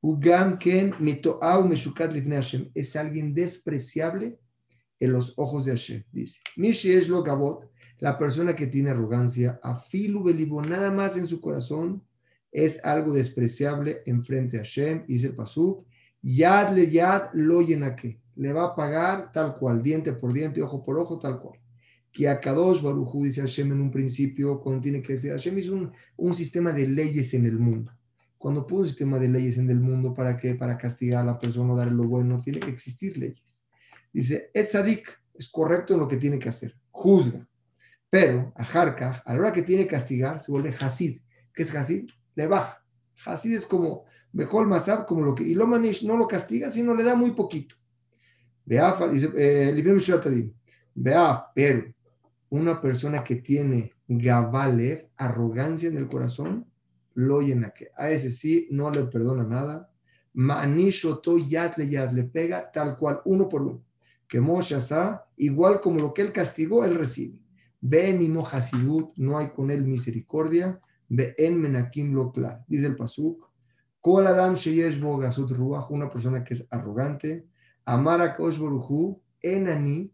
Ugam 0.01 0.59
Ken 0.59 0.95
Meshukat 0.99 2.13
Hashem, 2.13 2.71
es 2.75 2.97
alguien 2.97 3.35
despreciable 3.35 4.39
en 5.03 5.13
los 5.13 5.35
ojos 5.37 5.65
de 5.65 5.73
Hashem, 5.73 6.05
dice. 6.13 6.39
Mishi 6.57 6.93
es 6.93 7.09
lo 7.09 7.25
Gabot, 7.25 7.69
la 7.99 8.17
persona 8.17 8.55
que 8.55 8.69
tiene 8.69 8.91
arrogancia, 8.91 9.59
afilu 9.61 10.23
belibo, 10.23 10.63
nada 10.63 10.93
más 10.93 11.17
en 11.17 11.27
su 11.27 11.41
corazón, 11.41 12.05
es 12.53 12.79
algo 12.85 13.13
despreciable 13.13 14.03
en 14.07 14.23
frente 14.23 14.59
a 14.59 14.61
Hashem, 14.61 15.05
dice 15.07 15.29
el 15.29 15.35
Pasuk, 15.35 15.85
yad 16.23 16.73
le 16.73 16.89
yad 16.89 17.31
lo 17.33 17.67
que 17.97 18.21
le 18.37 18.53
va 18.53 18.65
a 18.65 18.75
pagar 18.77 19.33
tal 19.33 19.57
cual, 19.57 19.83
diente 19.83 20.13
por 20.13 20.33
diente, 20.33 20.63
ojo 20.63 20.85
por 20.85 20.99
ojo, 20.99 21.19
tal 21.19 21.41
cual. 21.41 21.59
Que 22.13 22.29
a 22.29 22.39
Kadosh 22.39 22.81
Baruchu 22.81 23.25
dice 23.25 23.41
Hashem 23.41 23.73
en 23.73 23.81
un 23.81 23.91
principio, 23.91 24.61
cuando 24.61 24.83
tiene 24.83 25.03
que 25.03 25.15
decir, 25.15 25.33
Hashem 25.33 25.59
es 25.59 25.69
un, 25.69 25.91
un 26.17 26.35
sistema 26.35 26.73
de 26.73 26.87
leyes 26.87 27.35
en 27.35 27.47
el 27.47 27.59
mundo. 27.59 27.91
Cuando 28.39 28.67
pone 28.67 28.83
un 28.83 28.87
sistema 28.87 29.19
de 29.19 29.29
leyes 29.29 29.59
en 29.59 29.69
el 29.69 29.81
mundo, 29.81 30.15
¿para 30.15 30.37
qué? 30.37 30.55
Para 30.55 30.79
castigar 30.79 31.23
a 31.23 31.27
la 31.27 31.39
persona 31.41 31.73
o 31.73 31.77
darle 31.77 31.95
lo 31.95 32.05
bueno, 32.05 32.39
tiene 32.39 32.61
que 32.61 32.71
existir 32.71 33.17
leyes. 33.17 33.52
Dice, 34.13 34.51
es 34.53 34.73
sadik, 34.73 35.09
es 35.35 35.51
correcto 35.51 35.97
lo 35.97 36.07
que 36.07 36.17
tiene 36.17 36.39
que 36.39 36.49
hacer, 36.49 36.77
juzga. 36.91 37.47
Pero 38.11 38.53
a 38.57 38.63
Harkaj, 38.63 39.23
a 39.25 39.33
la 39.33 39.41
hora 39.41 39.53
que 39.53 39.63
tiene 39.63 39.85
que 39.85 39.93
castigar, 39.93 40.39
se 40.39 40.53
vuelve 40.53 40.69
Hasid. 40.69 41.23
¿Qué 41.55 41.63
es 41.63 41.75
Hasid? 41.75 42.11
Le 42.35 42.47
baja. 42.47 42.85
Hasid 43.25 43.55
es 43.55 43.65
como, 43.65 44.05
mejor 44.33 44.67
Masab, 44.67 45.07
como 45.07 45.23
lo 45.23 45.35
que. 45.35 45.45
Y 45.45 45.55
Lomanish 45.55 46.05
no 46.05 46.17
lo 46.17 46.29
castiga, 46.29 46.71
sino 46.71 46.95
le 46.95 47.05
da 47.05 47.15
muy 47.15 47.31
poquito. 47.31 47.77
Vea, 48.65 48.95
eh, 49.37 50.53
Vea, 50.95 51.47
pero 51.55 51.85
una 52.51 52.81
persona 52.81 53.25
que 53.25 53.37
tiene 53.37 53.95
Gabalev, 54.07 55.09
arrogancia 55.17 55.89
en 55.89 55.97
el 55.97 56.09
corazón, 56.09 56.67
lo 57.15 57.41
llena 57.41 57.71
que 57.71 57.89
a 57.97 58.11
ese 58.11 58.31
sí 58.31 58.69
no 58.71 58.91
le 58.91 59.05
perdona 59.05 59.45
nada. 59.45 59.91
Manishoto 60.35 61.39
yat 61.39 61.77
le 61.79 62.25
pega 62.25 62.71
tal 62.71 62.97
cual, 62.99 63.21
uno 63.25 63.49
por 63.49 63.63
uno. 63.63 63.83
Que 64.33 64.41
Moshe 64.41 64.79
igual 65.37 65.83
como 65.83 65.99
lo 65.99 66.15
que 66.15 66.23
él 66.23 66.33
castigó, 66.33 66.87
él 66.87 66.95
recibe. 66.95 67.39
Ben 67.83 68.23
y 68.23 68.29
no 68.29 69.39
hay 69.39 69.51
con 69.51 69.71
él 69.71 69.85
misericordia. 69.85 70.81
Ve 71.07 71.35
en 71.37 71.61
menakim 71.61 72.15
lo 72.15 72.33
Dice 72.67 72.87
el 72.87 72.97
pasuk. 72.97 73.47
Kol 74.01 74.27
adam 74.27 74.55
sheyesh 74.55 74.99
bo 74.99 75.21
ruach, 75.21 75.91
una 75.91 76.09
persona 76.09 76.43
que 76.43 76.55
es 76.55 76.67
arrogante. 76.71 77.47
Amara 77.85 78.35
kosh 78.35 78.59
boruchu, 78.59 79.21
enani, 79.43 80.11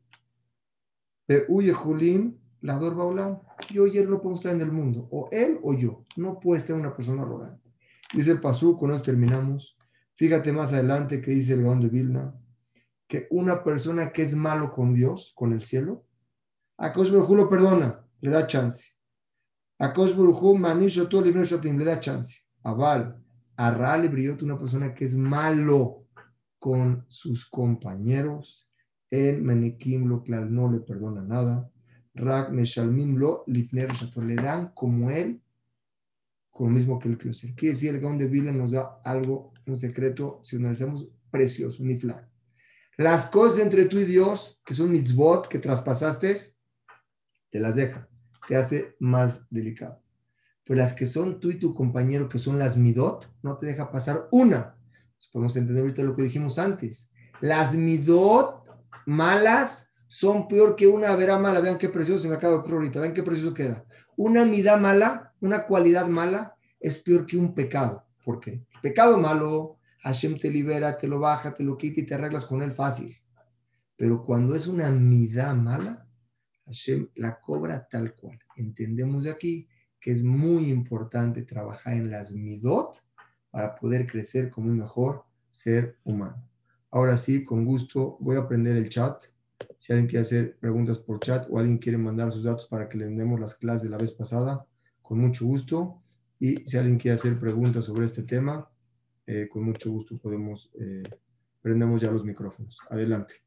be 1.29 1.45
uye 1.47 1.73
julim, 1.73 2.37
la 2.61 2.77
baulam. 2.77 3.39
Yo 3.73 3.87
y 3.87 3.99
él 3.99 4.11
no 4.11 4.17
podemos 4.17 4.41
estar 4.41 4.53
en 4.53 4.63
el 4.63 4.73
mundo, 4.73 5.07
o 5.13 5.29
él 5.31 5.61
o 5.63 5.75
yo. 5.75 6.05
No 6.17 6.41
puede 6.41 6.59
estar 6.61 6.75
una 6.75 6.93
persona 6.93 7.23
arrogante. 7.23 7.71
Dice 8.13 8.33
el 8.33 8.41
pasuk, 8.41 8.81
con 8.81 8.91
esto 8.91 9.05
terminamos. 9.05 9.77
Fíjate 10.17 10.51
más 10.51 10.73
adelante 10.73 11.23
que 11.23 11.31
dice 11.31 11.53
el 11.53 11.63
Gaón 11.63 11.79
de 11.79 11.89
Vilna, 11.89 12.35
que 13.09 13.27
una 13.31 13.65
persona 13.65 14.13
que 14.13 14.23
es 14.23 14.37
malo 14.37 14.73
con 14.73 14.95
Dios, 14.95 15.33
con 15.35 15.53
el 15.53 15.63
cielo, 15.63 16.05
a 16.77 16.93
Kosh 16.93 17.11
lo 17.11 17.49
perdona, 17.49 18.05
le 18.21 18.31
da 18.31 18.47
chance. 18.47 18.95
A 19.79 19.93
Kosh 19.93 20.15
Manisho 20.15 21.09
todo 21.09 21.23
le 21.23 21.85
da 21.85 21.99
chance. 21.99 22.43
A 22.63 22.73
Val, 22.73 23.21
a 23.57 23.71
Ral 23.71 24.09
Briot, 24.09 24.43
una 24.43 24.59
persona 24.59 24.95
que 24.95 25.07
es 25.07 25.17
malo 25.17 26.05
con 26.59 27.05
sus 27.09 27.49
compañeros. 27.49 28.69
En 29.11 29.43
Menekim 29.43 30.07
lo 30.07 30.23
no 30.27 30.71
le 30.71 30.81
perdona 30.81 31.23
nada. 31.23 31.71
Rak 32.15 32.51
Meshalmim 32.51 33.17
lo 33.17 33.45
Lifner 33.47 33.89
le 34.17 34.35
dan 34.35 34.73
como 34.75 35.11
él, 35.11 35.41
con 36.51 36.69
lo 36.69 36.75
mismo 36.75 36.99
que 36.99 37.09
él 37.09 37.17
quiere 37.17 37.35
ser. 37.35 37.55
Quiere 37.55 37.75
decir, 37.75 37.95
el 37.95 38.01
Gaon 38.01 38.19
de 38.19 38.27
Vila 38.27 38.53
nos 38.53 38.73
da 38.73 39.01
algo, 39.05 39.55
un 39.67 39.77
secreto, 39.77 40.41
si 40.43 40.57
analizamos, 40.57 41.09
precioso, 41.31 41.83
un 41.83 41.91
ifla. 41.91 42.29
Las 42.99 43.27
cosas 43.27 43.61
entre 43.61 43.85
tú 43.85 44.01
y 44.01 44.05
Dios, 44.05 44.61
que 44.65 44.75
son 44.75 44.91
mitzvot, 44.91 45.47
que 45.47 45.61
traspasaste, 45.61 46.37
te 47.49 47.61
las 47.61 47.77
deja, 47.77 48.09
te 48.49 48.57
hace 48.57 48.97
más 48.99 49.49
delicado. 49.51 50.03
Pero 50.65 50.79
las 50.79 50.95
que 50.95 51.07
son 51.07 51.39
tú 51.39 51.51
y 51.51 51.61
tu 51.61 51.75
compañero, 51.75 52.29
que 52.29 52.41
son 52.41 52.59
las 52.59 52.77
midot, 52.77 53.33
no 53.41 53.57
te 53.57 53.67
deja 53.67 53.93
pasar 53.93 54.27
una. 54.33 54.77
podemos 55.33 55.57
entender 55.57 55.85
ahorita 55.85 56.03
lo 56.03 56.17
que 56.17 56.25
dijimos 56.25 56.59
antes. 56.59 57.09
Las 57.41 57.77
midot 57.77 58.65
malas 59.07 59.93
son 60.09 60.49
peor 60.49 60.75
que 60.75 60.89
una 60.89 61.15
vera 61.15 61.39
mala. 61.39 61.61
Vean 61.61 61.79
qué 61.79 61.89
precioso 61.89 62.23
se 62.23 62.29
me 62.29 62.35
acaba 62.35 62.55
de 62.55 62.59
ocurrir 62.59 62.79
ahorita. 62.79 63.01
Vean 63.01 63.15
qué 63.15 63.23
precioso 63.23 63.55
queda. 63.55 63.85
Una 64.17 64.45
mida 64.45 64.77
mala, 64.77 65.33
una 65.41 65.67
cualidad 65.67 66.09
mala, 66.09 66.57
es 66.81 66.99
peor 66.99 67.27
que 67.27 67.37
un 67.37 67.55
pecado. 67.55 68.05
¿Por 68.25 68.41
qué? 68.41 68.61
Pecado 68.83 69.19
malo, 69.19 69.78
Hashem 70.09 70.39
te 70.39 70.51
libera, 70.51 70.97
te 70.97 71.07
lo 71.07 71.21
baja, 71.21 71.53
te 71.53 71.63
lo 71.63 71.77
quita 71.77 72.01
y 72.01 72.07
te 72.07 72.15
arreglas 72.15 72.47
con 72.47 72.63
él 72.63 72.73
fácil. 72.73 73.15
Pero 73.95 74.25
cuando 74.25 74.55
es 74.55 74.67
una 74.67 74.91
mida 74.91 75.53
mala, 75.53 76.09
Hashem 76.65 77.09
la 77.17 77.39
cobra 77.39 77.87
tal 77.87 78.15
cual. 78.15 78.39
Entendemos 78.57 79.25
de 79.25 79.31
aquí 79.31 79.69
que 80.01 80.13
es 80.13 80.23
muy 80.23 80.71
importante 80.71 81.43
trabajar 81.43 81.93
en 81.93 82.11
las 82.11 82.33
midot 82.33 83.05
para 83.51 83.75
poder 83.75 84.07
crecer 84.07 84.51
como 84.51 84.71
un 84.71 84.79
mejor 84.79 85.25
ser 85.51 85.99
humano. 86.05 86.43
Ahora 86.91 87.19
sí, 87.19 87.45
con 87.45 87.67
gusto, 87.67 88.17
voy 88.19 88.37
a 88.37 88.41
aprender 88.41 88.79
el 88.79 88.89
chat. 88.89 89.25
Si 89.77 89.93
alguien 89.93 90.09
quiere 90.09 90.25
hacer 90.25 90.59
preguntas 90.59 90.99
por 91.01 91.21
chat 91.21 91.47
o 91.51 91.59
alguien 91.59 91.77
quiere 91.77 91.99
mandar 91.99 92.33
sus 92.33 92.45
datos 92.45 92.67
para 92.67 92.89
que 92.89 92.97
le 92.97 93.09
demos 93.09 93.39
las 93.39 93.57
clases 93.57 93.83
de 93.83 93.91
la 93.91 93.99
vez 93.99 94.13
pasada, 94.13 94.65
con 95.03 95.19
mucho 95.19 95.45
gusto. 95.45 96.03
Y 96.39 96.67
si 96.67 96.79
alguien 96.79 96.97
quiere 96.97 97.17
hacer 97.17 97.39
preguntas 97.39 97.85
sobre 97.85 98.07
este 98.07 98.23
tema, 98.23 98.71
eh, 99.29 99.47
con 99.49 99.63
mucho 99.63 99.91
gusto 99.91 100.17
podemos, 100.17 100.71
eh, 100.81 101.03
prendemos 101.61 102.01
ya 102.01 102.11
los 102.11 102.25
micrófonos. 102.25 102.79
Adelante. 102.89 103.43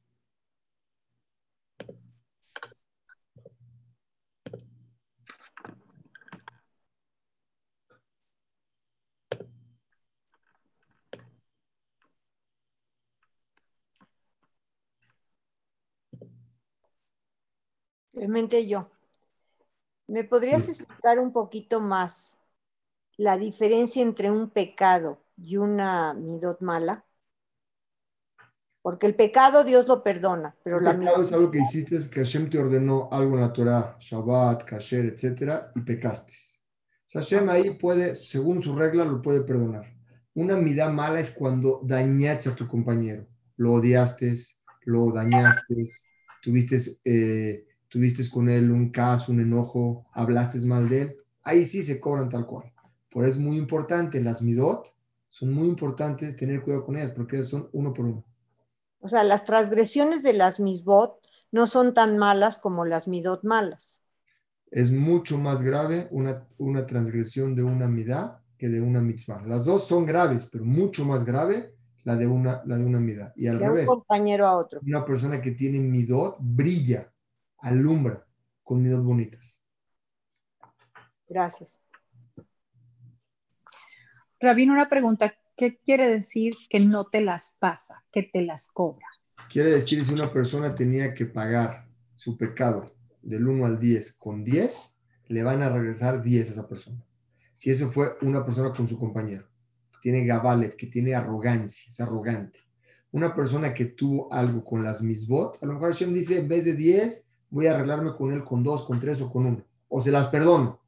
Realmente 18.14 18.68
yo. 18.68 18.88
¿Me 20.08 20.24
podrías 20.24 20.68
explicar 20.70 21.18
un 21.18 21.32
poquito 21.34 21.80
más 21.80 22.38
la 23.18 23.38
diferencia 23.38 24.04
entre 24.04 24.30
un 24.30 24.50
pecado 24.50 25.20
y 25.44 25.58
una 25.58 26.14
midot 26.14 26.62
mala? 26.62 27.06
Porque 28.82 29.06
el 29.06 29.16
pecado 29.16 29.64
Dios 29.64 29.88
lo 29.88 30.04
perdona, 30.04 30.56
pero 30.64 30.80
el 30.80 30.84
la 30.84 30.98
pecado 30.98 31.22
es 31.22 31.32
algo 31.32 31.52
que 31.52 31.60
hiciste, 31.60 31.96
es 31.98 32.08
que 32.08 32.22
Hashem 32.22 32.50
te 32.50 32.58
ordenó 32.58 33.10
algo 33.12 33.36
en 33.36 33.42
la 33.42 33.54
Torah, 33.54 33.98
Shabbat, 34.00 34.64
Kasher, 34.66 35.06
etcétera, 35.06 35.72
y 35.76 35.82
pecaste. 35.82 36.34
Hashem 37.14 37.50
ahí 37.50 37.78
puede, 37.78 38.16
según 38.16 38.62
su 38.62 38.76
regla, 38.76 39.06
lo 39.06 39.22
puede 39.22 39.42
perdonar. 39.42 39.86
Una 40.34 40.56
midá 40.56 40.90
mala 40.90 41.20
es 41.20 41.32
cuando 41.32 41.82
dañaste 41.84 42.50
a 42.50 42.56
tu 42.56 42.68
compañero, 42.68 43.28
lo 43.58 43.74
odiaste, 43.74 44.34
lo 44.86 45.12
dañaste, 45.12 45.90
tuviste 46.42 46.78
eh, 47.04 47.66
tuviste 47.92 48.28
con 48.30 48.50
él 48.50 48.72
un 48.72 48.90
caso, 48.90 49.32
un 49.32 49.42
enojo, 49.42 50.08
hablaste 50.14 50.66
mal 50.66 50.88
de 50.88 51.02
él, 51.02 51.18
ahí 51.44 51.66
sí 51.66 51.84
se 51.84 52.00
cobran 52.00 52.30
tal 52.30 52.48
cual. 52.48 52.72
Por 53.12 53.26
eso 53.26 53.34
es 53.34 53.40
muy 53.40 53.58
importante, 53.58 54.22
las 54.22 54.42
midot 54.42 54.88
son 55.32 55.52
muy 55.54 55.68
importantes 55.68 56.36
tener 56.36 56.62
cuidado 56.62 56.86
con 56.86 56.98
ellas 56.98 57.12
porque 57.12 57.44
son 57.44 57.70
uno 57.72 57.94
por 57.94 58.06
uno. 58.06 58.26
O 59.00 59.08
sea, 59.08 59.24
las 59.24 59.44
transgresiones 59.46 60.22
de 60.22 60.34
las 60.34 60.60
misbot 60.60 61.20
no 61.52 61.66
son 61.66 61.94
tan 61.94 62.18
malas 62.18 62.60
como 62.60 62.86
las 62.86 63.08
midot 63.08 63.44
malas. 63.44 64.04
Es 64.70 64.92
mucho 64.92 65.38
más 65.38 65.62
grave 65.62 66.08
una, 66.12 66.48
una 66.58 66.86
transgresión 66.86 67.56
de 67.56 67.64
una 67.64 67.88
midá 67.88 68.44
que 68.58 68.70
de 68.70 68.82
una 68.82 69.02
mitzvah. 69.02 69.42
Las 69.48 69.66
dos 69.66 69.88
son 69.88 70.06
graves, 70.06 70.48
pero 70.52 70.64
mucho 70.64 71.04
más 71.04 71.26
grave 71.26 71.74
la 72.04 72.16
de 72.16 72.28
una, 72.28 72.62
la 72.66 72.78
de 72.78 72.86
una 72.86 73.00
midá. 73.00 73.34
Y 73.36 73.48
al 73.48 73.60
revés. 73.60 73.88
Un 73.90 73.96
compañero 73.96 74.48
a 74.48 74.58
otro. 74.58 74.82
Una 74.86 75.04
persona 75.04 75.42
que 75.42 75.52
tiene 75.52 75.80
midot 75.80 76.38
brilla 76.40 77.12
alumbra 77.58 78.26
con 78.64 78.88
dos 78.88 79.04
bonitas. 79.04 79.60
Gracias. 81.28 81.81
Rabino, 84.44 84.74
una 84.74 84.90
pregunta. 84.90 85.36
¿Qué 85.56 85.78
quiere 85.78 86.10
decir 86.10 86.56
que 86.68 86.80
no 86.80 87.06
te 87.06 87.22
las 87.22 87.56
pasa, 87.60 88.04
que 88.12 88.24
te 88.24 88.42
las 88.42 88.70
cobra? 88.70 89.06
Quiere 89.52 89.70
decir 89.70 90.04
si 90.04 90.12
una 90.12 90.32
persona 90.32 90.74
tenía 90.74 91.14
que 91.14 91.28
pagar 91.28 91.88
su 92.16 92.36
pecado 92.38 92.96
del 93.22 93.48
1 93.48 93.68
al 93.68 93.80
10 93.80 94.14
con 94.14 94.44
10, 94.44 94.96
le 95.28 95.44
van 95.44 95.62
a 95.62 95.70
regresar 95.70 96.24
10 96.24 96.50
a 96.50 96.52
esa 96.54 96.68
persona. 96.68 97.06
si 97.54 97.70
eso 97.70 97.92
fue 97.92 98.18
una 98.24 98.44
persona 98.44 98.74
con 98.74 98.88
su 98.88 98.98
compañero, 98.98 99.48
que 99.92 100.00
tiene 100.02 100.26
gabalet, 100.26 100.76
que 100.76 100.88
tiene 100.88 101.14
arrogancia, 101.14 101.88
es 101.88 102.02
arrogante. 102.02 102.58
Una 103.12 103.36
persona 103.36 103.76
que 103.76 103.86
tuvo 103.86 104.34
algo 104.34 104.64
con 104.64 104.84
las 104.84 105.04
misbot, 105.04 105.62
a 105.62 105.68
lo 105.68 105.74
mejor 105.74 105.92
Hashem 105.92 106.16
dice, 106.16 106.40
en 106.40 106.48
vez 106.48 106.66
de 106.66 106.74
10, 106.74 107.28
voy 107.52 107.68
a 107.68 107.76
arreglarme 107.76 108.16
con 108.16 108.32
él 108.32 108.44
con 108.44 108.64
dos, 108.64 108.86
con 108.86 109.00
tres 109.00 109.22
o 109.22 109.30
con 109.30 109.46
uno, 109.46 109.64
o 109.88 110.02
se 110.02 110.10
las 110.10 110.30
perdono. 110.30 110.82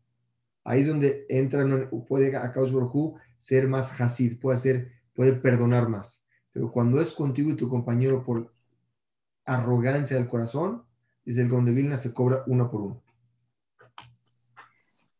Ahí 0.63 0.81
es 0.81 0.87
donde 0.87 1.25
entra, 1.29 1.63
puede 2.07 2.35
a 2.35 2.51
Hu 2.55 3.15
ser 3.43 3.67
más 3.67 3.99
hasid, 3.99 4.39
puede, 4.39 4.57
ser, 4.57 4.91
puede 5.13 5.33
perdonar 5.33 5.89
más. 5.89 6.23
Pero 6.53 6.71
cuando 6.71 7.01
es 7.01 7.11
contigo 7.11 7.51
y 7.51 7.55
tu 7.55 7.67
compañero 7.67 8.23
por 8.23 8.53
arrogancia 9.43 10.15
del 10.15 10.29
corazón, 10.29 10.85
dice 11.25 11.41
el 11.41 11.49
Gonde 11.49 11.73
Vilna, 11.73 11.97
se 11.97 12.13
cobra 12.13 12.43
uno 12.47 12.71
por 12.71 12.81
uno. 12.81 13.03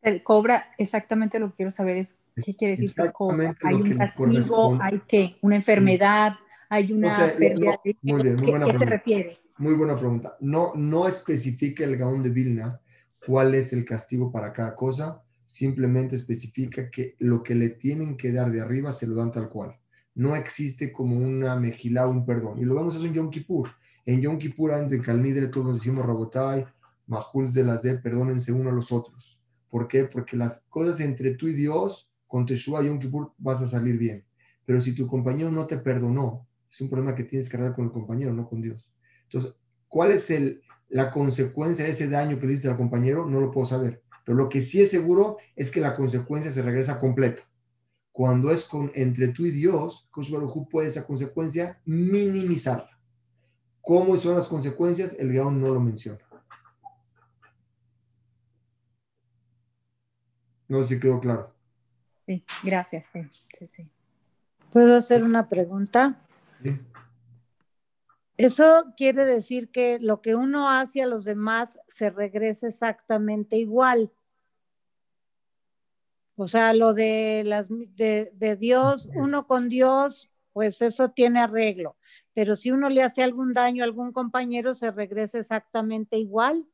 Se 0.02 0.24
cobra 0.24 0.72
exactamente 0.78 1.38
lo 1.38 1.50
que 1.50 1.56
quiero 1.56 1.72
saber 1.72 1.98
es 1.98 2.18
qué 2.42 2.56
quiere 2.56 2.72
decir 2.72 2.92
se 2.92 3.12
cobra. 3.12 3.58
Hay 3.62 3.76
un 3.76 3.98
castigo, 3.98 4.78
hay 4.82 5.02
qué, 5.06 5.38
una 5.42 5.58
enfermedad, 5.58 6.36
hay 6.70 6.94
una 6.94 7.36
pérdida. 7.38 7.78
muy 8.02 8.24
bien, 8.24 8.36
muy 8.38 8.52
buena 8.52 8.66
¿Qué 8.68 8.78
se 8.78 8.86
refiere? 8.86 9.38
Muy 9.58 9.74
buena 9.74 9.98
pregunta. 9.98 10.38
No, 10.40 10.72
no 10.76 11.10
especifica 11.10 11.84
el 11.84 11.98
Gaón 11.98 12.24
de 12.24 12.30
Vilna 12.30 12.80
cuál 13.26 13.54
es 13.54 13.74
el 13.74 13.84
castigo 13.84 14.32
para 14.32 14.54
cada 14.54 14.76
cosa, 14.76 15.22
simplemente 15.54 16.16
especifica 16.16 16.90
que 16.90 17.16
lo 17.20 17.44
que 17.44 17.54
le 17.54 17.70
tienen 17.70 18.18
que 18.18 18.32
dar 18.32 18.52
de 18.52 18.60
arriba 18.60 18.92
se 18.92 19.06
lo 19.06 19.16
dan 19.16 19.30
tal 19.30 19.50
cual. 19.50 19.78
No 20.16 20.36
existe 20.36 20.92
como 20.92 21.16
una 21.16 21.56
mejilá, 21.56 22.08
un 22.08 22.26
perdón. 22.26 22.60
Y 22.60 22.66
lo 22.66 22.74
vemos 22.74 22.96
eso 22.96 23.06
en 23.06 23.14
Yom 23.14 23.30
Kippur. 23.30 23.70
En 24.04 24.20
Yom 24.20 24.40
Kippur, 24.40 24.72
entre 24.72 25.00
Calnidre, 25.00 25.50
todos 25.50 25.76
decimos 25.76 26.08
Rabotai, 26.08 26.66
Mahuls 27.06 27.54
de 27.54 27.64
las 27.64 27.84
de, 27.84 28.00
perdónense 28.00 28.52
uno 28.52 28.72
a 28.72 28.74
los 28.74 28.92
otros. 28.92 29.40
¿Por 29.70 29.88
qué? 29.88 30.06
Porque 30.06 30.36
las 30.36 30.64
cosas 30.70 31.00
entre 31.02 31.36
tú 31.36 31.48
y 31.48 31.54
Dios, 31.54 32.12
con 32.26 32.48
Teshua 32.48 32.82
y 32.82 32.88
Yom 32.88 32.98
Kippur, 32.98 33.34
vas 33.38 33.62
a 33.62 33.68
salir 33.68 34.00
bien. 34.00 34.26
Pero 34.66 34.82
si 34.82 34.96
tu 34.96 35.06
compañero 35.06 35.52
no 35.52 35.68
te 35.68 35.78
perdonó, 35.78 36.48
es 36.68 36.82
un 36.82 36.90
problema 36.90 37.14
que 37.14 37.26
tienes 37.26 37.48
que 37.48 37.58
arreglar 37.58 37.76
con 37.76 37.86
el 37.86 37.92
compañero, 37.92 38.34
no 38.34 38.50
con 38.50 38.60
Dios. 38.60 38.90
Entonces, 39.26 39.54
¿cuál 39.88 40.14
es 40.14 40.32
el, 40.32 40.64
la 40.90 41.12
consecuencia 41.12 41.86
de 41.86 41.92
ese 41.92 42.10
daño 42.10 42.40
que 42.40 42.48
le 42.48 42.54
hiciste 42.54 42.70
al 42.70 42.78
compañero? 42.78 43.30
No 43.30 43.40
lo 43.40 43.52
puedo 43.52 43.68
saber. 43.68 44.03
Pero 44.24 44.38
lo 44.38 44.50
que 44.50 44.62
sí 44.62 44.82
es 44.82 44.92
seguro 44.92 45.38
es 45.56 45.70
que 45.70 45.82
la 45.82 45.96
consecuencia 45.96 46.52
se 46.52 46.62
regresa 46.62 47.00
completa. 47.00 47.44
Cuando 48.12 48.52
es 48.52 48.64
con, 48.64 48.92
entre 48.94 49.30
tú 49.30 49.46
y 49.46 49.52
Dios, 49.52 50.08
Kosh 50.12 50.32
puede 50.70 50.88
esa 50.88 51.06
consecuencia 51.06 51.82
minimizarla. 51.86 53.00
¿Cómo 53.82 54.16
son 54.16 54.36
las 54.36 54.48
consecuencias? 54.48 55.14
El 55.20 55.32
guion 55.32 55.60
no 55.60 55.74
lo 55.74 55.80
menciona. 55.80 56.20
No 60.68 60.84
sé 60.84 60.96
si 60.96 61.00
quedó 61.00 61.20
claro. 61.20 61.54
Sí, 62.26 62.46
gracias. 62.64 63.08
Sí, 63.12 63.30
sí, 63.58 63.68
sí. 63.68 63.90
¿Puedo 64.72 64.96
hacer 64.96 65.24
una 65.24 65.50
pregunta? 65.50 66.22
Sí. 66.64 66.80
Eso 68.44 68.94
quiere 68.98 69.26
decir 69.26 69.72
que 69.72 70.00
lo 70.00 70.22
que 70.22 70.36
uno 70.36 70.70
hace 70.70 71.02
a 71.02 71.08
los 71.08 71.24
demás 71.24 71.80
se 71.88 72.10
regresa 72.10 72.68
exactamente 72.68 73.56
igual. 73.58 74.12
O 76.36 76.48
sea, 76.48 76.74
lo 76.74 76.94
de 76.94 77.44
las 77.46 77.70
de, 77.70 78.58
Dios, 78.60 79.10
uno 79.16 79.48
con 79.48 79.70
Dios, 79.70 80.30
pues 80.52 80.82
eso 80.82 81.12
tiene 81.12 81.40
arreglo. 81.40 81.96
Pero 82.34 82.56
si 82.56 82.72
uno 82.72 82.90
le 82.90 83.04
hace 83.04 83.24
algún 83.24 83.54
daño 83.54 83.84
a 83.84 83.86
algún 83.86 84.12
compañero, 84.12 84.74
se 84.74 84.92
regresa 84.92 85.40
exactamente 85.40 86.18
igual. 86.18 86.68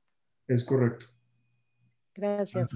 Es 0.47 0.63
correcto. 0.63 1.05
Gracias, 2.15 2.71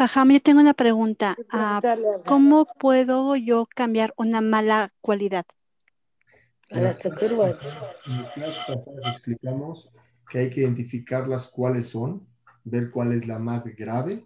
Jajam, 0.00 0.30
yo 0.30 0.40
tengo 0.40 0.60
una 0.62 0.72
pregunta. 0.72 1.36
Ah, 1.50 1.78
¿Cómo 2.24 2.66
puedo 2.78 3.36
yo 3.36 3.66
cambiar 3.66 4.14
una 4.16 4.40
mala 4.40 4.88
cualidad? 5.02 5.44
En 6.70 6.84
las 6.84 6.96
clases 6.96 8.88
explicamos 9.12 9.92
que 10.30 10.38
hay 10.38 10.48
que 10.48 10.62
identificarlas 10.62 11.48
cuáles 11.48 11.88
son, 11.88 12.26
ver 12.64 12.90
cuál 12.90 13.12
es 13.12 13.26
la 13.26 13.38
más 13.38 13.66
grave 13.76 14.24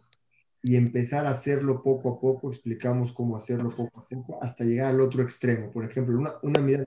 y 0.63 0.77
empezar 0.77 1.27
a 1.27 1.31
hacerlo 1.31 1.83
poco 1.83 2.09
a 2.11 2.21
poco. 2.21 2.53
Explicamos 2.53 3.13
cómo 3.13 3.35
hacerlo 3.35 3.75
poco 3.75 3.99
a 3.99 4.09
poco 4.09 4.39
hasta 4.41 4.63
llegar 4.63 4.93
al 4.93 5.01
otro 5.01 5.25
extremo. 5.25 5.73
Por 5.73 5.85
ejemplo, 5.85 6.17
una, 6.17 6.35
una 6.43 6.61
mirada 6.61 6.87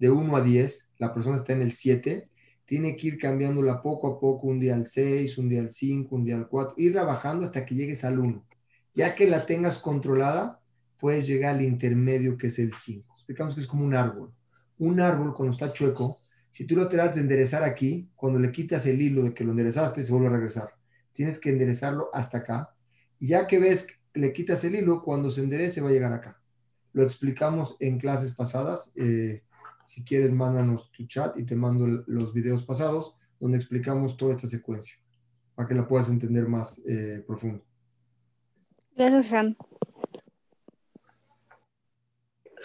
de 0.00 0.10
1 0.10 0.36
a 0.36 0.40
10, 0.40 0.88
la 0.98 1.14
persona 1.14 1.36
está 1.36 1.52
en 1.52 1.62
el 1.62 1.70
7 1.70 2.28
tiene 2.64 2.96
que 2.96 3.08
ir 3.08 3.18
cambiándola 3.18 3.82
poco 3.82 4.08
a 4.08 4.18
poco, 4.18 4.46
un 4.46 4.58
día 4.58 4.74
al 4.74 4.86
6, 4.86 5.38
un 5.38 5.48
día 5.48 5.60
al 5.60 5.70
5, 5.70 6.14
un 6.14 6.24
día 6.24 6.36
al 6.36 6.48
4, 6.48 6.74
irla 6.78 7.02
bajando 7.02 7.44
hasta 7.44 7.64
que 7.64 7.74
llegues 7.74 8.04
al 8.04 8.18
1. 8.18 8.44
Ya 8.94 9.14
que 9.14 9.26
la 9.26 9.42
tengas 9.42 9.78
controlada, 9.78 10.60
puedes 10.98 11.26
llegar 11.26 11.56
al 11.56 11.62
intermedio 11.62 12.38
que 12.38 12.46
es 12.46 12.58
el 12.58 12.72
5. 12.72 13.12
Explicamos 13.14 13.54
que 13.54 13.60
es 13.60 13.66
como 13.66 13.84
un 13.84 13.94
árbol. 13.94 14.32
Un 14.78 15.00
árbol 15.00 15.34
cuando 15.34 15.52
está 15.52 15.72
chueco, 15.72 16.18
si 16.50 16.64
tú 16.66 16.76
lo 16.76 16.88
tratas 16.88 17.16
de 17.16 17.22
enderezar 17.22 17.64
aquí, 17.64 18.08
cuando 18.14 18.38
le 18.38 18.52
quitas 18.52 18.86
el 18.86 19.02
hilo 19.02 19.22
de 19.22 19.34
que 19.34 19.42
lo 19.42 19.50
enderezaste, 19.50 20.04
se 20.04 20.12
vuelve 20.12 20.28
a 20.28 20.32
regresar. 20.32 20.70
Tienes 21.12 21.38
que 21.40 21.50
enderezarlo 21.50 22.10
hasta 22.12 22.38
acá. 22.38 22.74
Ya 23.18 23.46
que 23.46 23.58
ves, 23.58 23.88
le 24.14 24.32
quitas 24.32 24.62
el 24.62 24.76
hilo, 24.76 25.02
cuando 25.02 25.30
se 25.30 25.42
enderece 25.42 25.80
va 25.80 25.88
a 25.88 25.92
llegar 25.92 26.12
acá. 26.12 26.40
Lo 26.92 27.02
explicamos 27.02 27.76
en 27.80 27.98
clases 27.98 28.32
pasadas. 28.32 28.92
Eh, 28.94 29.42
si 29.86 30.04
quieres, 30.04 30.32
mándanos 30.32 30.90
tu 30.92 31.06
chat 31.06 31.38
y 31.38 31.44
te 31.44 31.56
mando 31.56 31.86
los 32.06 32.32
videos 32.32 32.62
pasados 32.62 33.14
donde 33.38 33.58
explicamos 33.58 34.16
toda 34.16 34.34
esta 34.34 34.46
secuencia 34.46 34.96
para 35.54 35.68
que 35.68 35.74
la 35.74 35.86
puedas 35.86 36.08
entender 36.08 36.48
más 36.48 36.80
eh, 36.86 37.22
profundo. 37.26 37.64
Gracias, 38.96 39.32
Ham. 39.32 39.56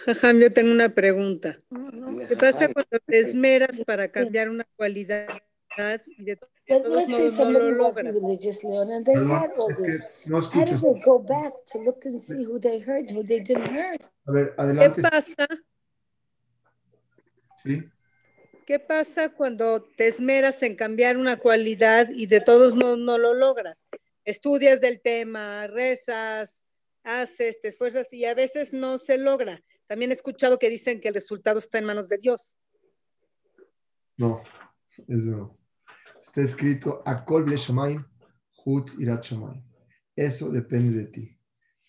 Jajam, 0.04 0.38
yo 0.38 0.52
tengo 0.52 0.72
una 0.72 0.88
pregunta. 0.88 1.60
¿Qué 2.28 2.36
pasa 2.36 2.72
cuando 2.72 2.98
te 3.04 3.20
esmeras 3.20 3.82
para 3.84 4.10
cambiar 4.10 4.48
una 4.48 4.64
cualidad 4.76 5.28
y 6.06 6.24
de 6.24 6.36
todos 6.36 7.08
modos 7.08 7.38
no 7.38 7.50
lo 7.50 7.70
logras? 7.70 8.16
A 14.24 14.32
ver, 14.32 14.54
adelante. 14.56 15.02
¿Qué 15.02 15.08
¿Qué 18.66 18.78
pasa 18.78 19.30
cuando 19.30 19.82
te 19.82 20.08
esmeras 20.08 20.62
en 20.62 20.76
cambiar 20.76 21.16
una 21.16 21.38
cualidad 21.38 22.08
y 22.10 22.26
de 22.26 22.40
todos 22.40 22.74
modos 22.74 22.98
no 22.98 23.18
lo 23.18 23.34
logras? 23.34 23.86
Estudias 24.24 24.80
del 24.80 25.00
tema, 25.00 25.66
rezas, 25.66 26.64
haces, 27.02 27.60
te 27.60 27.68
esfuerzas 27.68 28.12
y 28.12 28.24
a 28.24 28.34
veces 28.34 28.72
no 28.72 28.98
se 28.98 29.18
logra. 29.18 29.62
También 29.86 30.10
he 30.10 30.14
escuchado 30.14 30.58
que 30.58 30.70
dicen 30.70 31.00
que 31.00 31.08
el 31.08 31.14
resultado 31.14 31.58
está 31.58 31.78
en 31.78 31.86
manos 31.86 32.08
de 32.08 32.18
Dios. 32.18 32.56
No, 34.16 34.42
eso 35.08 35.30
no. 35.30 35.58
Está 36.22 36.42
escrito 36.42 37.02
Akol 37.06 37.46
Hut 38.64 38.90
Irat 38.98 39.26
Eso 40.14 40.50
depende 40.50 40.98
de 40.98 41.06
ti. 41.06 41.36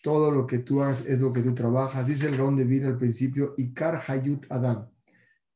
Todo 0.01 0.31
lo 0.31 0.47
que 0.47 0.59
tú 0.59 0.81
haces 0.81 1.05
es 1.05 1.19
lo 1.19 1.31
que 1.31 1.43
tú 1.43 1.53
trabajas. 1.53 2.07
Dice 2.07 2.27
el 2.27 2.37
Gaón 2.37 2.55
de 2.55 2.63
Vina 2.63 2.87
al 2.87 2.97
principio, 2.97 3.53
Ikar 3.57 4.01
Hayut 4.07 4.47
Adam 4.49 4.89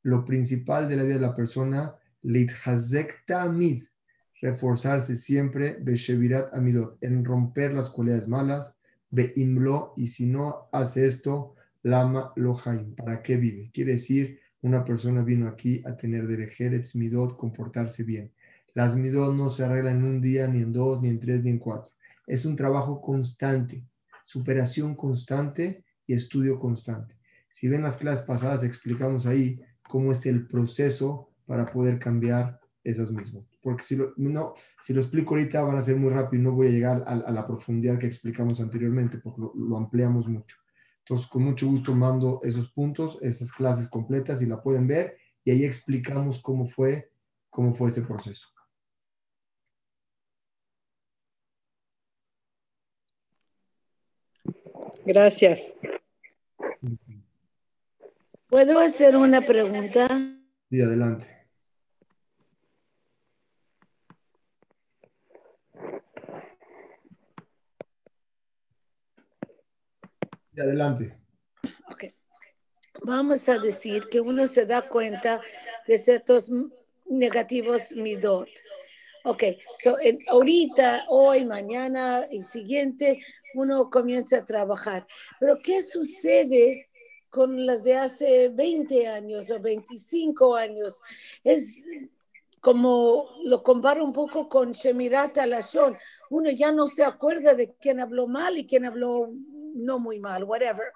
lo 0.06 0.24
principal 0.24 0.88
de 0.88 0.98
la 0.98 1.04
vida 1.04 1.16
de 1.16 1.22
la 1.22 1.34
persona, 1.34 1.96
amid, 3.28 3.84
reforzarse 4.40 5.16
siempre, 5.16 5.78
beshevirat 5.82 6.54
amidot, 6.54 7.04
en 7.04 7.26
romper 7.26 7.74
las 7.74 7.90
cualidades 7.90 8.28
malas, 8.28 8.78
imlo 9.36 9.94
y 9.98 10.08
si 10.08 10.28
no 10.28 10.70
hace 10.72 11.08
esto, 11.08 11.56
lama 11.82 12.32
lohaim, 12.36 12.94
¿para 12.94 13.24
qué 13.24 13.38
vive? 13.38 13.72
Quiere 13.74 13.94
decir, 13.94 14.40
una 14.62 14.86
persona 14.86 15.24
vino 15.24 15.48
aquí 15.48 15.82
a 15.86 15.98
tener 15.98 16.28
derejeret, 16.28 16.94
midot, 16.94 17.36
comportarse 17.36 18.04
bien. 18.04 18.32
Las 18.76 18.96
midot 18.96 19.34
no 19.34 19.50
se 19.50 19.64
arreglan 19.64 19.98
en 19.98 20.04
un 20.04 20.22
día, 20.22 20.48
ni 20.48 20.62
en 20.62 20.72
dos, 20.72 21.02
ni 21.02 21.08
en 21.10 21.20
tres, 21.20 21.44
ni 21.44 21.50
en 21.50 21.58
cuatro. 21.58 21.92
Es 22.28 22.46
un 22.46 22.56
trabajo 22.56 23.02
constante, 23.02 23.84
superación 24.24 24.94
constante 24.94 25.84
y 26.06 26.14
estudio 26.14 26.60
constante. 26.60 27.18
Si 27.50 27.68
ven 27.68 27.82
las 27.82 27.98
clases 27.98 28.24
pasadas, 28.24 28.64
explicamos 28.64 29.26
ahí 29.26 29.60
cómo 29.96 30.12
es 30.12 30.26
el 30.26 30.46
proceso 30.46 31.30
para 31.46 31.72
poder 31.72 32.00
cambiar 32.00 32.60
esas 32.84 33.14
mismas. 33.14 33.46
Porque 33.62 33.86
si 33.86 33.96
lo, 33.96 34.12
no, 34.18 34.54
si 34.84 34.94
lo 34.94 35.00
explico 35.00 35.36
ahorita 35.36 35.64
van 35.64 35.78
a 35.78 35.82
ser 35.82 35.96
muy 35.96 36.10
rápido 36.10 36.42
y 36.42 36.44
no 36.44 36.52
voy 36.52 36.68
a 36.68 36.72
llegar 36.72 37.06
a, 37.08 37.32
la 37.32 37.48
profundidad 37.48 37.98
que 37.98 38.06
explicamos 38.06 38.60
anteriormente 38.60 39.20
porque 39.20 39.40
lo, 39.56 39.78
ampliamos 39.78 40.28
mucho. 40.28 40.58
Entonces, 41.00 41.28
con 41.28 41.44
mucho 41.44 41.68
gusto 41.68 41.96
mando 41.96 42.42
esos 42.44 42.70
puntos, 42.74 43.18
esas 43.22 43.54
clases 43.54 43.88
completas 43.88 44.42
y 44.42 44.48
la 44.48 44.62
pueden 44.62 44.86
ver 44.86 45.16
y 45.46 45.52
ahí 45.52 45.64
explicamos 45.64 46.42
cómo 46.42 46.68
fue, 46.68 47.10
cómo 47.50 47.74
fue 47.74 47.88
ese 47.88 48.02
proceso. 48.02 48.50
Gracias. 55.06 55.74
¿Puedo 58.56 58.80
hacer 58.80 59.18
una 59.18 59.42
pregunta? 59.42 60.08
Sí, 60.70 60.82
adelante. 60.82 61.26
Y 70.54 70.62
adelante. 70.62 71.14
Okay. 71.92 72.14
Vamos 73.04 73.50
a 73.50 73.60
decir 73.60 74.08
que 74.10 74.22
uno 74.22 74.48
se 74.48 74.66
da 74.66 74.84
cuenta 74.84 75.42
de 75.86 75.98
ciertos 75.98 76.50
negativos 77.08 77.94
midot. 77.94 78.48
Ok, 79.26 79.44
so, 79.74 80.00
en, 80.00 80.18
ahorita, 80.30 81.08
hoy, 81.10 81.44
mañana 81.44 82.26
y 82.32 82.42
siguiente, 82.42 83.20
uno 83.54 83.90
comienza 83.90 84.38
a 84.38 84.46
trabajar. 84.46 85.06
Pero 85.42 85.58
¿qué 85.62 85.84
sucede 85.84 86.88
con 87.36 87.66
las 87.66 87.84
de 87.84 87.98
hace 87.98 88.48
20 88.48 89.10
años 89.10 89.52
o 89.52 89.60
25 89.60 90.56
años? 90.56 91.02
Es 91.44 91.84
como 92.62 93.28
lo 93.44 93.62
comparo 93.62 94.06
un 94.06 94.14
poco 94.14 94.48
con 94.48 94.72
Shemirat 94.72 95.38
Alashon, 95.40 95.98
uno 96.30 96.50
ya 96.52 96.72
no 96.72 96.88
se 96.88 97.04
acuerda 97.04 97.54
de 97.54 97.76
quién 97.76 98.00
habló 98.00 98.26
mal 98.26 98.58
y 98.58 98.66
quién 98.66 98.86
habló 98.86 99.34
no 99.76 100.00
muy 100.00 100.22
mal, 100.22 100.46
whatever. 100.46 100.94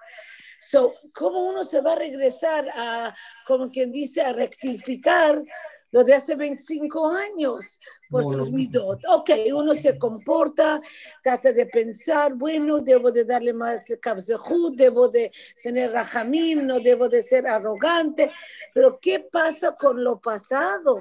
So, 0.60 0.94
¿cómo 1.14 1.46
uno 1.46 1.62
se 1.62 1.82
va 1.82 1.92
a 1.92 1.96
regresar 1.96 2.66
a, 2.74 3.14
como 3.46 3.70
quien 3.70 3.92
dice, 3.92 4.22
a 4.22 4.32
rectificar 4.32 5.44
lo 5.92 6.04
de 6.04 6.14
hace 6.14 6.36
25 6.36 7.08
años 7.08 7.80
por 8.08 8.24
sus 8.24 8.52
midot? 8.52 9.00
Ok, 9.08 9.30
uno 9.54 9.74
se 9.74 9.98
comporta, 9.98 10.80
trata 11.22 11.52
de 11.52 11.66
pensar, 11.66 12.34
bueno, 12.34 12.80
debo 12.80 13.10
de 13.10 13.24
darle 13.24 13.52
más 13.52 13.84
kabzehut, 14.00 14.76
debo 14.76 15.08
de 15.08 15.32
tener 15.62 15.92
rajamim, 15.92 16.66
no 16.66 16.80
debo 16.80 17.08
de 17.08 17.22
ser 17.22 17.46
arrogante, 17.46 18.30
pero 18.74 18.98
¿qué 19.00 19.20
pasa 19.30 19.74
con 19.74 20.02
lo 20.02 20.20
pasado? 20.20 21.00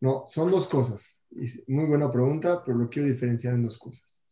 No, 0.00 0.24
son 0.26 0.50
dos 0.50 0.66
cosas. 0.66 1.20
Muy 1.68 1.84
buena 1.84 2.10
pregunta, 2.10 2.62
pero 2.64 2.78
lo 2.78 2.88
quiero 2.88 3.08
diferenciar 3.08 3.54
en 3.54 3.64
dos 3.64 3.78
cosas. 3.78 4.22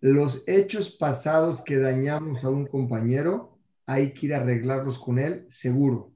Los 0.00 0.44
hechos 0.46 0.90
pasados 0.90 1.62
que 1.62 1.78
dañamos 1.78 2.44
a 2.44 2.50
un 2.50 2.66
compañero, 2.66 3.58
hay 3.86 4.12
que 4.12 4.26
ir 4.26 4.34
a 4.34 4.36
arreglarlos 4.36 4.98
con 4.98 5.18
él, 5.18 5.44
seguro. 5.48 6.12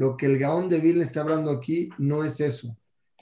Lo 0.00 0.16
que 0.16 0.24
el 0.24 0.38
Gaón 0.38 0.70
de 0.70 0.78
Vilna 0.78 1.02
está 1.02 1.20
hablando 1.20 1.50
aquí 1.50 1.90
no 1.98 2.24
es 2.24 2.40
eso. 2.40 2.74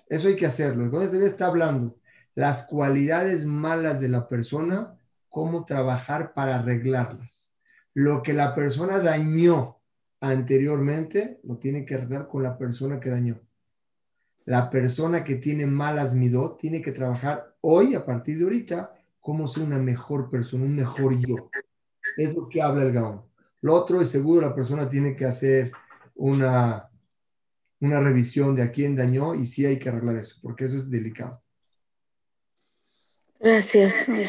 Eso 0.08 0.28
hay 0.28 0.36
que 0.36 0.46
hacerlo. 0.46 0.84
El 0.84 0.90
Gaón 0.90 1.06
de 1.06 1.10
Vilna 1.10 1.26
está 1.26 1.46
hablando 1.46 1.96
las 2.36 2.66
cualidades 2.66 3.44
malas 3.44 4.00
de 4.00 4.08
la 4.08 4.28
persona, 4.28 4.96
cómo 5.28 5.64
trabajar 5.64 6.34
para 6.34 6.60
arreglarlas. 6.60 7.52
Lo 7.94 8.22
que 8.22 8.32
la 8.32 8.54
persona 8.54 9.00
dañó 9.00 9.78
anteriormente, 10.20 11.40
lo 11.42 11.56
tiene 11.56 11.84
que 11.84 11.96
arreglar 11.96 12.28
con 12.28 12.44
la 12.44 12.56
persona 12.56 13.00
que 13.00 13.10
dañó 13.10 13.40
la 14.48 14.70
persona 14.70 15.24
que 15.24 15.34
tiene 15.34 15.66
malas 15.66 16.14
midot 16.14 16.58
tiene 16.58 16.80
que 16.80 16.92
trabajar 16.92 17.54
hoy, 17.60 17.94
a 17.94 18.06
partir 18.06 18.38
de 18.38 18.44
ahorita, 18.44 18.94
cómo 19.20 19.46
ser 19.46 19.62
una 19.62 19.76
mejor 19.76 20.30
persona, 20.30 20.64
un 20.64 20.74
mejor 20.74 21.18
yo. 21.18 21.50
Es 22.16 22.34
lo 22.34 22.48
que 22.48 22.62
habla 22.62 22.84
el 22.84 22.92
Gaón. 22.92 23.20
Lo 23.60 23.74
otro 23.74 24.00
es 24.00 24.08
seguro, 24.08 24.48
la 24.48 24.54
persona 24.54 24.88
tiene 24.88 25.14
que 25.14 25.26
hacer 25.26 25.70
una, 26.18 26.90
una 27.80 28.00
revisión 28.00 28.54
de 28.54 28.62
a 28.62 28.70
quién 28.70 28.94
dañó 28.94 29.34
y 29.34 29.46
sí 29.46 29.64
hay 29.64 29.78
que 29.78 29.88
arreglar 29.88 30.16
eso, 30.16 30.36
porque 30.42 30.66
eso 30.66 30.76
es 30.76 30.90
delicado. 30.90 31.42
Gracias. 33.38 34.08
¿Alguien 34.08 34.28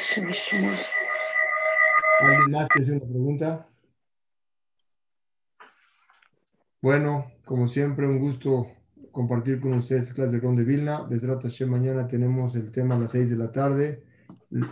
más 2.51 2.69
que 2.69 2.81
hacer 2.81 3.01
una 3.01 3.09
pregunta? 3.09 3.67
Bueno, 6.81 7.31
como 7.43 7.67
siempre, 7.67 8.05
un 8.05 8.19
gusto 8.19 8.67
compartir 9.11 9.59
con 9.59 9.73
ustedes 9.73 10.13
clase 10.13 10.35
de 10.35 10.41
Ron 10.41 10.55
de 10.55 10.63
Vilna. 10.63 11.07
Desde 11.09 11.65
mañana 11.65 12.07
tenemos 12.07 12.55
el 12.55 12.71
tema 12.71 12.95
a 12.95 12.99
las 12.99 13.11
6 13.11 13.31
de 13.31 13.35
la 13.35 13.51
tarde. 13.51 14.03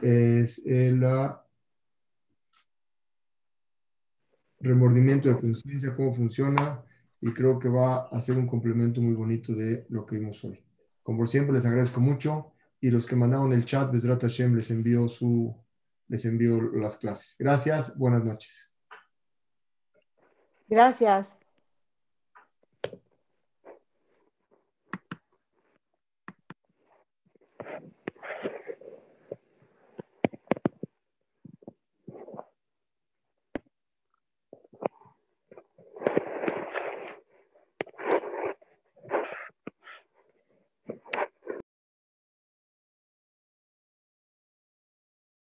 Es 0.04 0.62
el 0.66 1.04
remordimiento 4.60 5.30
de 5.30 5.40
conciencia, 5.40 5.96
cómo 5.96 6.14
funciona. 6.14 6.84
Y 7.22 7.34
creo 7.34 7.60
que 7.60 7.70
va 7.70 8.08
a 8.08 8.20
ser 8.22 8.38
un 8.38 8.48
complemento 8.48 9.02
muy 9.02 9.14
bonito 9.14 9.54
de 9.54 9.86
lo 9.90 10.06
que 10.06 10.18
vimos 10.18 10.44
hoy. 10.44 10.64
Como 11.04 11.26
siempre, 11.26 11.56
les 11.56 11.66
agradezco 11.66 12.00
mucho. 12.00 12.54
Y 12.80 12.92
los 12.92 13.06
que 13.06 13.16
mandaron 13.16 13.54
el 13.54 13.66
chat, 13.66 13.92
desde 13.92 14.16
Hashem 14.16 14.56
les 14.56 14.70
envío 14.70 15.08
su, 15.08 15.56
les 16.08 16.26
envío 16.26 16.62
las 16.74 16.98
clases. 16.98 17.36
Gracias, 17.40 17.98
buenas 17.98 18.24
noches. 18.24 18.72
Gracias. 20.68 21.37